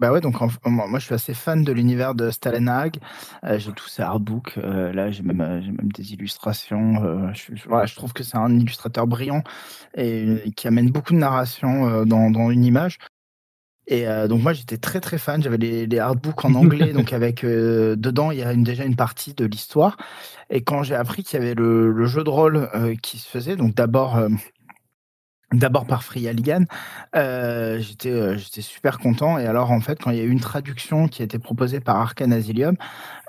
[0.00, 2.98] Bah ouais, donc moi je suis assez fan de l'univers de Stalenhag.
[3.44, 4.56] Euh, j'ai tous ces artbooks.
[4.58, 7.32] Euh, là, j'ai même, euh, même des illustrations.
[7.34, 9.42] Je, je, trouve que c'est un illustrateur brillant
[9.96, 12.98] et qui amène beaucoup de narration dans, dans une image.
[13.90, 15.42] Et donc moi j'étais très très fan.
[15.42, 18.96] J'avais les, les artbooks en anglais, donc avec dedans il y a une, déjà une
[18.96, 19.96] partie de l'histoire.
[20.50, 22.68] Et quand j'ai appris qu'il y avait le, le jeu de rôle
[23.02, 24.20] qui se faisait, donc d'abord
[25.50, 26.64] D'abord par Free Alligan,
[27.16, 29.38] euh, j'étais euh, j'étais super content.
[29.38, 31.80] Et alors en fait quand il y a eu une traduction qui a été proposée
[31.80, 32.76] par Arcan Asylum,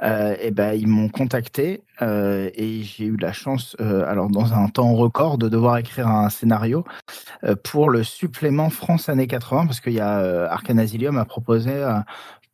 [0.04, 4.52] euh, et ben ils m'ont contacté euh, et j'ai eu la chance euh, alors dans
[4.52, 6.84] un temps record de devoir écrire un scénario
[7.46, 10.18] euh, pour le supplément France années 80 parce qu'il y a
[10.52, 11.72] Arcan Asylum a proposé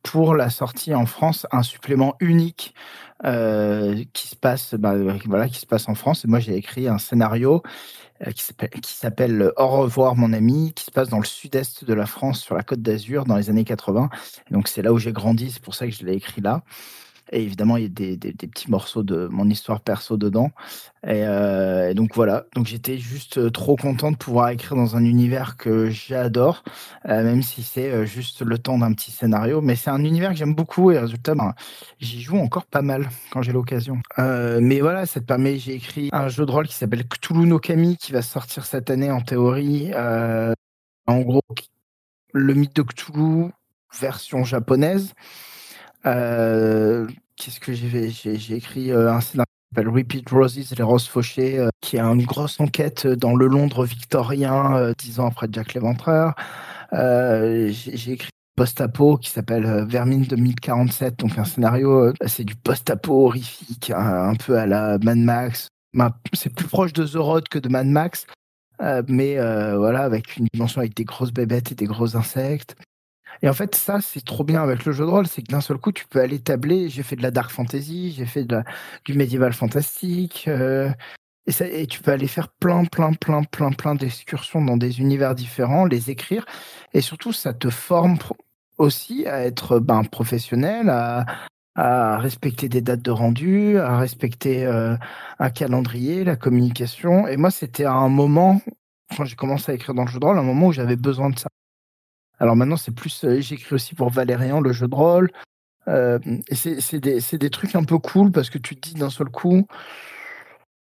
[0.04, 2.72] pour la sortie en France un supplément unique
[3.24, 4.94] qui se passe bah,
[5.24, 6.24] voilà qui se passe en France.
[6.24, 10.90] Et moi j'ai écrit un scénario euh, qui s'appelle Au revoir mon ami, qui se
[10.90, 14.08] passe dans le sud-est de la France, sur la côte d'Azur, dans les années 80.
[14.50, 16.62] donc c'est là où j'ai grandi, c'est pour ça que je l'ai écrit là.
[17.32, 20.52] Et évidemment, il y a des, des, petits morceaux de mon histoire perso dedans.
[21.04, 25.04] Et, euh, donc voilà, donc j'étais juste euh, trop content de pouvoir écrire dans un
[25.04, 26.62] univers que j'adore,
[27.08, 29.60] euh, même si c'est juste le temps d'un petit scénario.
[29.60, 31.54] Mais c'est un univers que j'aime beaucoup et résultat, ben,
[31.98, 33.98] j'y joue encore pas mal quand j'ai l'occasion.
[34.18, 37.58] Mais voilà, ça te permet, j'ai écrit un jeu de rôle qui s'appelle Cthulhu no
[37.58, 39.92] Kami qui va sortir cette année en théorie.
[39.94, 41.42] en gros,
[42.32, 43.50] le mythe de Cthulhu
[44.00, 45.12] version japonaise.
[46.04, 47.06] Euh,
[47.36, 51.58] Qu'est-ce que j'ai J'ai écrit euh, un scénario qui s'appelle Repeat Roses, les roses fauchées,
[51.58, 55.74] euh, qui est une grosse enquête dans le Londres victorien, euh, dix ans après Jack
[55.74, 56.34] l'Éventreur.
[56.92, 64.34] j'ai écrit post-apo qui s'appelle Vermine 2047, donc un scénario, c'est du post-apo horrifique, un,
[64.34, 65.68] peu à la Mad Max.
[66.32, 68.26] C'est plus proche de The Road que de Mad Max,
[68.80, 69.36] mais
[69.76, 72.76] voilà, avec une dimension avec des grosses bébêtes et des gros insectes.
[73.42, 75.60] Et en fait, ça, c'est trop bien avec le jeu de rôle, c'est que d'un
[75.60, 76.88] seul coup, tu peux aller tabler.
[76.88, 78.46] J'ai fait de la dark fantasy, j'ai fait
[79.04, 80.90] du médiéval fantastique, euh,
[81.46, 85.34] et, ça, tu peux aller faire plein, plein, plein, plein, plein d'excursions dans des univers
[85.34, 86.44] différents, les écrire,
[86.92, 88.18] et surtout, ça te forme
[88.78, 91.24] aussi à être ben, professionnel, à,
[91.76, 94.96] à respecter des dates de rendu, à respecter euh,
[95.38, 97.28] un calendrier, la communication.
[97.28, 98.60] Et moi, c'était un moment,
[99.16, 101.30] quand j'ai commencé à écrire dans le jeu de rôle, un moment où j'avais besoin
[101.30, 101.48] de ça.
[102.38, 103.24] Alors maintenant, c'est plus.
[103.24, 105.30] Euh, j'écris aussi pour Valérian, le jeu de rôle.
[105.88, 106.18] Euh,
[106.50, 109.66] c'est des, trucs un peu cool parce que tu te dis d'un seul coup,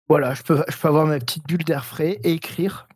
[0.08, 2.88] voilà, je peux, avoir ma petite bulle d'air frais et écrire.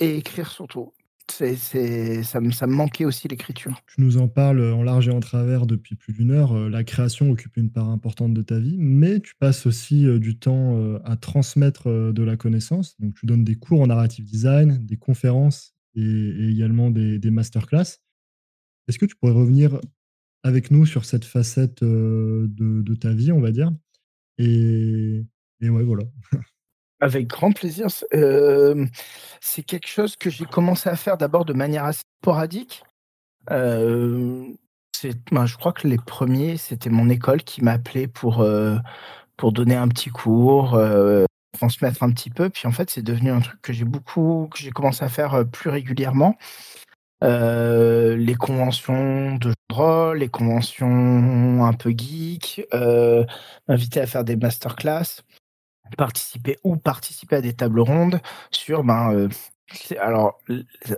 [0.00, 0.92] Et écrire surtout.
[1.30, 3.80] Ça, me, ça me manquait aussi l'écriture.
[3.86, 6.52] Tu nous en parles en large et en travers depuis plus d'une heure.
[6.52, 10.38] Euh, la création occupe une part importante de ta vie, mais tu passes aussi du
[10.38, 12.94] temps à transmettre de la connaissance.
[13.00, 17.98] Donc tu donnes des cours en narrative design, des conférences et, également des, des masterclass.
[18.88, 19.80] Est-ce que tu pourrais revenir
[20.42, 23.72] avec nous sur cette facette euh, de, ta vie, on va dire?
[24.38, 25.24] Et,
[25.62, 26.04] ouais, voilà.
[27.00, 27.86] Avec grand plaisir.
[28.12, 28.86] Euh,
[29.40, 32.84] c'est quelque chose que j'ai commencé à faire d'abord de manière assez sporadique.
[33.50, 34.46] Euh,
[35.32, 38.46] ben, je crois que les premiers, c'était mon école qui m'appelait pour,
[39.36, 40.78] pour donner un petit cours,
[41.54, 42.50] transmettre un petit peu.
[42.50, 45.34] Puis en fait, c'est devenu un truc que j'ai beaucoup, que j'ai commencé à faire
[45.34, 46.36] euh, plus régulièrement.
[47.24, 53.24] Euh, les conventions de rôle, les conventions un peu geek, euh,
[53.66, 55.22] m'inviter à faire des masterclass,
[55.96, 58.20] participer ou participer à des tables rondes
[58.50, 59.28] sur ben euh,
[59.98, 60.38] alors,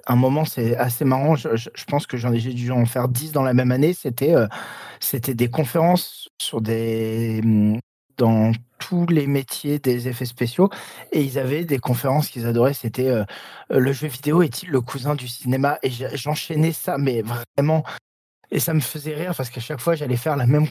[0.09, 1.37] un moment, c'est assez marrant.
[1.37, 3.95] Je, pense que j'en ai dû en faire 10 dans la même année.
[3.95, 4.35] C'était
[4.99, 7.41] c'était des conférences sur des,
[8.17, 10.71] dans tous les métiers des effets spéciaux
[11.13, 12.75] et ils avaient des conférences qu'ils adoraient.
[12.75, 13.25] C'était euh,
[13.73, 15.79] euh, le jeu vidéo est-il le cousin du cinéma?
[15.83, 17.85] Et j'enchaînais ça mais vraiment
[18.51, 20.67] et ça me faisait rire parce qu'à chaque fois j'allais faire la même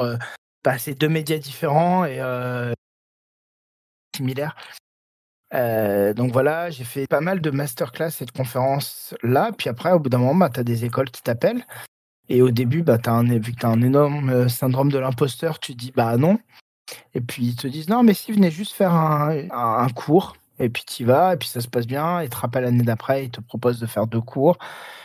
[0.00, 0.16] euh,
[0.64, 2.72] bah, c'est deux médias différents et euh,
[4.16, 4.56] similaires.
[5.52, 9.50] Donc voilà, j'ai fait pas mal de masterclass et de conférences là.
[9.56, 11.64] Puis après, au bout d'un moment, bah, tu as des écoles qui t'appellent
[12.28, 15.74] et au début, bah, as un, tu as un énorme euh, syndrome de l'imposteur, tu
[15.74, 16.38] dis bah non.
[17.14, 20.36] Et puis ils te disent non, mais si, venez juste faire un, cours.
[20.60, 22.20] Et puis tu y vas, et puis ça se passe bien.
[22.20, 24.58] Et te rappellent l'année d'après, ils te proposent de faire deux cours.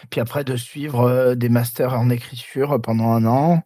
[0.10, 3.64] Puis après, de suivre euh, des masters en écriture pendant un an.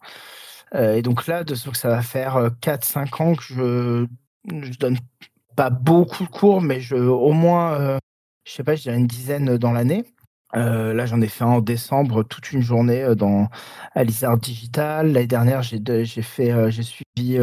[0.75, 4.07] Euh, et donc là, de ce que ça va faire 4-5 ans que je,
[4.49, 4.97] je donne
[5.55, 7.97] pas beaucoup de cours, mais je, au moins,
[8.45, 10.05] je sais pas, je dirais une dizaine dans l'année.
[10.57, 13.49] Euh, là, j'en ai fait un en décembre, toute une journée euh, dans
[13.93, 15.11] à l'ISAR Digital.
[15.11, 15.79] L'année dernière, j'ai
[16.21, 17.37] fait, euh, j'ai suivi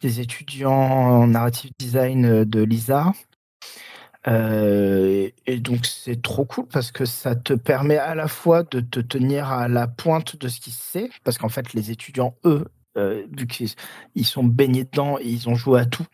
[0.00, 3.12] des étudiants en narrative design de l'ISAR.
[4.28, 8.80] Et, et, donc, c'est trop cool parce que ça te permet à la fois de
[8.80, 12.34] te tenir à la pointe de ce qui se sait, parce qu'en fait, les étudiants,
[12.44, 12.64] eux,
[12.96, 16.06] vu qu'ils sont baignés dedans, ils ont joué à tout.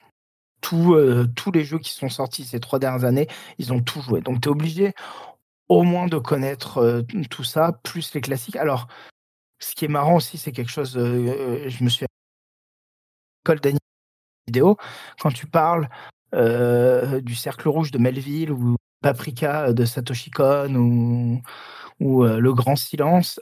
[0.61, 0.95] Tout,
[1.35, 3.27] tous les jeux qui sont sortis ces trois dernières années,
[3.59, 4.21] ils ont tout joué.
[4.21, 4.93] Donc, tu es obligé,
[5.73, 8.57] au moins de connaître euh, tout ça, plus les classiques.
[8.57, 8.89] Alors,
[9.59, 12.05] ce qui est marrant aussi, c'est quelque chose, euh, euh, je me suis
[13.45, 13.61] école
[14.47, 14.77] vidéo,
[15.21, 15.89] quand tu parles
[16.33, 21.43] du cercle rouge de Melville ou Paprika de Satoshi Kon
[22.01, 23.41] ou, Le Grand Silence,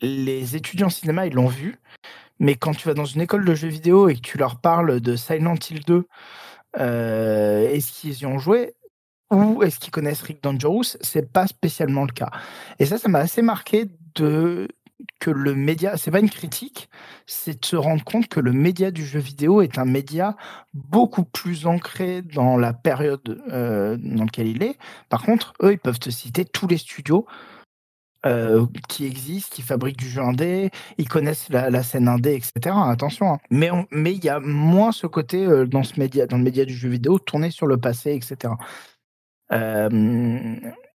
[0.00, 1.80] les étudiants cinéma, ils l'ont vu,
[2.38, 5.00] mais quand tu vas dans une école de jeux vidéo et que tu leur parles
[5.00, 6.06] de Silent Hill 2,
[6.76, 8.74] est-ce qu'ils y ont joué
[9.30, 10.96] ou est-ce qu'ils connaissent Rick Dangerous?
[11.00, 12.30] C'est pas spécialement le cas.
[12.78, 14.68] Et ça, ça m'a assez marqué de
[15.20, 16.88] que le média, c'est pas une critique,
[17.26, 20.36] c'est de se rendre compte que le média du jeu vidéo est un média
[20.72, 24.76] beaucoup plus ancré dans la période euh, dans laquelle il est.
[25.08, 27.26] Par contre, eux, ils peuvent te citer tous les studios
[28.24, 32.74] euh, qui existent, qui fabriquent du jeu indé, ils connaissent la, scène indé, etc.
[32.86, 33.34] Attention.
[33.34, 33.38] Hein.
[33.50, 36.64] Mais mais il y a moins ce côté euh, dans ce média, dans le média
[36.64, 38.54] du jeu vidéo, tourné sur le passé, etc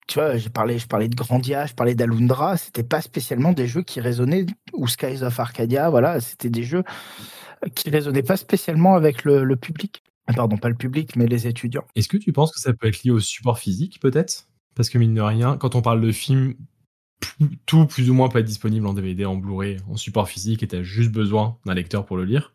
[0.08, 3.68] tu vois, j'ai parlé, je parlais de Grandia, je parlais d'Alundra, c'était pas spécialement des
[3.68, 6.84] jeux qui résonnaient, ou Skies of Arcadia, voilà, c'était des jeux
[7.76, 10.04] qui résonnaient pas spécialement avec le, public.
[10.36, 11.86] Pardon, pas le public, mais les étudiants.
[11.96, 14.48] Est-ce que tu penses que ça peut être lié au support physique, peut-être?
[14.76, 16.56] Parce que mine de rien, quand on parle de film,
[17.66, 20.68] tout plus ou moins peut être disponible en DVD, en Blu-ray, en support physique, et
[20.68, 22.54] tu as juste besoin d'un lecteur pour le lire.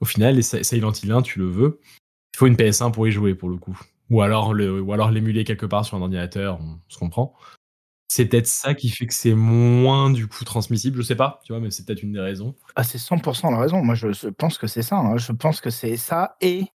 [0.00, 1.80] Au final, Silent Hill 1, tu le veux.
[2.34, 3.78] Il faut une PS1 pour y jouer, pour le coup
[4.10, 7.34] ou alors le, ou alors l'émuler quelque part sur un ordinateur, on se comprend.
[8.08, 11.52] C'est peut-être ça qui fait que c'est moins du coup transmissible, je sais pas, tu
[11.52, 12.54] vois, mais c'est peut-être une des raisons.
[12.76, 13.82] Ah, c'est 100% la raison.
[13.82, 14.96] Moi, je, pense que c'est ça.
[14.96, 15.16] Hein.
[15.16, 16.66] Je pense que c'est ça et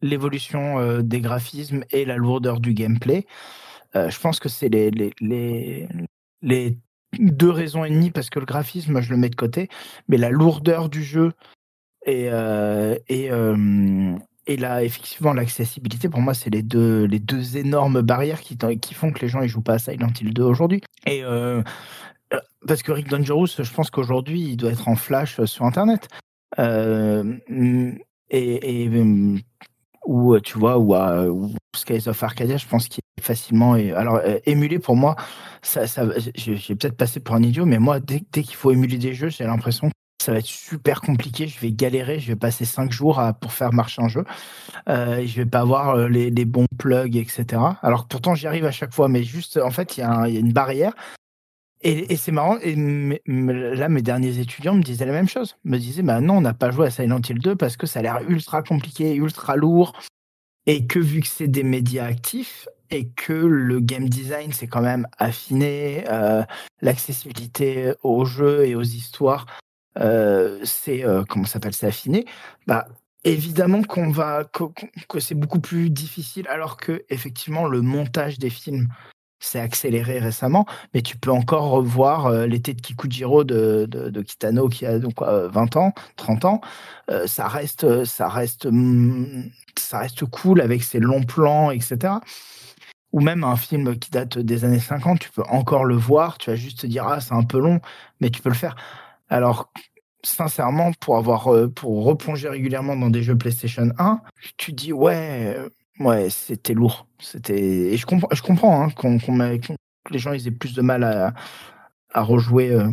[0.00, 3.26] l'évolution euh, des graphismes et la lourdeur du gameplay.
[3.96, 5.88] Euh, je pense que c'est les, les,
[6.42, 6.78] les,
[7.18, 9.68] deux raisons et demie parce que le graphisme, je le mets de côté,
[10.06, 11.32] mais la lourdeur du jeu
[12.04, 13.30] et, euh, et,
[14.46, 18.56] et là, effectivement, l'accessibilité, pour moi, c'est les deux, les deux énormes barrières qui,
[18.94, 20.82] font que les gens ne jouent pas à Silent Hill 2 aujourd'hui.
[21.04, 21.62] Et euh,
[22.32, 26.06] euh, parce que Rick Dangerous, je pense qu'aujourd'hui, il doit être en flash sur Internet.
[26.60, 27.34] Euh,
[28.30, 28.90] et,
[30.06, 33.72] ou tu vois, ou, ou, Skies of Arcadia, je pense qu'il est facilement.
[33.74, 35.16] alors, émuler pour moi,
[35.62, 35.86] ça,
[36.36, 39.44] j'ai peut-être passé pour un idiot, mais moi, dès qu'il faut émuler des jeux, j'ai
[39.44, 39.90] l'impression
[40.26, 43.72] ça va être super compliqué, je vais galérer, je vais passer cinq jours pour faire
[43.72, 44.24] marcher un jeu,
[44.88, 47.62] euh, je vais pas avoir euh, les, bons plugs, etc.
[47.80, 50.52] Alors pourtant j'y arrive à chaque fois, mais juste en fait il y, a une
[50.52, 50.94] barrière.
[51.82, 56.20] Et, c'est marrant, là mes derniers étudiants me disaient la même chose, me disaient bah
[56.20, 58.64] non on n'a pas joué à Silent Hill 2 parce que ça a l'air ultra
[58.64, 59.92] compliqué, ultra lourd,
[60.66, 64.82] et que vu que c'est des médias actifs, et que le game design c'est quand
[64.82, 66.42] même affiné, euh,
[66.80, 69.46] l'accessibilité aux jeux et aux histoires
[69.98, 72.26] euh, c'est euh, comment s'appelle, c'est affiné?
[72.66, 72.86] Bah
[73.24, 78.88] évidemment qu'on va que, c'est beaucoup plus difficile, alors que effectivement le montage des films
[79.40, 80.64] s'est accéléré récemment,
[80.94, 85.20] mais tu peux encore revoir euh, l'été de Kikujiro de, de, Kitano qui a donc
[85.20, 86.60] 20 ans, 30 ans.
[87.26, 92.14] ça reste, ça reste, mm, ça reste cool avec ses longs plans, etc.
[93.12, 96.50] Ou même un film qui date des années 50, tu peux encore le voir, tu
[96.50, 97.80] vas juste te dire ah c'est un peu long,
[98.20, 98.76] mais tu peux le faire.
[99.28, 99.70] Alors,
[100.26, 104.20] sincèrement, pour avoir euh, pour replonger régulièrement dans des jeux PlayStation 1,
[104.56, 105.68] tu dis ouais, euh,
[106.00, 107.06] ouais, c'était lourd.
[107.20, 109.72] C'était je comprends, je comprends hein, qu'on, que
[110.10, 111.34] les gens aient plus de mal à,
[112.12, 112.72] à rejouer.
[112.72, 112.90] Euh.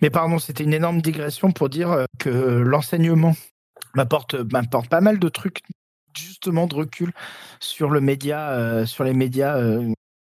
[0.00, 3.34] Mais pardon, c'était une énorme digression pour dire que l'enseignement
[3.94, 5.62] m'apporte m'apporte pas mal de trucs
[6.16, 7.12] justement de recul
[7.60, 9.56] sur le média, sur les médias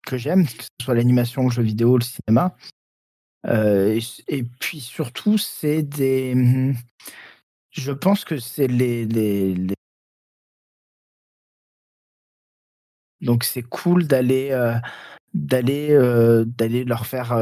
[0.07, 2.55] que j'aime, que ce soit l'animation, le jeu vidéo, le cinéma.
[3.47, 3.99] Euh,
[4.29, 6.35] et, puis surtout, c'est des.
[6.35, 6.77] Mmh,
[7.71, 9.07] je pense que c'est les,
[13.21, 14.75] Donc c'est cool d'aller euh,
[15.33, 17.35] d'aller euh, d'aller leur faire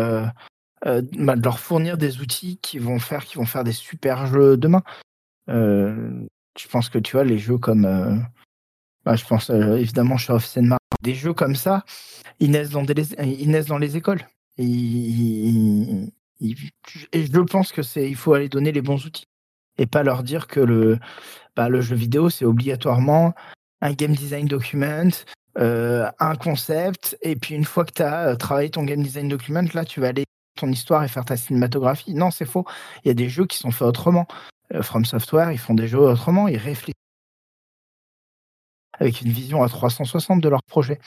[0.82, 4.56] bah, de leur fournir des outils qui vont faire qui vont faire des super jeux
[4.56, 4.82] demain.
[5.48, 8.27] je pense que tu vois les jeux comme
[9.05, 10.47] bah, je pense évidemment chez of
[11.02, 11.85] des jeux comme ça,
[12.40, 14.27] ils naissent dans des ils naissent dans les écoles.
[14.61, 19.27] Et, je pense que c'est, il faut aller donner les bons outils
[19.78, 20.99] et pas leur dire que le,
[21.57, 23.35] bah, le jeu vidéo c'est obligatoirement
[23.81, 25.11] un game design document,
[25.57, 29.85] un concept, et puis une fois que tu as travaillé ton game design document, là,
[29.85, 30.24] tu vas aller
[30.59, 32.12] ton histoire et faire ta cinématographie.
[32.12, 32.66] Non, c'est faux.
[33.05, 34.27] Il y a des jeux qui sont faits autrement.
[34.82, 36.95] From Software, ils font des jeux autrement, ils réfléchissent
[39.01, 41.01] avec une vision à 360 de leur projet.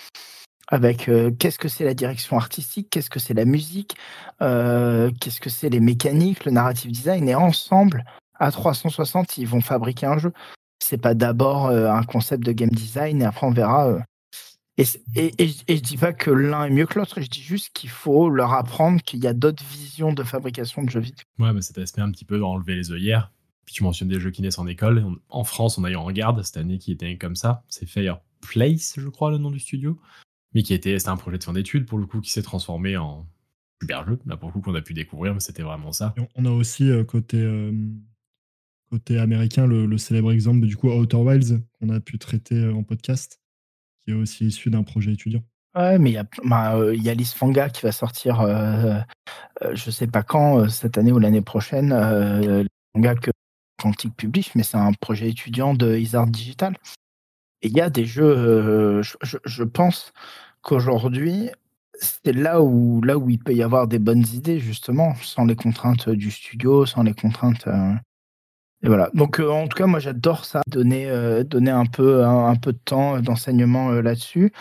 [0.69, 1.10] Avec
[1.40, 3.98] qu'est-ce que c'est la direction artistique, qu'est-ce que c'est la musique,
[4.40, 8.06] qu'est-ce que c'est les mécaniques, le narrative design, et ensemble,
[8.40, 10.31] à 360, ils vont fabriquer un jeu.
[10.80, 13.99] C'est pas d'abord un concept de game design et après on verra
[14.77, 14.85] et,
[15.15, 17.91] et, et, je dis pas que l'un est mieux que l'autre, je dis juste qu'il
[17.91, 21.23] faut leur apprendre qu'il y a d'autres visions de fabrication de jeux vidéo.
[21.38, 23.31] Ouais, mais cet aspect un petit peu d'enlever les œillères.
[23.65, 25.06] Puis tu mentionnes des jeux qui naissent en école.
[25.30, 27.64] En France, on a eu en garde cette année qui était comme ça.
[27.69, 29.99] C'est Fireplace, je crois, le nom du studio.
[30.54, 32.98] Mais qui était, c'était un projet de fin d'études, pour le coup, qui s'est transformé
[32.98, 33.28] en
[33.82, 36.14] super jeu, là, pour le coup, qu'on a pu découvrir, mais c'était vraiment ça.
[36.36, 37.72] on a aussi, euh, côté, euh,
[38.90, 42.74] côté américain, le, le, célèbre exemple du coup Outer Wilds, qu'on a pu traiter euh,
[42.74, 43.40] en podcast
[44.04, 45.44] qui est aussi issu d'un projet étudiant.
[45.76, 49.00] Ouais, mais il y a, bah, euh, y a Fanga qui va sortir, euh,
[49.64, 52.64] euh, je sais pas quand, cette année ou l'année prochaine, euh,
[52.94, 53.32] Fanga que
[53.82, 56.78] Quantic Publish, mais c'est un projet étudiant de Isard Digital.
[57.64, 60.12] Et il y a des jeux, je, je, pense
[60.64, 61.49] qu'aujourd'hui,
[61.99, 65.56] c'est là où, là où il peut y avoir des bonnes idées, justement, sans les
[65.56, 67.68] contraintes du studio, sans les contraintes
[68.84, 69.10] et voilà.
[69.14, 72.73] Donc, euh, en tout cas, moi, j'adore ça, donner, euh, donner un peu, un, peu
[72.73, 74.52] de temps d'enseignement euh, là-dessus.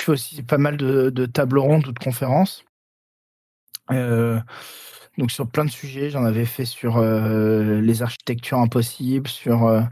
[0.00, 2.64] Je fais aussi pas mal de, de tables rondes ou de conférences.
[5.18, 9.82] Donc, sur plein de sujets, j'en avais fait sur les architectures impossibles, sur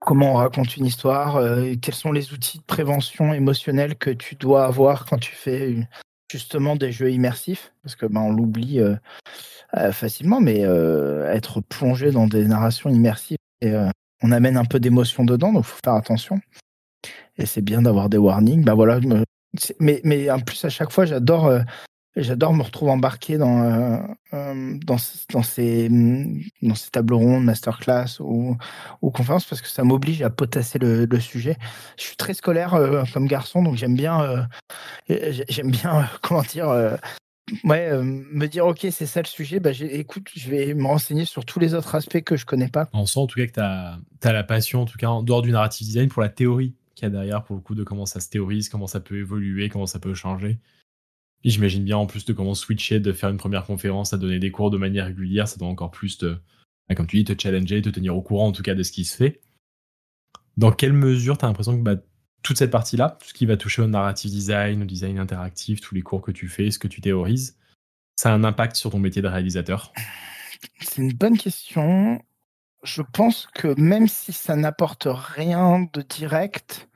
[0.00, 1.40] comment on raconte une histoire,
[1.80, 5.76] quels sont les outils de prévention émotionnelle que tu dois avoir quand tu fais
[6.30, 8.80] justement des jeux immersifs, parce que ben, on l'oublie
[9.78, 13.88] euh, facilement, mais euh, être plongé dans des narrations immersives, euh,
[14.22, 16.40] on amène un peu d'émotion dedans, donc faut faire attention.
[17.38, 18.64] Et c'est bien d'avoir des warnings.
[18.64, 19.00] Bah voilà,
[19.80, 21.50] mais, mais en plus, à chaque fois, j'adore
[22.16, 24.96] j'adore me retrouver embarqué dans, dans,
[25.30, 28.56] dans, ces, dans ces tables rondes, masterclass ou,
[29.00, 31.56] conférences parce que ça m'oblige à potasser le, sujet.
[31.98, 32.78] Je suis très scolaire
[33.12, 34.46] comme garçon, donc j'aime bien,
[35.08, 36.98] j'aime bien, comment dire,
[37.64, 41.24] ouais, euh, me dire ok c'est ça le sujet, bah, écoute, je vais me renseigner
[41.24, 42.88] sur tous les autres aspects que je connais pas.
[42.92, 45.22] On sent en tout cas que tu as, as, la passion, en tout cas en
[45.22, 47.84] dehors du narrative design, pour la théorie qu'il y a derrière, pour le coup de
[47.84, 50.58] comment ça se théorise, comment ça peut évoluer, comment ça peut changer.
[51.44, 54.50] J'imagine bien en plus de comment switcher, de faire une première conférence, à donner des
[54.50, 56.36] cours de manière régulière, ça doit encore plus te,
[56.88, 58.92] bah, comme tu dis, te challenger, te tenir au courant en tout cas de ce
[58.92, 59.40] qui se fait.
[60.56, 61.96] Dans quelle mesure tu as l'impression que bah,
[62.42, 65.94] toute cette partie-là, tout ce qui va toucher au narrative design, au design interactif, tous
[65.94, 67.58] les cours que tu fais, ce que tu théorises,
[68.16, 69.92] ça a un impact sur ton métier de réalisateur?
[70.80, 72.20] C'est une bonne question.
[72.82, 76.88] Je pense que même si ça n'apporte rien de direct,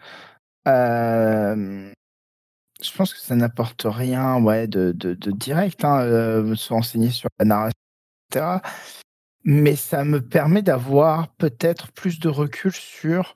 [0.67, 1.93] euh,
[2.83, 4.93] je pense que ça n'apporte rien ouais, de,
[5.33, 7.79] direct, hein, euh, se renseigner sur la narration,
[8.31, 8.59] etc.
[9.45, 13.35] Mais ça me permet d'avoir peut-être plus de recul sur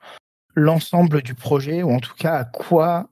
[0.55, 3.09] l'ensemble du projet, ou en tout cas à quoi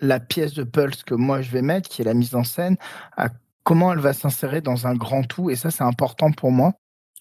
[0.00, 2.76] la pièce de Pulse que moi je vais mettre, qui est la mise en scène,
[3.16, 3.28] à
[3.62, 5.50] comment elle va s'insérer dans un grand tout.
[5.50, 6.74] Et ça, c'est important pour moi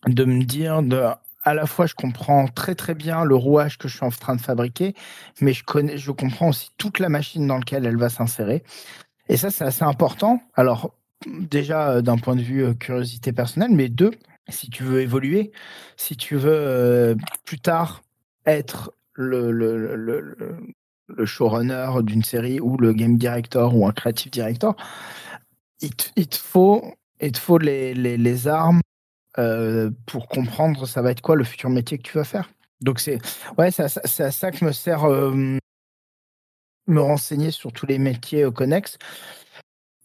[0.06, 1.04] de me dire de
[1.48, 4.36] à la fois je comprends très très bien le rouage que je suis en train
[4.36, 4.94] de fabriquer,
[5.40, 8.64] mais je connais, je comprends aussi toute la machine dans laquelle elle va s'insérer.
[9.30, 10.42] Et ça, c'est assez important.
[10.56, 10.94] Alors
[11.26, 14.12] déjà euh, d'un point de vue euh, curiosité personnelle, mais deux,
[14.50, 15.54] si tu veux évoluer,
[15.96, 17.16] si tu veux euh,
[17.46, 18.04] plus tard
[18.46, 19.96] être le,
[21.24, 24.76] showrunner d'une série ou le game director ou un creative director,
[25.80, 28.82] il te, il te faut, il te faut les, les, les armes
[29.40, 32.50] euh, pour comprendre ça va être quoi le futur métier que tu vas faire.
[32.82, 33.20] Donc c'est
[33.58, 35.58] ouais, c'est à, à, ça que me sert euh,
[36.88, 38.98] me renseigner sur tous les métiers euh, connexes.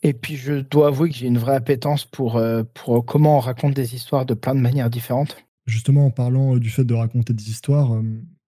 [0.02, 3.40] Et puis je dois avouer que j'ai une vraie appétence pour, euh, pour comment on
[3.40, 5.36] raconte des histoires de plein de manières différentes.
[5.66, 7.92] Justement, en parlant du fait de raconter des histoires,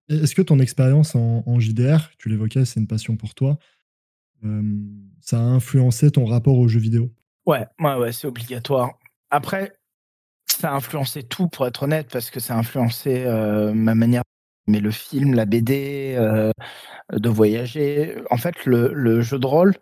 [0.09, 3.56] est-ce que ton expérience en, JDR, tu l'évoquais, c'est une passion pour toi,
[5.20, 7.12] ça a influencé ton rapport aux jeux vidéo?
[7.47, 8.98] Ouais, ouais, ouais, c'est obligatoire.
[9.31, 9.73] Après,
[10.60, 13.24] ça a influencé tout, pour être honnête, parce que ça a influencé
[13.74, 14.22] ma manière
[14.66, 16.16] mais le film, la BD,
[17.12, 18.16] de voyager.
[18.31, 19.74] En fait, le, jeu de rôle,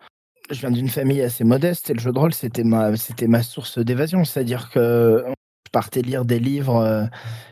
[0.50, 3.44] je viens d'une famille assez modeste et le jeu de rôle, c'était ma, c'était ma
[3.44, 4.24] source d'évasion.
[4.24, 5.24] C'est-à-dire que
[5.72, 7.06] partais lire des livres, euh,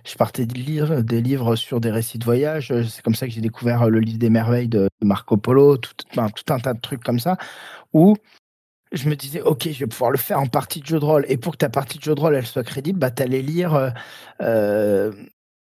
[0.05, 2.72] je partais lire des livres sur des récits de voyage.
[2.88, 6.52] C'est comme ça que j'ai découvert le livre des merveilles de Marco Polo, tout, tout
[6.52, 7.36] un tas de trucs comme ça,
[7.92, 8.16] où
[8.93, 11.25] je me disais, ok, je vais pouvoir le faire en partie de jeu de rôle.
[11.29, 13.43] Et pour que ta partie de jeu de rôle elle soit crédible, bah, tu allais
[13.43, 13.75] lire.
[13.75, 13.91] Euh,
[14.43, 15.12] euh,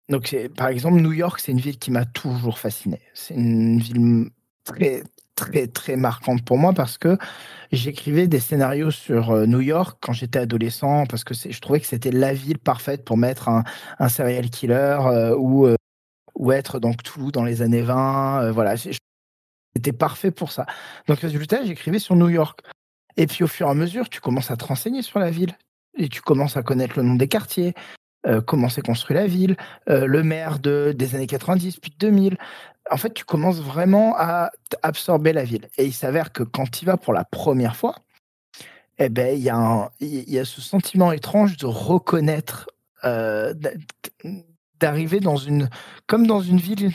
[0.08, 3.00] donc, par exemple, New York, c'est une ville qui m'a toujours fasciné.
[3.14, 4.30] C'est une ville
[4.64, 5.02] très,
[5.36, 7.16] très très marquante pour moi parce que
[7.72, 11.86] j'écrivais des scénarios sur euh, New York quand j'étais adolescent parce que je trouvais que
[11.86, 15.68] c'était la ville parfaite pour mettre un, serial killer euh, ou,
[16.34, 18.50] ou être dans tout dans les années 20.
[18.50, 20.66] voilà, c'était parfait pour ça.
[21.06, 22.60] Donc résultat, j'écrivais sur New York.
[23.20, 25.54] Et puis au fur et à mesure, tu commences à te renseigner sur la ville
[25.98, 27.74] et tu commences à connaître le nom des quartiers,
[28.46, 29.56] comment s'est construit la ville,
[29.86, 32.38] le maire de, des années 90 puis 2000,
[32.90, 34.50] en fait, tu commences vraiment à
[34.82, 35.68] absorber la ville.
[35.76, 37.96] Et il s'avère que quand tu y vas pour la première fois,
[38.98, 42.68] eh ben, il y, a y a ce sentiment étrange de reconnaître,
[43.04, 43.54] euh,
[44.80, 45.68] d'arriver dans une,
[46.06, 46.92] comme dans une ville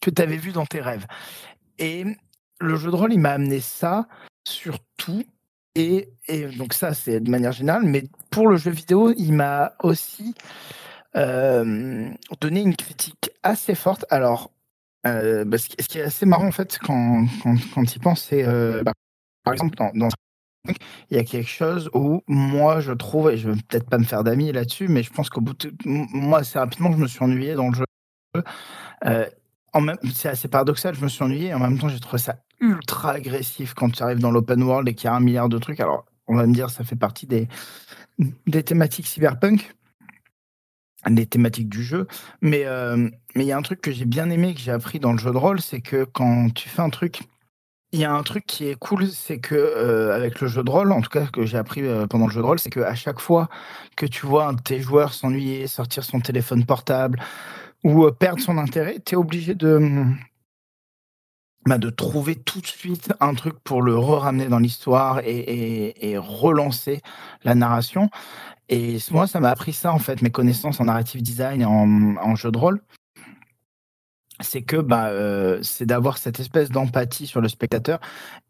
[0.00, 1.06] que tu avais vue dans tes rêves.
[1.78, 2.04] Et
[2.60, 4.06] le jeu de rôle, il m'a amené ça
[4.44, 5.24] surtout.
[5.74, 7.82] Et, et donc ça, c'est de manière générale.
[7.84, 10.34] Mais pour le jeu vidéo, il m'a aussi
[11.16, 12.08] euh,
[12.40, 14.04] donné une critique assez forte.
[14.10, 14.50] Alors,
[15.06, 18.46] euh, bah, ce, qui, est assez marrant en fait quand, quand, quand il pense, c'est
[18.46, 18.92] euh, bah,
[19.42, 20.08] par exemple dans, dans,
[21.10, 24.04] il y a quelque chose où moi je trouve, et je vais peut-être pas me
[24.04, 27.22] faire d'amis là-dessus, mais je pense qu'au bout de moi assez rapidement je me suis
[27.22, 27.84] ennuyé dans le jeu.
[29.04, 29.26] Euh,
[30.14, 33.12] c'est assez paradoxal, je me suis ennuyé et en même temps j'ai trouvé ça ultra
[33.12, 35.80] agressif quand tu arrives dans l'open world et qu'il y a un milliard de trucs.
[35.80, 37.48] Alors on va me dire ça fait partie des,
[38.46, 39.74] des thématiques cyberpunk
[41.10, 42.06] les thématiques du jeu.
[42.40, 42.96] Mais euh,
[43.34, 45.18] mais il y a un truc que j'ai bien aimé, que j'ai appris dans le
[45.18, 47.22] jeu de rôle, c'est que quand tu fais un truc,
[47.92, 50.70] il y a un truc qui est cool, c'est que euh, avec le jeu de
[50.70, 52.80] rôle, en tout cas que j'ai appris euh, pendant le jeu de rôle, c'est que
[52.80, 53.48] à chaque fois
[53.96, 57.20] que tu vois un de tes joueurs s'ennuyer, sortir son téléphone portable
[57.84, 60.06] ou perdre son intérêt, tu es obligé de
[61.66, 66.10] bah, de trouver tout de suite un truc pour le re-ramener dans l'histoire et, et,
[66.10, 67.00] et, relancer
[67.42, 68.10] la narration.
[68.68, 72.34] Et moi, ça m'a appris ça, en fait, mes connaissances en narrative design et en,
[72.34, 72.80] jeu de rôle.
[74.40, 78.00] C'est que bah, euh, c'est d'avoir cette espèce d'empathie sur le spectateur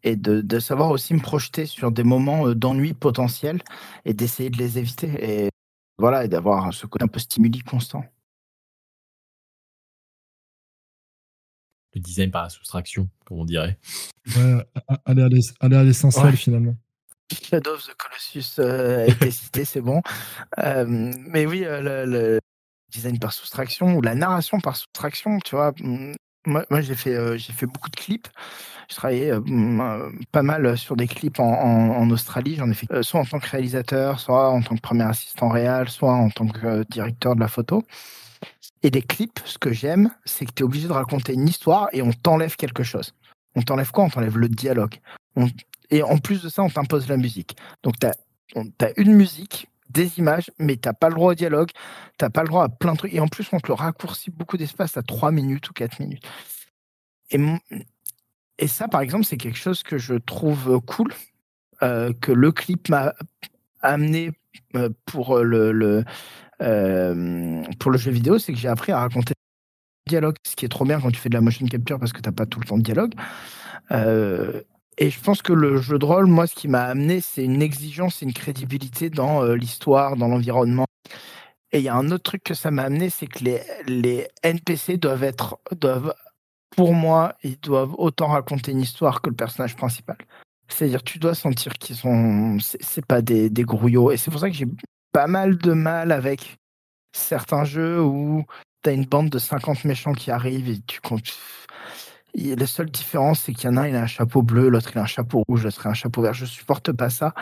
[0.03, 3.61] et de, de, savoir aussi me projeter sur des moments euh, d'ennui potentiel
[4.03, 5.11] et d'essayer de les éviter.
[5.19, 5.49] Et
[5.99, 8.03] voilà, et d'avoir ce côté un peu stimuli constant.
[11.95, 13.79] Le design par la soustraction, comme on dirait.
[14.35, 14.65] Ouais,
[15.05, 16.75] aller à l'essentiel finalement.
[17.31, 20.01] Shadow of the Colossus euh, a été cité, c'est bon.
[20.59, 22.39] Euh, mais oui, euh, le,
[22.91, 25.73] design par soustraction ou la narration par soustraction, tu vois.
[25.79, 26.13] Mm,
[26.45, 28.27] moi, moi j'ai fait, j'ai fait beaucoup de clips.
[28.89, 32.55] Je travaillais mm, pas mal sur des clips en, en, Australie.
[32.55, 35.89] J'en ai fait soit en tant que réalisateur, soit en tant que premier assistant réel,
[35.89, 37.83] soit en tant que directeur de la photo.
[38.83, 41.89] Et des clips, ce que j'aime, c'est que tu es obligé de raconter une histoire
[41.91, 43.13] et on t'enlève quelque chose.
[43.55, 44.03] On t'enlève quoi?
[44.03, 44.99] On t'enlève le dialogue.
[45.89, 47.55] Et en plus de ça, on t'impose la musique.
[47.83, 51.69] Donc, tu as, une musique, des images, mais tu n'as pas le droit au dialogue,
[52.17, 53.13] tu n'as pas le droit à plein de trucs.
[53.13, 56.23] Et en plus, on te le raccourcit beaucoup d'espace à 3 minutes ou 4 minutes.
[57.31, 61.13] Et, ça, par exemple, c'est quelque chose que je trouve cool,
[61.81, 63.13] euh, que le clip m'a
[63.81, 64.31] amené
[64.75, 66.03] euh, pour le
[66.61, 69.33] euh, pour le jeu vidéo, c'est que j'ai appris à raconter
[70.07, 72.21] dialogue, ce qui est trop bien quand tu fais de la motion capture parce que
[72.21, 73.13] tu n'as pas tout le temps de dialogue.
[73.91, 74.61] Euh,
[74.97, 77.61] et je pense que le jeu de rôle, moi, ce qui m'a amené, c'est une
[77.61, 80.85] exigence et une crédibilité dans euh, l'histoire, dans l'environnement.
[81.71, 84.27] Et il y a un autre truc que ça m'a amené, c'est que les, les
[84.43, 86.13] NPC doivent être, doivent,
[86.75, 90.17] pour moi, ils doivent autant raconter une histoire que le personnage principal.
[90.67, 94.11] C'est-à-dire, tu dois sentir qu'ils sont, c'est pas des, des grouillots.
[94.11, 94.67] Et c'est pour ça que j'ai
[95.15, 96.57] pas mal de mal avec
[97.15, 98.43] certains jeux où
[98.83, 101.33] tu as une bande de 50 méchants qui arrivent et tu comptes
[102.33, 104.91] la seule différence, c'est qu'il y en a un, il a un chapeau bleu, l'autre,
[104.93, 106.33] il a un chapeau rouge, l'autre, il a un chapeau vert.
[106.33, 107.33] Je supporte pas ça.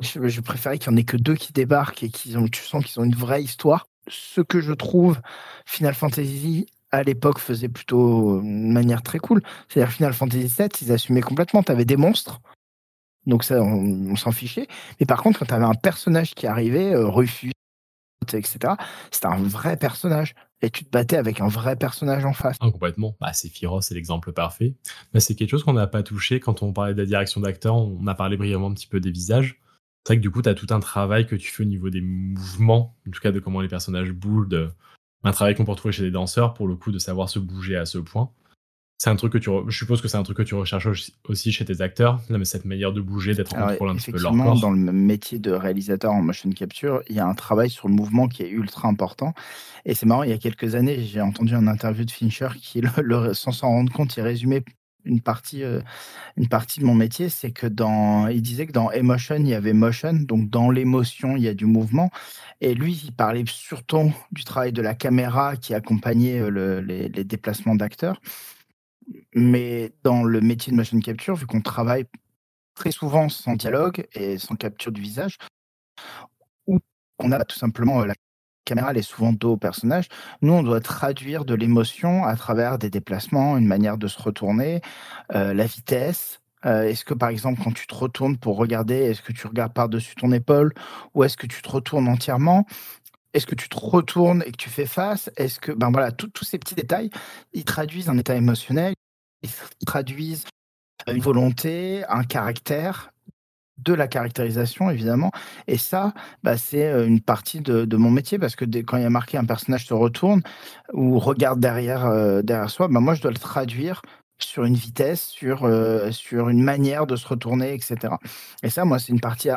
[0.00, 2.62] Je, je préférais qu'il y en ait que deux qui débarquent et qu'ils ont, tu
[2.62, 3.88] sens qu'ils ont une vraie histoire.
[4.08, 5.20] Ce que je trouve
[5.66, 9.42] Final Fantasy à l'époque faisait plutôt de manière très cool.
[9.68, 11.62] C'est-à-dire Final Fantasy VII, ils assumaient complètement.
[11.62, 12.40] Tu avais des monstres.
[13.28, 14.66] Donc ça, on, s'en fichait.
[14.98, 17.52] Mais par contre, quand tu avais un personnage qui arrivait, euh, Rufus,
[18.32, 18.74] etc.,
[19.10, 22.56] c'était un vrai personnage et tu te battais avec un vrai personnage en face.
[22.60, 23.16] Ah, complètement.
[23.20, 24.74] Bah, Sephiroth, c'est l'exemple parfait.
[25.12, 27.76] Bah, c'est quelque chose qu'on n'a pas touché quand on parlait de la direction d'acteur.
[27.76, 29.60] On a parlé brièvement un petit peu des visages.
[30.04, 31.90] C'est vrai que du coup, tu as tout un travail que tu fais au niveau
[31.90, 34.48] des mouvements, en tout cas de comment les personnages bougent,
[35.22, 37.76] un travail qu'on peut retrouver chez les danseurs, pour le coup, de savoir se bouger
[37.76, 38.30] à ce point
[38.98, 40.88] c'est un truc que tu je suppose que c'est un truc que tu recherches
[41.28, 42.20] aussi chez tes acteurs.
[42.30, 44.60] Mais cette manière de bouger d'être en contrôle un petit peu leur corps.
[44.60, 47.94] dans le métier de réalisateur en motion capture il y a un travail sur le
[47.94, 49.34] mouvement qui est ultra important.
[49.84, 52.80] Et c'est marrant il y a quelques années j'ai entendu un interview de Fincher qui
[52.80, 54.64] le, sans s'en rendre compte il résumait
[55.04, 55.80] une partie euh,
[56.36, 57.28] une partie de mon métier.
[57.28, 60.14] C'est que dans il disait que dans emotion il y avait motion.
[60.14, 62.10] Donc dans l'émotion il y a du mouvement.
[62.60, 67.08] Et lui il parlait surtout du travail de la caméra qui accompagnait euh, le, les,
[67.08, 68.20] les déplacements d'acteurs
[69.38, 72.04] mais dans le métier de motion capture, vu qu'on travaille
[72.74, 75.38] très souvent sans dialogue et sans capture du visage,
[76.66, 76.78] où
[77.18, 78.14] on a tout simplement la
[78.64, 80.08] caméra, elle est souvent dos au personnage.
[80.42, 84.80] Nous, on doit traduire de l'émotion à travers des déplacements, une manière de se retourner,
[85.30, 89.46] la vitesse, est-ce que par exemple quand tu te retournes pour regarder, est-ce que tu
[89.46, 90.74] regardes par-dessus ton épaule
[91.14, 92.66] ou est-ce que tu te retournes entièrement?
[93.32, 95.30] Est-ce que tu te retournes et que tu fais face?
[95.36, 97.10] Est-ce que ben voilà, tous ces petits détails,
[97.52, 98.94] ils traduisent un état émotionnel,
[99.86, 100.44] traduisent
[101.06, 103.12] une volonté, un caractère,
[103.78, 105.30] de la caractérisation évidemment.
[105.68, 106.12] Et ça,
[106.42, 109.44] bah, c'est une partie de, mon métier parce que quand il y a marqué un
[109.44, 110.42] personnage se retourne
[110.92, 114.02] ou regarde derrière, derrière soi, bah, moi je dois le traduire
[114.38, 118.14] sur une vitesse, sur, euh, sur une manière de se retourner, etc.
[118.62, 119.50] Et ça, moi, c'est une partie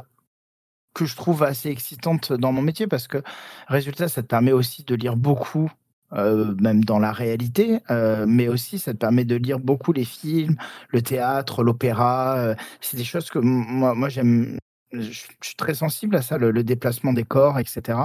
[0.94, 3.22] que je trouve assez excitante dans mon métier parce que,
[3.68, 5.72] résultat, ça te permet aussi de lire beaucoup,
[6.14, 10.06] euh, même dans la réalité, euh, mais aussi ça te permet de lire beaucoup les
[10.06, 10.56] films,
[10.90, 12.56] le théâtre, l'opéra.
[12.82, 14.58] c'est des choses que moi, j'aime.
[14.94, 15.10] Je
[15.42, 17.98] suis très sensible à ça, le déplacement des corps, etc.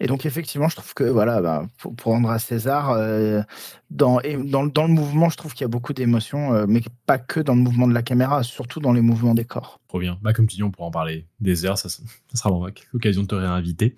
[0.00, 3.42] Et donc effectivement, je trouve que voilà, bah, pour, rendre à César, euh,
[3.90, 7.40] dans, dans, le mouvement, je trouve qu'il y a beaucoup d'émotions, euh, mais pas que
[7.40, 9.80] dans le mouvement de la caméra, surtout dans les mouvements des corps.
[9.88, 10.18] Trop bien.
[10.22, 12.50] Bah, comme tu dis, on pourra en parler des heures, ça, ça sera
[12.92, 13.96] l'occasion de te réinviter.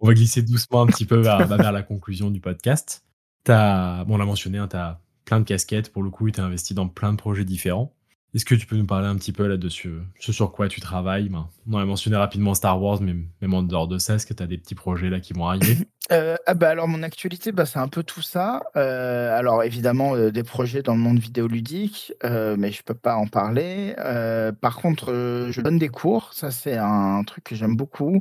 [0.00, 3.04] On va glisser doucement un petit peu vers, bah, la conclusion du podcast.
[3.48, 6.40] As, bon, on l'a mentionné, hein, tu as plein de casquettes pour le coup, tu
[6.40, 7.94] es investi dans plein de projets différents.
[8.34, 11.28] Est-ce que tu peux nous parler un petit peu là-dessus Ce sur quoi tu travailles?
[11.28, 14.32] Ben, On a mentionné rapidement Star Wars, mais même en dehors de ça, est-ce que
[14.32, 15.76] tu as des petits projets là qui vont arriver?
[16.10, 18.64] Euh, ah bah Alors, mon actualité, bah, c'est un peu tout ça.
[18.76, 23.14] Euh, alors, évidemment, euh, des projets dans le monde vidéoludique, mais je ne peux pas
[23.14, 23.94] en parler.
[24.60, 25.06] par contre,
[25.50, 26.34] je donne des cours.
[26.34, 28.20] Ça, c'est un truc que j'aime beaucoup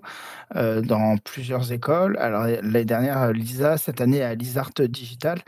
[0.55, 2.17] dans plusieurs écoles.
[2.19, 5.39] Alors, l'année dernière, Lisa, cette année, à Lizart Digital.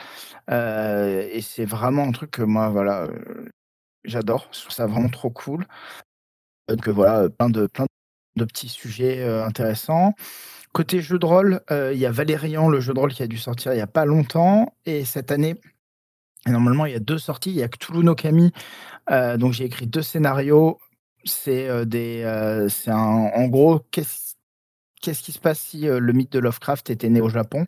[0.50, 3.08] et c'est vraiment un truc que moi, voilà
[4.06, 5.66] J'adore, je trouve ça vraiment trop cool.
[6.68, 7.86] Donc voilà, plein de, plein
[8.36, 10.14] de petits sujets intéressants.
[10.74, 13.38] Côté jeu de rôle, il y a Valérian, le jeu de rôle qui a dû
[13.38, 14.74] sortir il n'y a pas longtemps.
[14.86, 15.56] Et cette année,
[16.48, 17.52] normalement, il y a deux sorties.
[17.52, 18.52] Il y a Cthulhu no Kami.
[19.38, 20.80] donc j'ai écrit deux scénarios.
[21.26, 27.10] C'est des, c'est en gros, qu'est-ce qui se passe si le mythe de Lovecraft était
[27.10, 27.68] né au Japon?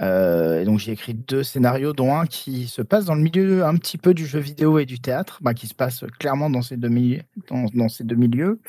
[0.00, 3.76] Euh, donc j'ai écrit deux scénarios, dont un qui se passe dans le milieu un
[3.76, 6.76] petit peu du jeu vidéo et du théâtre, bah, qui se passe clairement dans ces
[6.76, 8.60] deux milieux.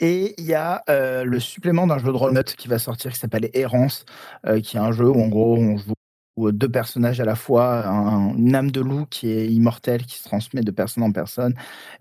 [0.00, 3.18] Et il y a euh, le supplément d'un jeu de rôle qui va sortir qui
[3.18, 4.04] s'appelle Errance,
[4.46, 5.94] euh, qui est un jeu où en gros on joue
[6.52, 10.24] deux personnages à la fois, un, une âme de loup qui est immortelle, qui se
[10.24, 11.54] transmet de personne en personne,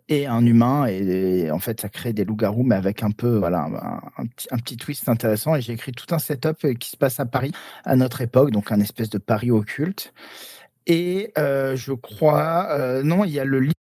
[0.09, 0.85] et un humain.
[0.88, 3.68] Et, en fait, ça crée des loups-garous, mais avec un peu, voilà,
[4.18, 5.55] un, petit, twist intéressant.
[5.55, 7.51] Et j'ai écrit tout un setup euh, qui se passe à Paris
[7.84, 10.14] à notre époque, donc un espèce de Paris occulte.
[10.85, 13.73] Et euh, je crois, euh, non, il y a le livre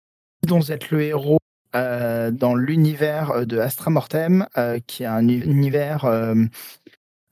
[0.47, 1.39] dont vous êtes le héros
[1.75, 4.47] dans l'univers de Astra Mortem,
[4.87, 6.07] qui est un univers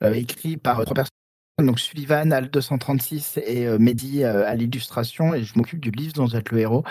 [0.01, 1.22] écrit par trois personnes
[1.61, 6.13] donc Sullivan à 236 et euh, Mehdi euh, à l'illustration et je m'occupe du livre
[6.13, 6.83] dont vous êtes le héros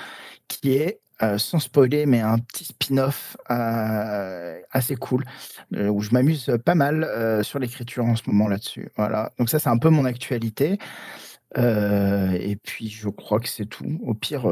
[0.46, 5.24] qui est euh, sans spoiler mais un petit spin-off assez cool
[5.72, 8.88] où je m'amuse pas mal sur l'écriture en ce moment là-dessus.
[8.96, 9.32] Voilà.
[9.38, 10.78] Donc ça c'est un peu mon actualité.
[11.56, 14.00] et puis je crois que c'est tout.
[14.02, 14.46] Au pire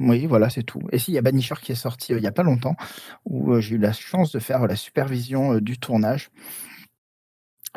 [0.00, 0.82] oui, voilà, c'est tout.
[0.90, 2.74] Et si, il y a Banisher qui est sorti il n'y a pas longtemps,
[3.24, 6.30] où j'ai eu la chance de faire la supervision du tournage.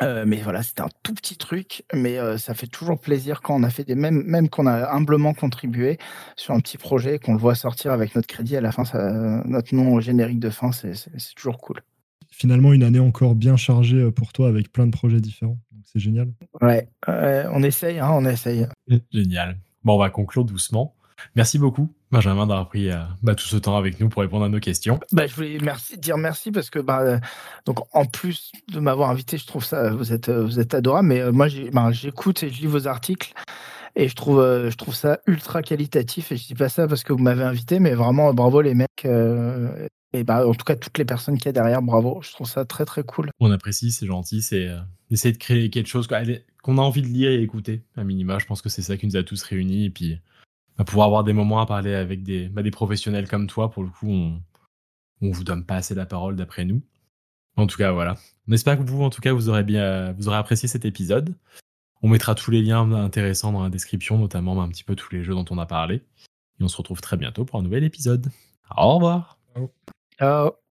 [0.02, 3.56] Euh, mais voilà, c'était un tout petit truc, mais euh, ça fait toujours plaisir quand
[3.56, 5.98] on a fait des même même qu'on a humblement contribué
[6.36, 9.42] sur un petit projet qu'on le voit sortir avec notre crédit à la fin, ça,
[9.46, 10.92] notre nom au générique de fin, c'est
[11.34, 11.80] toujours cool.
[12.30, 15.58] Finalement, une année encore bien chargée euh, pour toi avec plein de projets différents.
[15.84, 16.28] C'est génial.
[16.60, 18.66] Ouais, on essaye, hein, on essaye.
[19.12, 19.56] Génial.
[19.84, 20.94] Bon, on va conclure doucement.
[21.36, 24.48] Merci beaucoup, Benjamin, d'avoir pris euh, bah, tout ce temps avec nous pour répondre à
[24.48, 25.00] nos questions.
[25.10, 27.18] Bah, je voulais merci, dire merci parce que, bah,
[27.64, 31.08] donc, en plus de m'avoir invité, je trouve ça, vous êtes, vous êtes adorable.
[31.08, 33.32] Mais euh, moi, bah, j'écoute et je lis vos articles
[33.96, 36.30] et je trouve, euh, je trouve ça ultra qualitatif.
[36.30, 39.04] Et je dis pas ça parce que vous m'avez invité, mais vraiment bravo les mecs.
[39.04, 42.20] et bah, en tout cas, toutes les personnes qui y a derrière, bravo.
[42.22, 43.30] Je trouve ça très très cool.
[43.40, 44.42] On apprécie, c'est gentil.
[44.42, 44.70] C'est
[45.10, 47.82] essayer de créer quelque chose qu'on a envie de lire et écouter.
[47.96, 49.86] À minima, je pense que c'est ça qui nous a tous réunis.
[49.86, 50.20] Et puis
[50.78, 53.88] à pouvoir avoir des moments à parler avec des, bah, professionnels comme toi, pour le
[53.88, 54.40] coup, on,
[55.20, 56.82] vous donne pas assez la parole d'après nous.
[57.56, 58.16] En tout cas, voilà.
[58.48, 61.34] On espère que vous, en tout cas, vous aurez bien, vous aurez apprécié cet épisode.
[62.02, 65.14] On mettra tous les liens intéressants dans la description, notamment bah, un petit peu tous
[65.14, 66.02] les jeux dont on a parlé.
[66.60, 68.30] Et on se retrouve très bientôt pour un nouvel épisode.
[68.76, 69.38] Au revoir.
[70.18, 70.65] Ciao.